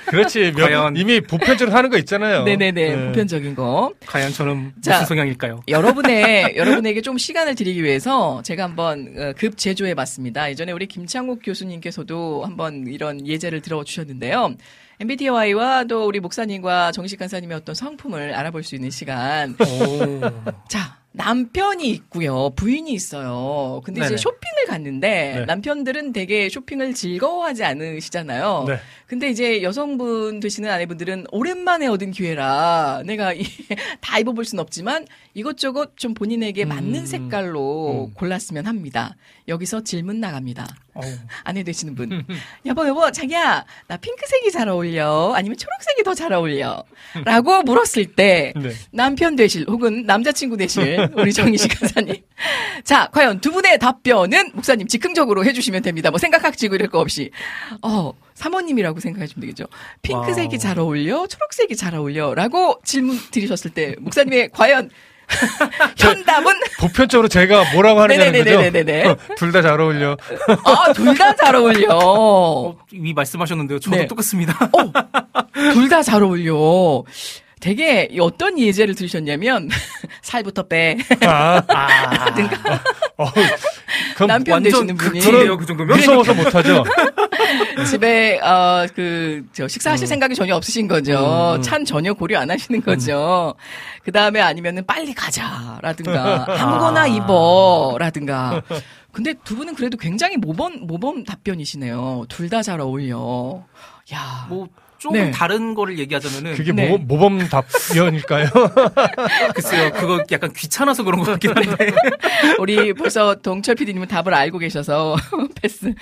[0.06, 0.52] 그렇지.
[0.56, 2.44] 몇- 과연- 이미 보편적으로 하는 거 있잖아요.
[2.44, 3.06] 네네네 네.
[3.08, 3.92] 보편적인 거.
[4.06, 4.94] 과연 저는 자.
[5.00, 5.64] 무슨 성향일까요?
[5.68, 10.50] 여러분의 여러분에게 좀 시간을 드리기 위해서 제가 한번 어, 급 제조해 봤습니다.
[10.52, 14.54] 예전에 우리 김창욱 교수님께서도 한번 이런 예제를 들어 주셨는데요.
[15.00, 19.56] MBTI와 또 우리 목사님과 정식 간사님의 어떤 성품을 알아볼 수 있는 시간.
[19.60, 20.22] 오.
[20.70, 22.52] 자, 남편이 있고요.
[22.56, 23.82] 부인이 있어요.
[23.84, 24.18] 근데 이제 네네.
[24.18, 25.46] 쇼핑을 갔는데 네.
[25.46, 28.66] 남편들은 되게 쇼핑을 즐거워하지 않으시잖아요.
[28.68, 28.78] 네.
[29.08, 33.44] 근데 이제 여성분 되시는 아내분들은 오랜만에 얻은 기회라 내가 이-
[34.00, 37.06] 다 입어볼 수는 없지만 이것저것 좀 본인에게 맞는 음.
[37.06, 38.14] 색깔로 음.
[38.14, 39.16] 골랐으면 합니다.
[39.50, 40.66] 여기서 질문 나갑니다.
[40.94, 41.04] 어우.
[41.44, 42.26] 아내 되시는 분.
[42.66, 45.34] 여보, 여보, 자기야, 나 핑크색이 잘 어울려?
[45.36, 46.84] 아니면 초록색이 더 잘 어울려?
[47.26, 48.70] 라고 물었을 때, 네.
[48.92, 52.16] 남편 되실, 혹은 남자친구 되실, 우리 정인식 간사님.
[52.84, 56.10] 자, 과연 두 분의 답변은, 목사님, 즉흥적으로 해주시면 됩니다.
[56.10, 57.32] 뭐 생각하시고 이럴 거 없이.
[57.82, 59.66] 어, 사모님이라고 생각하시면 되겠죠.
[60.02, 60.60] 핑크색이 와우.
[60.60, 61.28] 잘 어울려?
[61.28, 62.34] 초록색이 잘 어울려?
[62.34, 64.90] 라고 질문 드리셨을 때, 목사님의 과연,
[65.98, 68.44] 현답은, 보편적으로 제가 뭐라고 하느냐는 거죠?
[68.58, 69.16] 네네네네네네.
[69.38, 70.18] 둘다 잘 어울려.
[70.66, 71.88] 아, 둘 다 잘 어울려.
[71.92, 73.80] 어, 이미 말씀하셨는데요.
[73.80, 74.08] 저도 네.
[74.08, 74.58] 똑같습니다.
[75.74, 77.04] 둘다 잘 어울려.
[77.62, 79.70] 되게 어떤 예제를 들으셨냐면
[80.24, 80.98] 살부터 빼.
[81.26, 81.62] 아,
[82.12, 82.58] 라든가
[83.18, 83.26] 어,
[84.16, 85.98] 그럼 남편 완전 되시는 분이 극진이에요, 그 정도면.
[85.98, 86.84] 무서워서 못하죠.
[87.88, 91.56] 집에 어 그 저 식사하실 생각이 전혀 없으신 거죠.
[91.58, 91.62] 음.
[91.62, 93.54] 찬 전혀 고려 안 하시는 거죠.
[94.04, 98.62] 그 다음에 아니면은 빨리 가자라든가 아무거나 입어라든가.
[99.12, 102.26] 근데 두 분은 그래도 굉장히 모범 모범 답변이시네요.
[102.30, 103.64] 둘 다 잘 어울려.
[104.14, 104.46] 야.
[104.50, 104.68] 뭐
[105.02, 105.32] 조금 네.
[105.32, 106.90] 다른 거를 얘기하자면은 그게 네.
[106.90, 108.50] 모범, 모범 답변일까요?
[109.56, 109.92] 글쎄요.
[109.94, 111.92] 그거 약간 귀찮아서 그런 것 같긴 한데.
[112.60, 115.16] 우리 벌써 동철 PD님은 답을 알고 계셔서
[115.60, 115.96] 패스.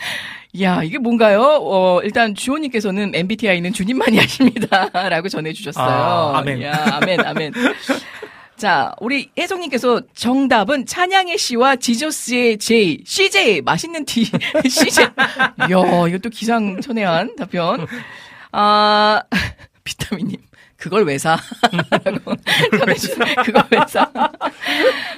[0.52, 1.40] 이야, 이게 뭔가요?
[1.62, 4.90] 어, 일단 주호님께서는 MBTI는 주님만이 하십니다.
[5.08, 5.86] 라고 전해주셨어요.
[5.86, 6.58] 아, 아멘.
[6.58, 7.54] 이야, 아멘, 아멘.
[8.58, 14.26] 자, 우리 혜정님께서 정답은 찬양의 씨와 지저스의 J, CJ, 맛있는 T,
[14.70, 15.06] CJ.
[15.70, 17.88] 이야, 이것도 기상천외한 답변.
[18.52, 19.22] 아,
[19.84, 20.38] 비타민님.
[20.78, 21.38] 그걸 왜 사?
[22.06, 22.34] 라고.
[22.72, 24.10] 그걸 왜 사?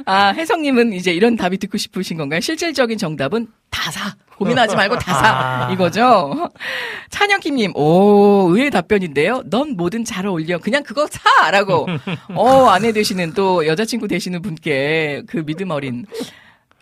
[0.06, 2.40] 아, 혜성님은 이제 이런 답이 듣고 싶으신 건가요?
[2.40, 4.16] 실질적인 정답은 다 사.
[4.38, 5.68] 고민하지 말고 다 사.
[5.68, 5.72] 아.
[5.72, 6.50] 이거죠.
[7.12, 9.44] 찬영킴님, 오, 의외의 답변인데요.
[9.52, 10.58] 넌 뭐든 잘 어울려.
[10.58, 11.52] 그냥 그거 사!
[11.52, 11.86] 라고.
[12.34, 16.08] 어, 아내 되시는 또 여자친구 되시는 분께 그 믿음 어린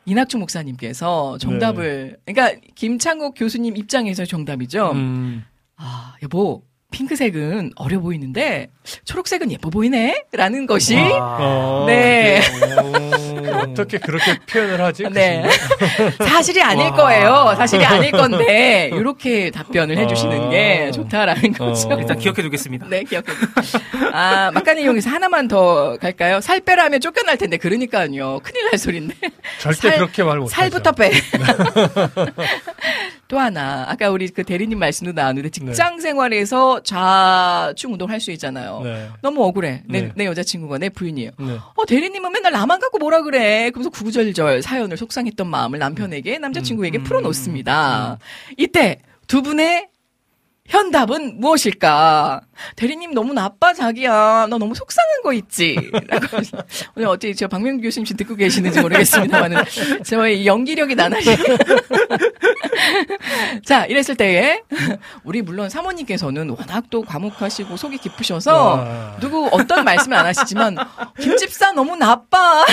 [0.06, 4.92] 이낙준 목사님께서 정답을, 그러니까 김창국 교수님 입장에서 정답이죠.
[4.94, 5.44] 음.
[5.80, 8.70] 아, 여보, 핑크색은 어려 보이는데
[9.06, 10.26] 초록색은 예뻐 보이네?
[10.34, 12.40] 라는 것이 어, 네.
[12.40, 15.04] 어, 어떻게 그렇게 표현을 하지?
[15.04, 15.44] 그 네.
[16.20, 16.94] 사실이 아닐 와.
[16.94, 17.54] 거예요.
[17.58, 20.50] 사실이 아닐 건데 이렇게 답변을 해주시는 아.
[20.50, 21.90] 게 좋다라는 거죠.
[21.90, 21.98] 어.
[22.00, 22.88] 일단 기억해 두겠습니다.
[22.90, 23.26] 네, 기억해.
[24.14, 26.42] 아, 막간을 이용해서 하나만 더 갈까요?
[26.42, 28.40] 살 빼라면 쫓겨날 텐데, 그러니까요.
[28.44, 29.16] 큰일 날 소린데.
[29.60, 30.56] 절대 그렇게 말 못하죠.
[30.56, 31.12] 살부터 빼.
[33.30, 38.82] 또 하나 아까 우리 그 대리님 말씀도 나왔는데 직장 생활에서 좌충 운동을 할수 있잖아요.
[38.84, 39.08] 네.
[39.22, 39.84] 너무 억울해.
[39.86, 40.12] 내, 네.
[40.16, 41.32] 내 여자친구가 내 부인이에요.
[41.38, 41.58] 네.
[41.76, 43.29] 어, 대리님은 맨날 나만 갖고 뭐라 그래.
[43.32, 48.20] 그러면서 구구절절 사연을 속상했던 마음을 남편에게, 남자친구에게 음, 풀어놓습니다.
[48.58, 49.88] 이때 두 분의
[50.70, 52.42] 현답은 무엇일까?
[52.76, 54.48] 대리님 너무 나빠, 자기야.
[54.50, 55.76] 너 너무 속상한 거 있지?
[56.08, 56.28] 라고
[56.96, 59.64] 오늘 어떻게 저 박명규 교수님 지금 듣고 계시는지 모르겠습니다만은,
[60.06, 61.36] 저의 연기력이 나나시.
[63.66, 64.62] 자, 이랬을 때에,
[65.24, 69.18] 우리 물론 사모님께서는 워낙 또 과묵하시고 속이 깊으셔서, 와.
[69.20, 70.78] 누구 어떤 말씀을 안 하시지만,
[71.20, 72.64] 김 집사 너무 나빠.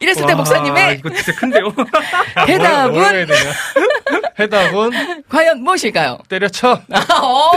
[0.00, 1.70] 이랬을 때 와, 목사님의 이거 진짜 큰데요.
[1.70, 1.86] 뭘
[2.46, 3.26] 대답은?
[4.38, 6.18] 해답은 과연 무엇일까요?
[6.42, 6.72] 때려쳐.
[6.72, 7.50] 어,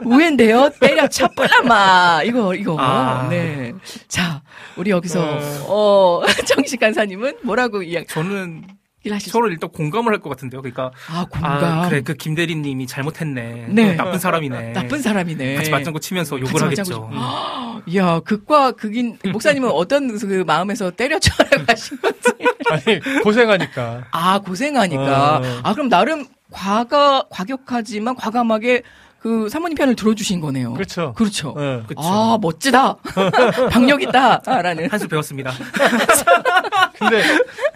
[0.04, 0.70] 우회인데요.
[0.80, 2.22] 때려쳐 뿔라마.
[2.24, 2.76] 이거, 이거.
[2.78, 3.26] 아.
[3.28, 3.72] 네.
[4.08, 4.42] 자,
[4.76, 6.22] 우리 여기서, 어.
[6.22, 8.64] 어, 정식 간사님은 뭐라고 이야기를 저는
[9.10, 9.32] 하시죠?
[9.32, 10.62] 서로 일단 공감을 할 것 같은데요.
[10.62, 11.64] 그러니까 아, 공감.
[11.64, 13.66] 아 그래 그 김대리님이 잘못했네.
[13.70, 13.96] 네.
[13.96, 14.72] 나쁜 사람이네.
[14.74, 15.56] 나쁜 사람이네.
[15.56, 17.08] 같이 맞장구 치면서 욕을 하겠죠.
[17.10, 22.30] 맞장구 이야, 극과 극인, 목사님은 어떤 그 마음에서 때려쳐라고 하신 건지.
[22.70, 24.04] 아니 고생하니까.
[24.12, 25.38] 아, 고생하니까.
[25.38, 25.42] 어.
[25.64, 28.82] 아, 그럼 나름 과가, 과격하지만 과감하게
[29.18, 30.72] 그 사모님 편을 들어주신 거네요.
[30.72, 31.12] 그렇죠.
[31.16, 31.54] 그렇죠.
[31.56, 31.82] 네.
[31.86, 32.00] 그쵸.
[32.02, 32.96] 아, 멋지다.
[33.70, 34.42] 박력 있다.
[34.44, 34.90] 라는.
[34.90, 35.52] 한 수 배웠습니다.
[36.98, 37.22] 근데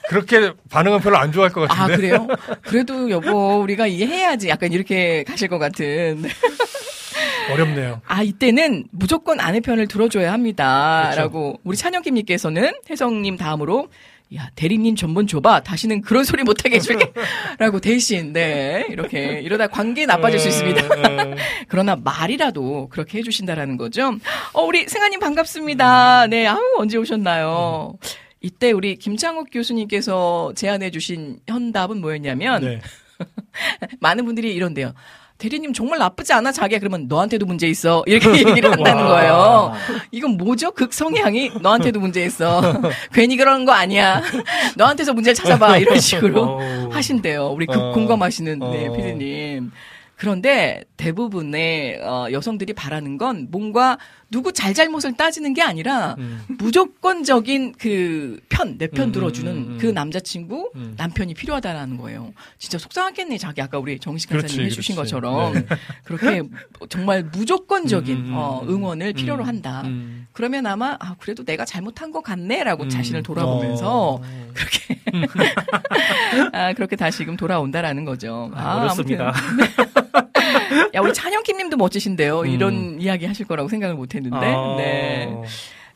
[0.08, 1.96] 그렇게 반응은 별로 안 좋아할 것 아, 같은데.
[1.96, 2.26] 그래요?
[2.62, 4.48] 그래도 여보, 우리가 이해해야지.
[4.48, 6.24] 약간 이렇게 가실 것 같은.
[7.52, 8.00] 어렵네요.
[8.06, 11.02] 아, 이때는 무조건 아내 편을 들어줘야 합니다.
[11.04, 11.20] 그렇죠.
[11.20, 13.88] 라고 우리 찬영김님께서는 혜성님 다음으로
[14.34, 15.62] 야, 대리님 전본 줘봐.
[15.62, 17.12] 다시는 그런 소리 못하게 해줄게.
[17.58, 18.84] 라고 대신, 네.
[18.88, 20.86] 이렇게, 이러다 관계 나빠질 수 있습니다.
[20.86, 21.34] 어,
[21.68, 24.16] 그러나 말이라도 그렇게 해주신다라는 거죠.
[24.52, 26.26] 어, 우리 승아님 반갑습니다.
[26.26, 27.98] 네, 아우, 언제 오셨나요?
[28.40, 32.80] 이때 우리 김창욱 교수님께서 제안해주신 현답은 뭐였냐면, 네.
[34.00, 34.92] 많은 분들이 이런데요.
[35.38, 39.72] 대리님 정말 나쁘지 않아 자기야 그러면 너한테도 문제 있어 이렇게 얘기를 한다는 거예요.
[40.10, 40.70] 이건 뭐죠?
[40.70, 42.62] 극 성향이 너한테도 문제 있어.
[43.12, 44.22] 괜히 그러는 거 아니야.
[44.76, 46.88] 너한테서 문제를 찾아봐 이런 식으로 어우.
[46.90, 47.48] 하신대요.
[47.48, 47.92] 우리 극 어.
[47.92, 48.92] 공감하시는 네, 어.
[48.92, 49.72] 피디님.
[50.16, 56.42] 그런데 대부분의 어, 여성들이 바라는 건 뭔가 누구 잘잘못을 따지는 게 아니라 음.
[56.48, 59.78] 무조건적인 그 편, 내편 음, 들어주는 음, 음.
[59.80, 60.94] 그 남자친구, 음.
[60.96, 62.32] 남편이 필요하다라는 거예요.
[62.58, 63.62] 진짜 속상하겠네, 자기.
[63.62, 65.12] 아까 우리 정식 간사님 해주신 그렇지.
[65.12, 65.54] 것처럼.
[65.54, 65.66] 네.
[66.04, 66.42] 그렇게
[66.88, 68.68] 정말 무조건적인 음, 음, 어, 음.
[68.68, 69.82] 응원을 필요로 음, 한다.
[69.84, 70.26] 음.
[70.32, 72.88] 그러면 아마, 아, 그래도 내가 잘못한 것 같네라고 음.
[72.88, 74.22] 자신을 돌아보면서 어.
[74.54, 75.00] 그렇게,
[76.52, 78.50] 아, 그렇게 다시금 돌아온다라는 거죠.
[78.54, 79.32] 아, 어렵습니다.
[80.94, 82.40] 야, 우리 찬영킴 님도 멋지신데요.
[82.40, 82.46] 음.
[82.46, 84.36] 이런 이야기 하실 거라고 생각을 못 했는데.
[84.36, 85.28] 아, 네.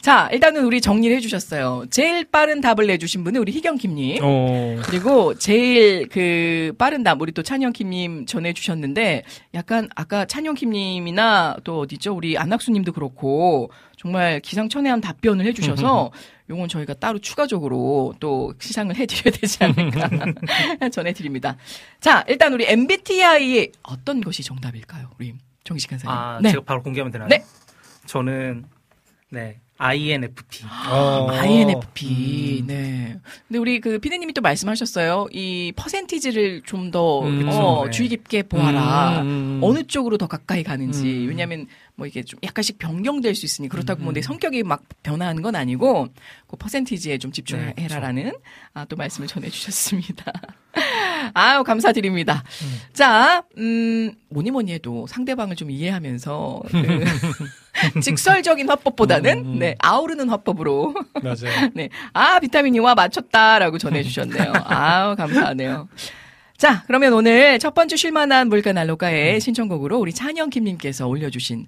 [0.01, 1.85] 자, 일단은 우리 정리를 해주셨어요.
[1.91, 4.21] 제일 빠른 답을 내주신 분은 우리 희경킴님.
[4.23, 4.79] 어.
[4.83, 12.15] 그리고 제일 그 빠른 답, 우리 또 찬영킴님 전해주셨는데, 약간 아까 찬영킴님이나 또 어디죠?
[12.15, 13.71] 우리 안학수님도 그렇고,
[14.01, 16.11] 정말 기상천외한 답변을 해주셔서,
[16.49, 20.09] 요건 저희가 따로 추가적으로 또 시상을 해드려야 되지 않을까
[20.91, 21.59] 전해드립니다.
[22.01, 25.11] 자, 일단 우리 MBTI의 어떤 것이 정답일까요?
[25.19, 26.17] 우리 정식 간사님.
[26.17, 26.51] 아, 네.
[26.51, 27.29] 제가 바로 공개하면 되나요?
[27.29, 27.45] 네.
[28.07, 28.65] 저는
[29.29, 30.65] 네 INFP.
[30.91, 31.29] 어.
[31.31, 32.65] INFP.
[32.67, 33.19] 네.
[33.49, 35.29] 근데 우리 그 피디님이 또 말씀하셨어요.
[35.33, 37.91] 이 퍼센티지를 좀더 음, 어, 네.
[37.91, 39.23] 주의 깊게 보아라.
[39.23, 39.61] 음, 음.
[39.63, 41.25] 어느 쪽으로 더 가까이 가는지.
[41.25, 41.29] 음.
[41.29, 41.67] 왜냐하면
[42.01, 44.05] 뭐 이게 좀 약간씩 변경될 수 있으니 그렇다고 음.
[44.05, 46.09] 뭐내 성격이 막 변화하는 건 아니고
[46.47, 48.33] 그 퍼센티지에 좀 네, 집중해라라는
[48.73, 50.33] 아, 또 말씀을 전해주셨습니다.
[51.35, 52.43] 아유 감사드립니다.
[52.63, 52.81] 음.
[52.95, 59.59] 자, 음 뭐니 뭐니 해도 상대방을 좀 이해하면서 그 직설적인 화법보다는 음, 음.
[59.59, 61.71] 네 아우르는 화법으로 맞아요.
[61.75, 61.91] 네.
[62.15, 64.53] 아, 비타민이와 맞췄다라고 전해주셨네요.
[64.65, 65.87] 아우, 감사하네요.
[66.61, 71.66] 자, 그러면 오늘 첫 번째 쉴만한 물가 난로가의 신청곡으로 우리 찬영킴님께서 올려주신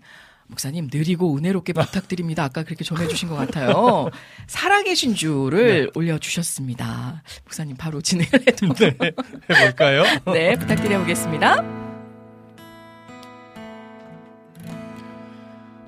[0.48, 2.44] 목사님 느리고 은혜롭게 부탁드립니다.
[2.44, 4.10] 아까 그렇게 전해주신 것 같아요.
[4.47, 7.23] 살아계신 주를 올려주셨습니다.
[7.44, 8.66] 목사님 바로 진행을 해도
[9.48, 10.02] 해볼까요?
[10.31, 11.64] 네, 부탁드려보겠습니다.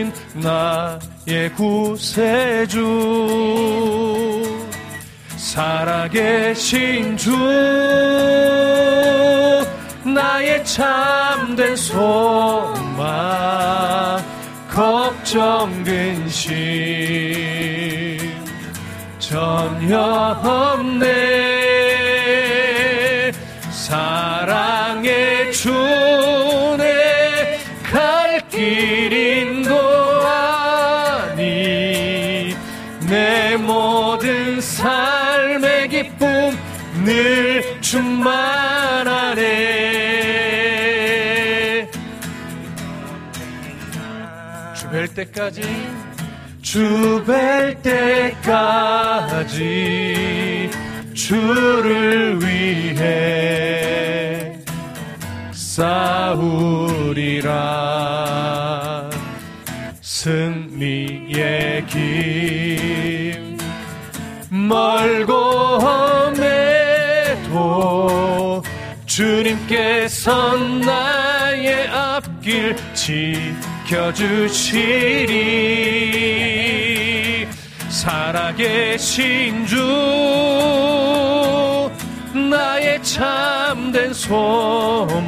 [0.04, 2.78] 부활하신 나의 구세주.
[5.36, 7.30] 살아계신 주
[10.04, 13.04] 나의 참된 소망
[14.70, 16.54] 걱정 근심.
[19.18, 19.98] 전혀
[20.42, 21.13] 없네
[45.14, 45.62] 때까지
[46.62, 49.60] 주 뵐 때까지
[51.14, 53.04] 주를 위해
[57.34, 57.50] 싸우리라.
[60.00, 63.56] 승리의 길
[64.50, 65.78] 멀고
[67.44, 67.52] 험해도
[69.06, 73.54] 주님께서 나의 앞길 지
[73.86, 75.74] 켜주시리.
[77.88, 79.76] 살아계신 주
[82.34, 85.24] 나의 참된 소망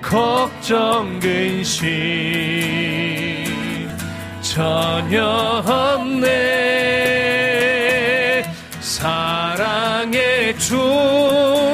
[0.00, 1.88] 걱정 근심
[4.40, 5.24] 전혀
[5.66, 6.42] 없네.
[8.80, 11.71] 사랑의 주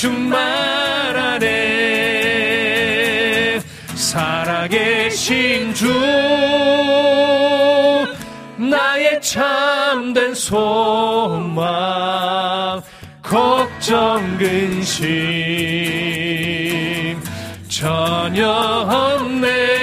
[0.00, 1.50] 늘 충만하네
[3.94, 5.92] 살아계신 주
[8.56, 11.60] 나의 참된 소망
[13.22, 15.06] 걱정 근심
[17.68, 19.79] 전혀 없네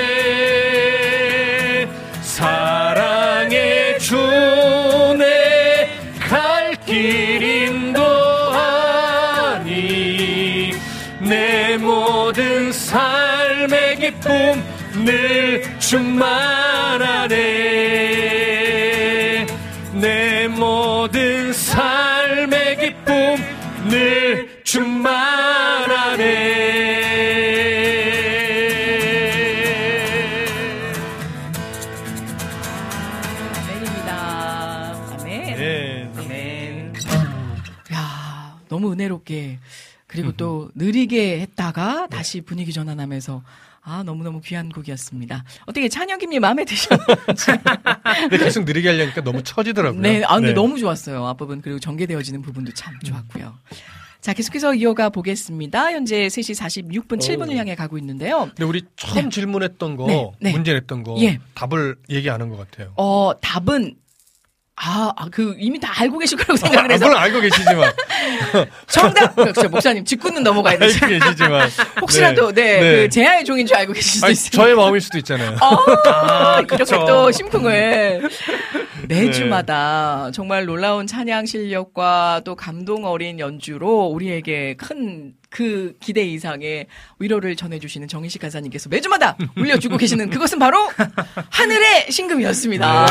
[14.28, 14.58] 삶의
[14.98, 17.36] 기쁨 늘 충만하네
[19.94, 23.38] 내 모든 삶의 기쁨
[23.90, 26.28] 늘 충만하네
[33.56, 34.12] 아멘입니다.
[35.22, 35.56] 아멘.
[35.56, 36.12] 네.
[36.18, 36.94] 아멘.
[37.94, 39.60] 야, 너무 은혜롭게
[40.08, 43.44] 그리고 또 느리게 했다가 다시 분위기 전환하면서
[43.90, 45.46] 아 너무너무 귀한 곡이었습니다.
[45.66, 47.06] 어떻게 찬혁님이 마음에 드셨는지.
[48.30, 50.02] 근데 계속 느리게 하려니까 너무 처지더라고요.
[50.02, 50.54] 네, 아 근데 네.
[50.54, 51.26] 너무 좋았어요.
[51.26, 53.56] 앞부분 그리고 전개되어지는 부분도 참 좋았고요.
[54.20, 55.94] 자, 계속해서 이어가 보겠습니다.
[55.94, 56.54] 현재 3시
[56.84, 58.48] 46분 7분을 향해 가고 있는데요.
[58.48, 60.52] 근데 우리 처음 질문했던 거, 네, 네.
[60.52, 61.40] 문제 냈던 거, 예.
[61.54, 62.92] 답을 얘기 안 한 것 같아요.
[62.98, 63.96] 어, 답은
[64.80, 67.94] 아, 아, 그 이미 다 알고 계실 거라고 생각을 아, 해서 물론 알고 계시지만,
[68.88, 69.36] 정답.
[69.36, 69.68] 그렇죠.
[69.70, 71.04] 목사님 뒷구는 넘어가야 되죠.
[71.04, 71.70] 알고 계시지만.
[72.00, 72.96] 혹시라도 네, 네.
[73.02, 74.56] 그 제아의 종인 줄 알고 계실 수도 있습니다.
[74.56, 75.58] 저의 마음일 수도 있잖아요.
[75.60, 77.04] 아, 이렇게 그쵸.
[77.06, 78.30] 또 심쿵을
[79.08, 79.16] 네.
[79.24, 86.88] 매주마다 정말 놀라운 찬양 실력과 또 감동 어린 연주로 우리에게 큰그 기대 이상의
[87.20, 90.78] 위로를 전해주시는 정희식 간사님께서 매주마다 올려주고 계시는 그것은 바로
[91.50, 93.06] 하늘의 신금이었습니다.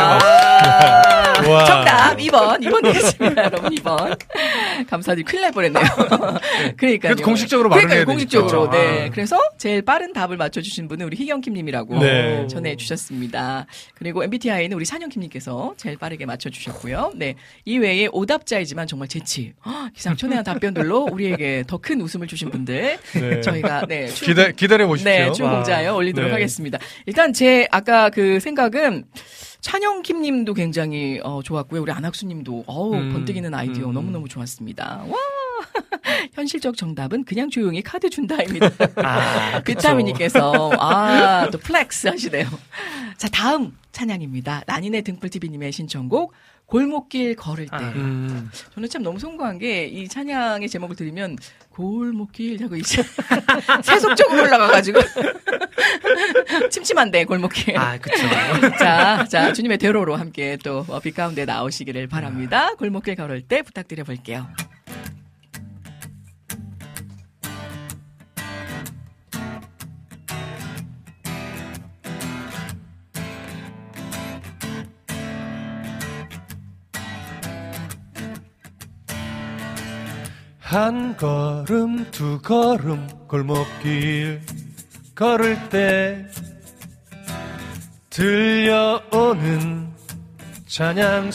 [1.42, 1.48] 네.
[1.50, 1.64] 와.
[1.64, 4.18] 정답 2번 2번 되겠습니다 여러분 2번
[4.88, 5.84] 감사드리고 큰일 날 뻔했네요
[6.76, 8.70] 그러니까요 그래도 공식적으로 말을 그러니까요, 해야 공식적으로.
[8.70, 9.10] 네 아.
[9.10, 12.46] 그래서 제일 빠른 답을 맞춰주신 분은 우리 희경킴님이라고 네.
[12.48, 17.34] 전해주셨습니다 그리고 MBTI는 우리 산영킴님께서 제일 빠르게 맞춰주셨고요 네
[17.64, 23.40] 이외에 오답자이지만 정말 재치 헉, 기상천외한 답변들로 우리에게 더 큰 웃음을 주신 분들 네.
[23.40, 25.10] 저희가 네 출- 기다 기다려 보십시오.
[25.10, 26.32] 네, 출공자에 올리도록 네.
[26.32, 26.78] 하겠습니다.
[27.06, 29.04] 일단 제 아까 그 생각은
[29.60, 31.82] 찬영킴 님도 굉장히 어, 좋았고요.
[31.82, 33.94] 우리 안학수 님도 어우, 음, 번뜩이는 아이디어 음.
[33.94, 35.04] 너무 너무 좋았습니다.
[35.08, 35.16] 와!
[36.34, 38.70] 현실적 정답은 그냥 조용히 카드 준다입니다.
[38.96, 39.60] 아.
[39.62, 42.46] 비타민님께서 아, 또 flex 하시네요.
[43.16, 44.62] 자, 다음 찬양입니다.
[44.66, 46.32] 라니네 등불TV님의 신청곡
[46.66, 47.70] 골목길 걸을 때.
[47.76, 47.80] 아.
[47.94, 48.50] 음.
[48.74, 51.36] 저는 참 너무 송구한 게 이 찬양의 제목을 들으면
[51.76, 53.02] 골목길 하고 이제
[53.84, 54.98] 세속적으로 올라가가지고
[56.70, 57.76] 침침한데 골목길.
[57.76, 58.26] 아, 그쵸.
[58.80, 62.72] 자, 자 주님의 대로로 함께 또 어, 빛 가운데 나오시기를 바랍니다.
[62.78, 64.46] 골목길 걸을 때 부탁드려 볼게요.
[80.76, 84.42] 한 걸음 두 걸음 골목길
[85.14, 86.26] 걸을 때
[88.10, 89.88] 들려오는
[90.66, 91.30] 찬양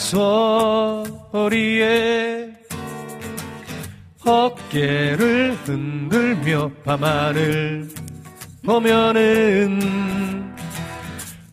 [1.32, 2.52] 소리에
[4.24, 7.88] 어깨를 흔들며 밤하늘
[8.64, 10.52] 보면은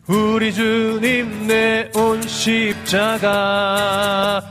[0.06, 3.20] 우리 주님 내 온 십자가.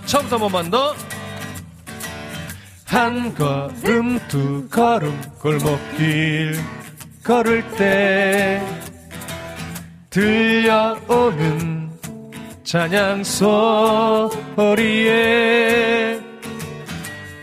[0.05, 0.93] 처음부터 한 번만 더
[2.89, 6.55] 한 걸음 두 걸음 골목길
[7.23, 8.59] 걸을 때
[10.09, 11.91] 들려오는
[12.63, 13.23] 찬양
[14.55, 16.19] 소리에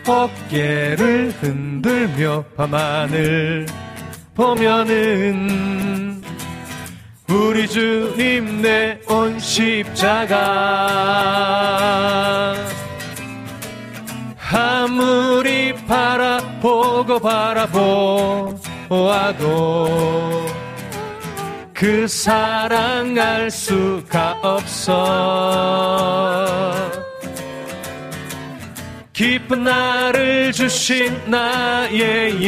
[0.05, 3.67] 어깨를 흔들며 밤하늘
[4.35, 6.21] 보면은
[7.29, 10.37] 우리 주님 내 온 십자가
[14.49, 18.57] 아무리 바라보고 바라보아도
[21.73, 25.67] 그 사랑 알 수가 없어.
[29.11, 32.41] 기쁜 나를 주신 나의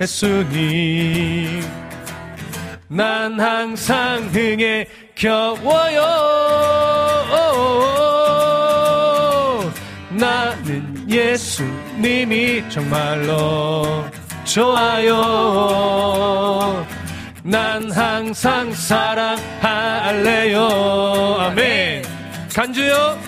[0.00, 1.62] 예수님
[2.88, 6.28] 난 항상 흥에 겨워요.
[10.18, 10.67] 나는
[11.08, 14.04] 예수님이 정말로
[14.44, 15.16] 좋아요.
[17.42, 20.60] 난 항상 사랑할래요.
[21.40, 22.04] 아멘.
[22.54, 23.18] 간주요.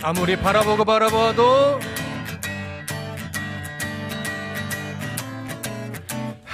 [0.00, 1.80] 아무리 바라보고 바라봐도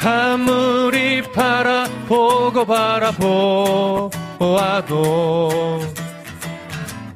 [0.07, 4.11] 아무리 바라보고 바라보아도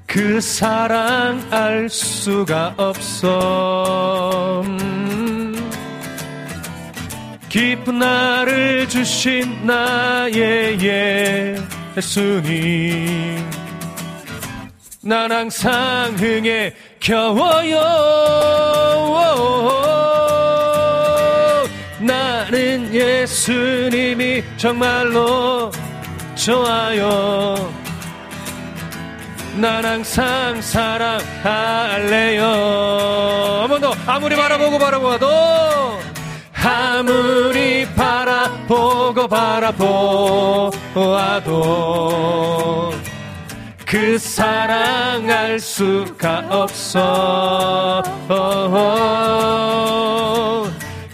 [0.07, 4.63] 그 사랑 알 수가 없어.
[4.65, 5.71] 음.
[7.49, 10.79] 기쁜 나를 주신 나의
[11.97, 13.47] 예수님.
[15.03, 17.79] 난 항상 흥에 겨워요
[23.49, 25.71] 예수님이 정말로
[26.35, 27.73] 좋아요.
[29.57, 32.43] 난 항상 사랑할래요.
[33.63, 35.27] 한번 더 아무리 바라보고 바라보아도
[36.63, 39.81] 아무리 바라보고 바라보아도
[43.87, 48.03] 그 사랑 알 수가 없어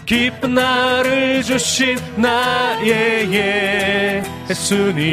[0.05, 3.31] 기쁜 나를 주신 나의
[4.47, 5.05] 예수님.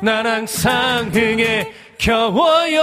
[0.00, 2.82] 난 항상 흥에 겨워요.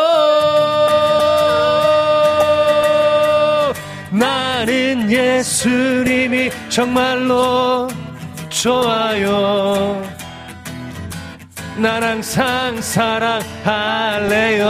[4.12, 7.88] 나는 예수님이 정말로
[8.50, 10.04] 좋아요.
[11.78, 14.64] 난 항상 사랑할래요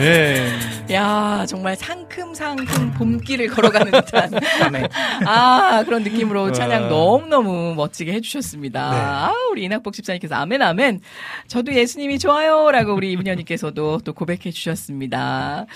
[0.00, 0.60] 아멘.
[0.92, 4.30] 야, 정말 상큼상큼 봄길을 걸어가는 듯한
[4.72, 4.88] 네.
[5.26, 6.88] 아, 그런 느낌으로 찬양 아.
[6.88, 8.90] 너무 너무 멋지게 해주셨습니다.
[8.90, 8.96] 네.
[8.96, 11.00] 아, 우리 이낙복 집사님께서 아멘, 아멘.
[11.48, 12.70] 저도 예수님이 좋아요.
[12.70, 15.66] 라고 우리 이민현님께서도 또 고백해 주셨습니다.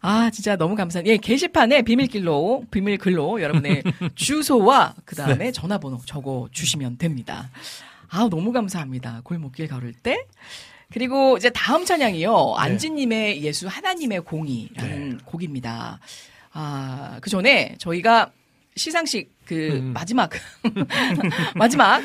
[0.00, 1.12] 아, 진짜 너무 감사합니다.
[1.12, 3.82] 예, 게시판에 비밀길로, 비밀글로 여러분의
[4.14, 7.50] 주소와 그 다음에 전화번호 적어 주시면 됩니다.
[8.08, 9.20] 아, 너무 감사합니다.
[9.22, 10.24] 골목길 걸을 때.
[10.92, 12.54] 그리고 이제 다음 찬양이요.
[12.56, 15.98] 안지님의 예수 하나님의 공이라는 곡입니다.
[16.52, 18.30] 아, 그 전에 저희가
[18.76, 19.92] 시상식 그 음.
[19.92, 20.30] 마지막
[21.54, 22.02] 마지막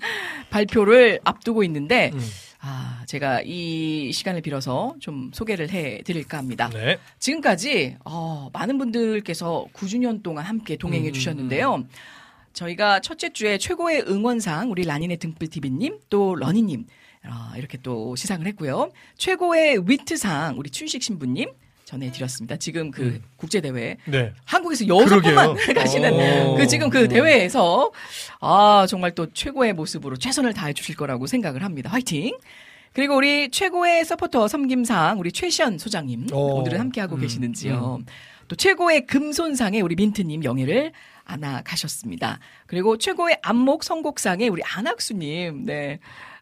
[0.50, 2.20] 발표를 앞두고 있는데 음.
[2.60, 6.68] 아, 제가 이 시간을 빌어서 좀 소개를 해 드릴까 합니다.
[6.72, 6.98] 네.
[7.18, 11.84] 지금까지 어, 많은 분들께서 9주년 동안 함께 동행해 음, 주셨는데요.
[12.54, 16.86] 저희가 첫째 주에 최고의 응원상 우리 라니네 등불 TV님 또 러니님
[17.28, 18.90] 어, 이렇게 또 시상을 했고요.
[19.16, 21.50] 최고의 위트상 우리 춘식 신부님
[21.84, 22.56] 전해드렸습니다.
[22.56, 23.22] 지금 그 음.
[23.36, 24.32] 국제 대회 네.
[24.44, 25.54] 한국에서 여섯 번만.
[25.74, 26.12] 가시는
[26.48, 26.56] 오.
[26.56, 27.92] 그 지금 그 대회에서
[28.40, 31.90] 아 정말 또 최고의 모습으로 최선을 다해 주실 거라고 생각을 합니다.
[31.90, 32.36] 화이팅!
[32.92, 36.60] 그리고 우리 최고의 서포터 섬김상 우리 최시연 소장님 오.
[36.60, 38.00] 오늘은 함께 하고 음, 계시는지요.
[38.48, 40.92] 또 최고의 금손상에 우리 민트님 영예를
[41.24, 42.38] 안아 가셨습니다.
[42.66, 45.98] 그리고 최고의 안목 선곡상에 우리 안학수님 네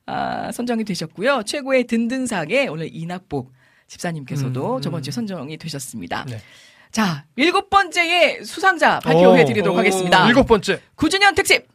[0.07, 1.43] 아, 선정이 되셨고요.
[1.45, 3.53] 최고의 든든상에 오늘 이낙복
[3.89, 5.03] 집사님께서도 음, 저번 음.
[5.03, 6.25] 주에 선정이 되셨습니다.
[6.29, 6.41] 네.
[6.91, 10.29] 자, 일곱 번째의 수상자 발표해 오, 드리도록 오, 하겠습니다.
[10.29, 10.81] 일곱 번째.
[10.97, 11.67] 9주년 특집!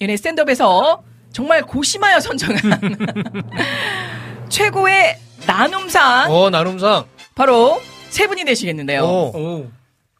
[0.00, 1.02] 연예 스탠드업에서
[1.32, 2.58] 정말 고심하여 선정한
[4.48, 7.04] 최고의 나눔상 어, 나눔상.
[7.34, 9.02] 바로 세 분이 되시겠는데요.
[9.04, 9.36] 어.
[9.36, 9.70] 오.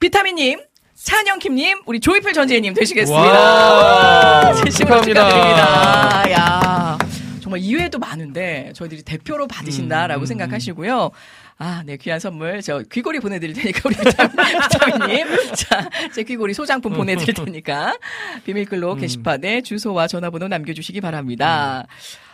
[0.01, 0.61] 비타민님,
[0.95, 3.23] 찬영킴님, 우리 조이필 전재님 되시겠습니다.
[3.23, 4.53] 와.
[4.62, 5.01] 진심으로.
[5.03, 6.31] 축하드립니다.
[6.32, 6.99] 야,
[7.48, 11.10] 정말 이외에도 많은데 저희들이 대표로 받으신다라고 음, 음, 생각하시고요.
[11.56, 12.60] 아, 네, 귀한 선물.
[12.60, 15.26] 저 귀걸이 보내드릴 테니까, 우리 비타민님.
[15.56, 17.96] 자, 제 귀걸이 소장품 보내드릴 테니까,
[18.44, 18.98] 비밀글로 음.
[18.98, 21.86] 게시판에 주소와 전화번호 남겨주시기 바랍니다.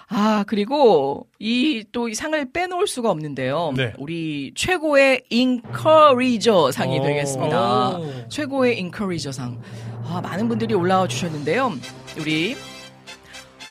[0.08, 3.72] 아, 그리고 이 또이 상을 빼놓을 수가 없는데요.
[3.76, 3.92] 네.
[3.96, 7.02] 우리 최고의 인커리저 상이 오.
[7.04, 7.98] 되겠습니다.
[7.98, 8.28] 오.
[8.28, 9.62] 최고의 인커리저 상.
[10.06, 11.72] 아, 많은 분들이 올라와 주셨는데요.
[12.18, 12.56] 우리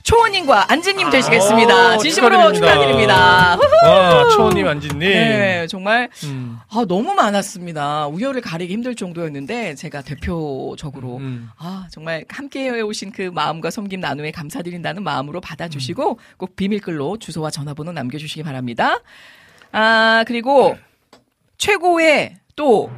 [0.04, 1.96] 초원님과 안지님 되시겠습니다.
[1.96, 3.58] 오, 진심으로 축하드립니다.
[3.86, 5.00] 와, 초원님, 안지님.
[5.00, 6.60] 네, 정말 음.
[6.70, 8.08] 아, 너무 많았습니다.
[8.08, 11.50] 우열을 가리기 힘들 정도였는데 제가 대표적으로 음.
[11.58, 16.16] 아, 정말 함께 해 오신 그 마음과 섬김 나눔에 감사드린다는 마음으로 받아주시고 음.
[16.38, 19.00] 꼭 비밀글로 주소와 전화번호 남겨주시기 바랍니다.
[19.72, 20.78] 아, 그리고
[21.58, 22.92] 최고의 또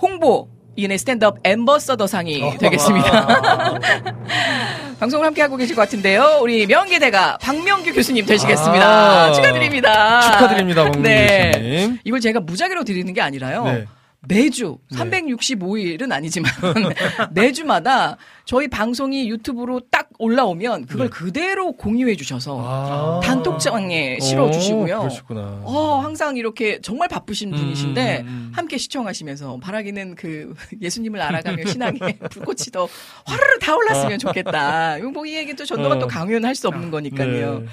[0.00, 0.48] 홍보
[0.78, 2.56] 이은혜 스탠드업 엠버서더상이 어.
[2.56, 3.78] 되겠습니다.
[5.00, 6.38] 방송을 함께 하고 계실 것 같은데요.
[6.40, 8.86] 우리 명기대가 박명규 교수님 되시겠습니다.
[8.86, 9.32] 아.
[9.32, 10.20] 축하드립니다.
[10.20, 11.50] 축하드립니다, 박명규 네.
[11.52, 11.98] 교수님.
[12.04, 13.64] 이걸 제가 무작위로 드리는 게 아니라요.
[13.64, 13.86] 네.
[14.26, 14.98] 매주 네.
[14.98, 16.50] 365일은 아니지만
[17.32, 21.10] 매주마다 저희 방송이 유튜브로 딱 올라오면 그걸 네.
[21.10, 23.20] 그대로 공유해 주셔서 아.
[23.22, 24.98] 단톡장에 실어 주시고요.
[25.00, 25.60] 그러시구나.
[25.62, 28.52] 어, 항상 이렇게 정말 바쁘신 음, 분이신데 음, 음.
[28.54, 32.00] 함께 시청하시면서 바라기는 그 예수님을 알아가며 신앙의
[32.30, 32.88] 불꽃이 더
[33.24, 34.98] 화르르 타올랐으면 좋겠다.
[34.98, 35.98] 이거 뭐이 얘기 또 전도가 어.
[36.00, 37.60] 또 강요는 할 수 없는 거니까요.
[37.60, 37.66] 네.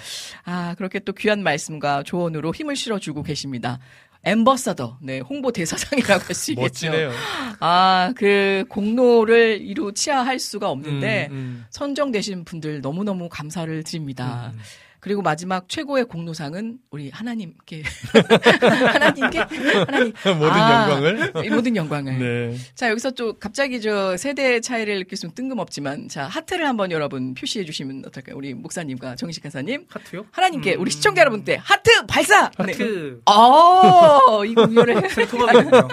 [0.44, 3.80] 아, 그렇게 또 귀한 말씀과 조언으로 힘을 실어 주고 계십니다.
[4.26, 6.88] ambassador, 네, 홍보 대사상이라고 할 수 있겠죠.
[6.88, 7.12] 멋지네요.
[7.60, 11.66] 아, 그 공로를 이루 치하할 수가 없는데 음, 음.
[11.70, 14.52] 선정되신 분들 너무너무 감사를 드립니다.
[14.54, 14.60] 음.
[15.06, 17.84] 그리고 마지막 최고의 공로상은 우리 하나님께
[18.92, 21.32] 하나님께 하나님 모든 아, 영광을.
[21.46, 22.18] 이 모든 영광을.
[22.18, 22.58] 네.
[22.74, 27.66] 자 여기서 또 갑자기 저 세대 차이를 느낄 수는 뜬금없지만 자 하트를 한번 여러분 표시해
[27.66, 28.36] 주시면 어떨까요?
[28.36, 30.26] 우리 목사님과 정식 간사님 하트요?
[30.32, 30.82] 하나님께 음.
[30.82, 32.50] 우리 시청자 여러분께 하트 발사.
[32.66, 32.72] 네.
[32.72, 33.22] 하트.
[33.28, 35.88] 어, 이거 우열을 토박이군요.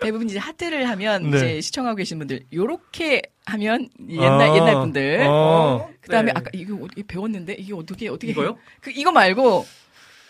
[0.00, 1.36] 대부분 이제 하트를 하면 네.
[1.36, 4.56] 이제 시청하고 계신 분들 요렇게 하면 옛날 아.
[4.56, 5.88] 옛날 분들 어.
[6.00, 6.32] 그다음에 네.
[6.36, 8.58] 아까 이거 어떻게 배웠는데 이게 어떻게 어떻게 이거요?
[8.80, 9.66] 그 이거 말고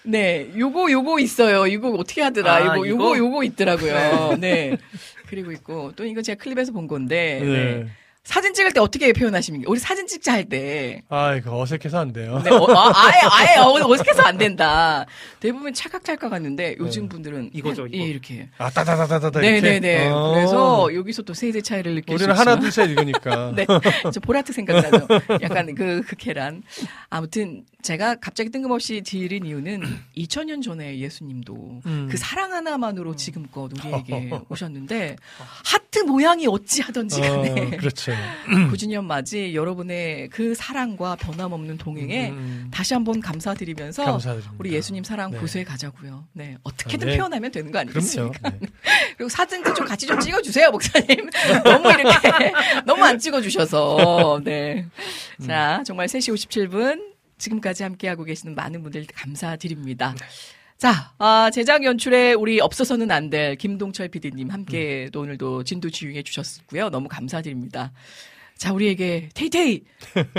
[0.05, 3.19] 네 요거 요거 있어요 이거 어떻게 하더라 아, 이거 요거 이거?
[3.19, 4.77] 요거 있더라고요 네
[5.29, 7.47] 그리고 있고 또 이거 제가 클립에서 본 건데 네.
[7.47, 7.87] 네.
[8.29, 12.41] 사진 찍을 때 어떻게 표현하십니까 우리 사진 찍자 할 때 아, 이거 어색해서 안 돼요.
[12.45, 15.07] 네, 어, 아, 아예 아예 어, 어색해서 안 된다
[15.41, 18.05] 대부분 찰칵찰칵 하는데 요즘 분들은 이거죠, 예, 이거.
[18.07, 19.41] 이렇게 아, 따다다다다다.
[19.41, 19.61] 이렇게?
[19.61, 20.09] 네네네.
[20.11, 20.33] 어.
[20.35, 22.49] 그래서 여기서 또 세대 차이를 느낄 수 우리는 있지만.
[22.49, 23.53] 하나, 둘, 셋 이거니까.
[23.57, 23.67] 네.
[24.13, 25.07] 저 보라트 생각나죠.
[25.43, 26.63] 약간 그, 그 계란.
[27.09, 29.83] 아무튼 제가 갑자기 뜬금없이 드린 이유는
[30.17, 32.09] 2000년 전에 예수님도 음.
[32.11, 35.17] 그 사랑 하나만으로 지금껏 우리에게 오셨는데
[35.65, 38.13] 하트 모양이 어찌 하던지 간에 어, 그렇죠.
[38.71, 44.55] 9주년 맞이 여러분의 그 사랑과 변함없는 동행에 음, 다시 한번 감사드리면서 감사드립니다.
[44.59, 45.39] 우리 예수님 사랑 네.
[45.39, 46.27] 고수해 가자고요.
[46.33, 46.57] 네.
[46.63, 47.17] 어떻게든 아, 네.
[47.17, 47.79] 표현하면 되는 거.
[47.79, 48.51] 아니겠습니까?
[48.51, 48.59] 네.
[49.17, 51.31] 그리고 사진도 좀 같이 좀 찍어주세요, 목사님.
[51.65, 52.53] 너무 이렇게,
[52.87, 54.41] 너무 안 찍어주셔서.
[54.45, 54.87] 네.
[55.45, 57.19] 자, 정말 3시 57분.
[57.39, 60.15] 지금까지 함께하고 계시는 많은 분들 감사드립니다.
[60.79, 66.23] 자, 아, 제작 연출에 우리 없어서는 안 될 김동철 PD님 함께 또 오늘도 진도 지휘해
[66.23, 66.89] 주셨고요.
[66.91, 67.93] 너무 감사드립니다.
[68.57, 69.83] 자, 우리에게 테이테이,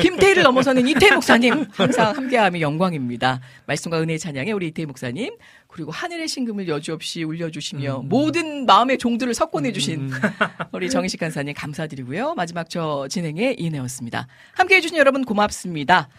[0.02, 3.42] 김테이를 넘어서는 이태희 목사님 항상 함께함이 영광입니다.
[3.68, 5.36] 말씀과 은혜의 찬양에 우리 이태희 목사님
[5.68, 10.10] 그리고 하늘의 신금을 여지없이 울려주시며 모든 마음의 종들을 석권해주신
[10.74, 12.34] 우리 정희식 간사님 감사드리고요.
[12.36, 14.28] 마지막 저 진행의 이내였습니다.
[14.54, 16.10] 함께해 주신 여러분 고맙습니다.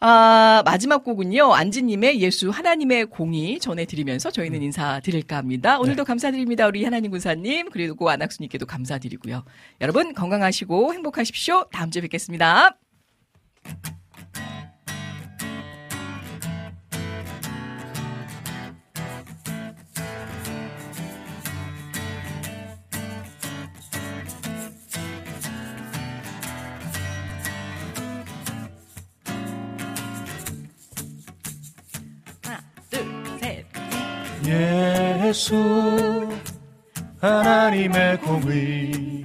[0.00, 5.80] 아, 마지막 곡은요, 안지님의 예수 하나님의 공이 전해드리면서 저희는 인사드릴까 합니다.
[5.80, 6.66] 오늘도 감사드립니다.
[6.66, 9.44] 우리 하나님 군사님, 그리고 안학수님께도 감사드리고요.
[9.80, 11.64] 여러분 건강하시고 행복하십시오.
[11.72, 12.78] 다음 주에 뵙겠습니다.
[34.48, 36.28] 예수
[37.20, 39.24] 하나님의 공의.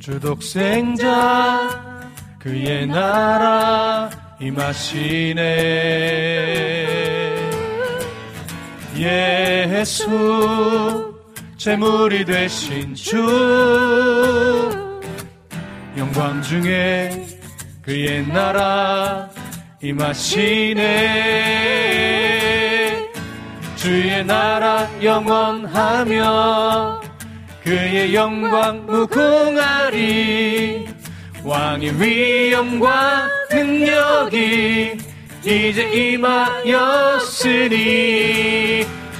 [0.00, 1.68] 주 독생자
[2.40, 4.10] 그의 나라
[4.40, 5.44] 임하시네.
[8.96, 10.08] 예수
[11.56, 13.16] 제물이 되신 주.
[15.96, 17.26] 영광 중에
[17.82, 19.28] 그의 나라
[19.80, 21.18] 임하시네
[23.88, 27.00] 주의 나라 영원하며
[27.64, 30.86] 그의 영광 무궁하리
[31.42, 34.98] 왕의 위엄과 능력이
[35.42, 37.76] 이제 임하였으니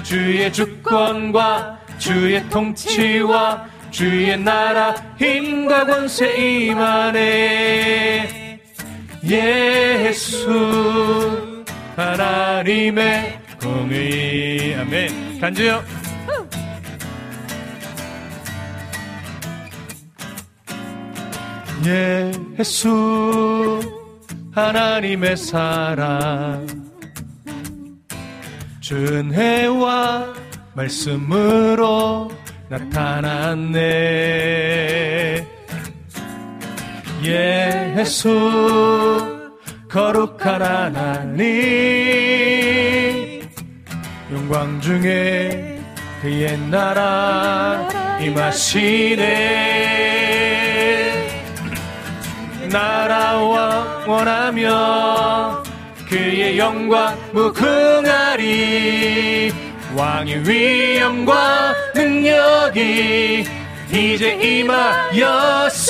[0.02, 8.28] 주의 주권과 주의 통치와 주의 나라 힘과 권세 임하네
[9.24, 10.44] 예수
[11.96, 15.40] 하나님의 공의 아멘.
[15.40, 15.82] 간주요.
[22.58, 23.80] 예수
[24.52, 26.66] 하나님의 사랑.
[28.80, 30.34] 준혜와
[30.74, 32.30] 말씀으로
[32.68, 33.78] 나타났네.
[37.24, 38.28] 예수
[39.90, 41.46] 거룩한 하나님
[44.30, 45.80] 영광 중에
[46.20, 47.88] 그의 나라
[48.20, 49.78] 임하시네.
[52.70, 55.62] 나라와 원하며
[56.06, 58.48] 그의 영광 무궁하리
[59.96, 63.46] 왕의 위엄과 능력이
[63.90, 64.34] 이제
[65.14, 65.88] 임하였으니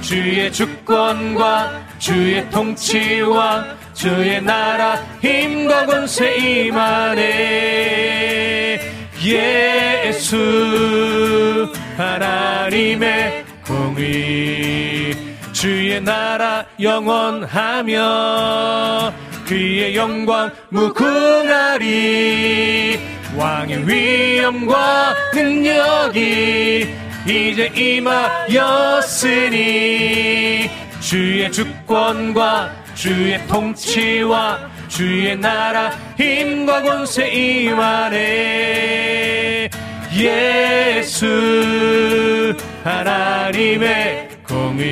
[0.00, 7.22] 주의 주권과 주의 통치와 주의 나라 힘과 권세 임하네.
[9.24, 10.36] 예수
[11.96, 15.16] 하나님의 공의.
[15.52, 17.94] 주의 나라 영원하며
[19.46, 21.86] 그의 영광 무궁하리.
[23.34, 26.86] 왕의 위엄과 능력이
[27.26, 28.60] 이제 임하였으니
[31.00, 34.58] 주의 주권과 주의 통치와
[34.88, 38.86] 주의 나라 힘과 권세 임하네
[40.16, 41.26] 예수
[42.82, 44.86] 하나님의 공의.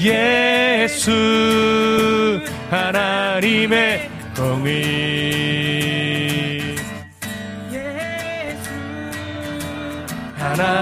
[0.00, 1.10] 예수
[2.70, 4.70] 하나님의 공의.
[7.72, 8.70] 예수
[10.38, 10.78] 하나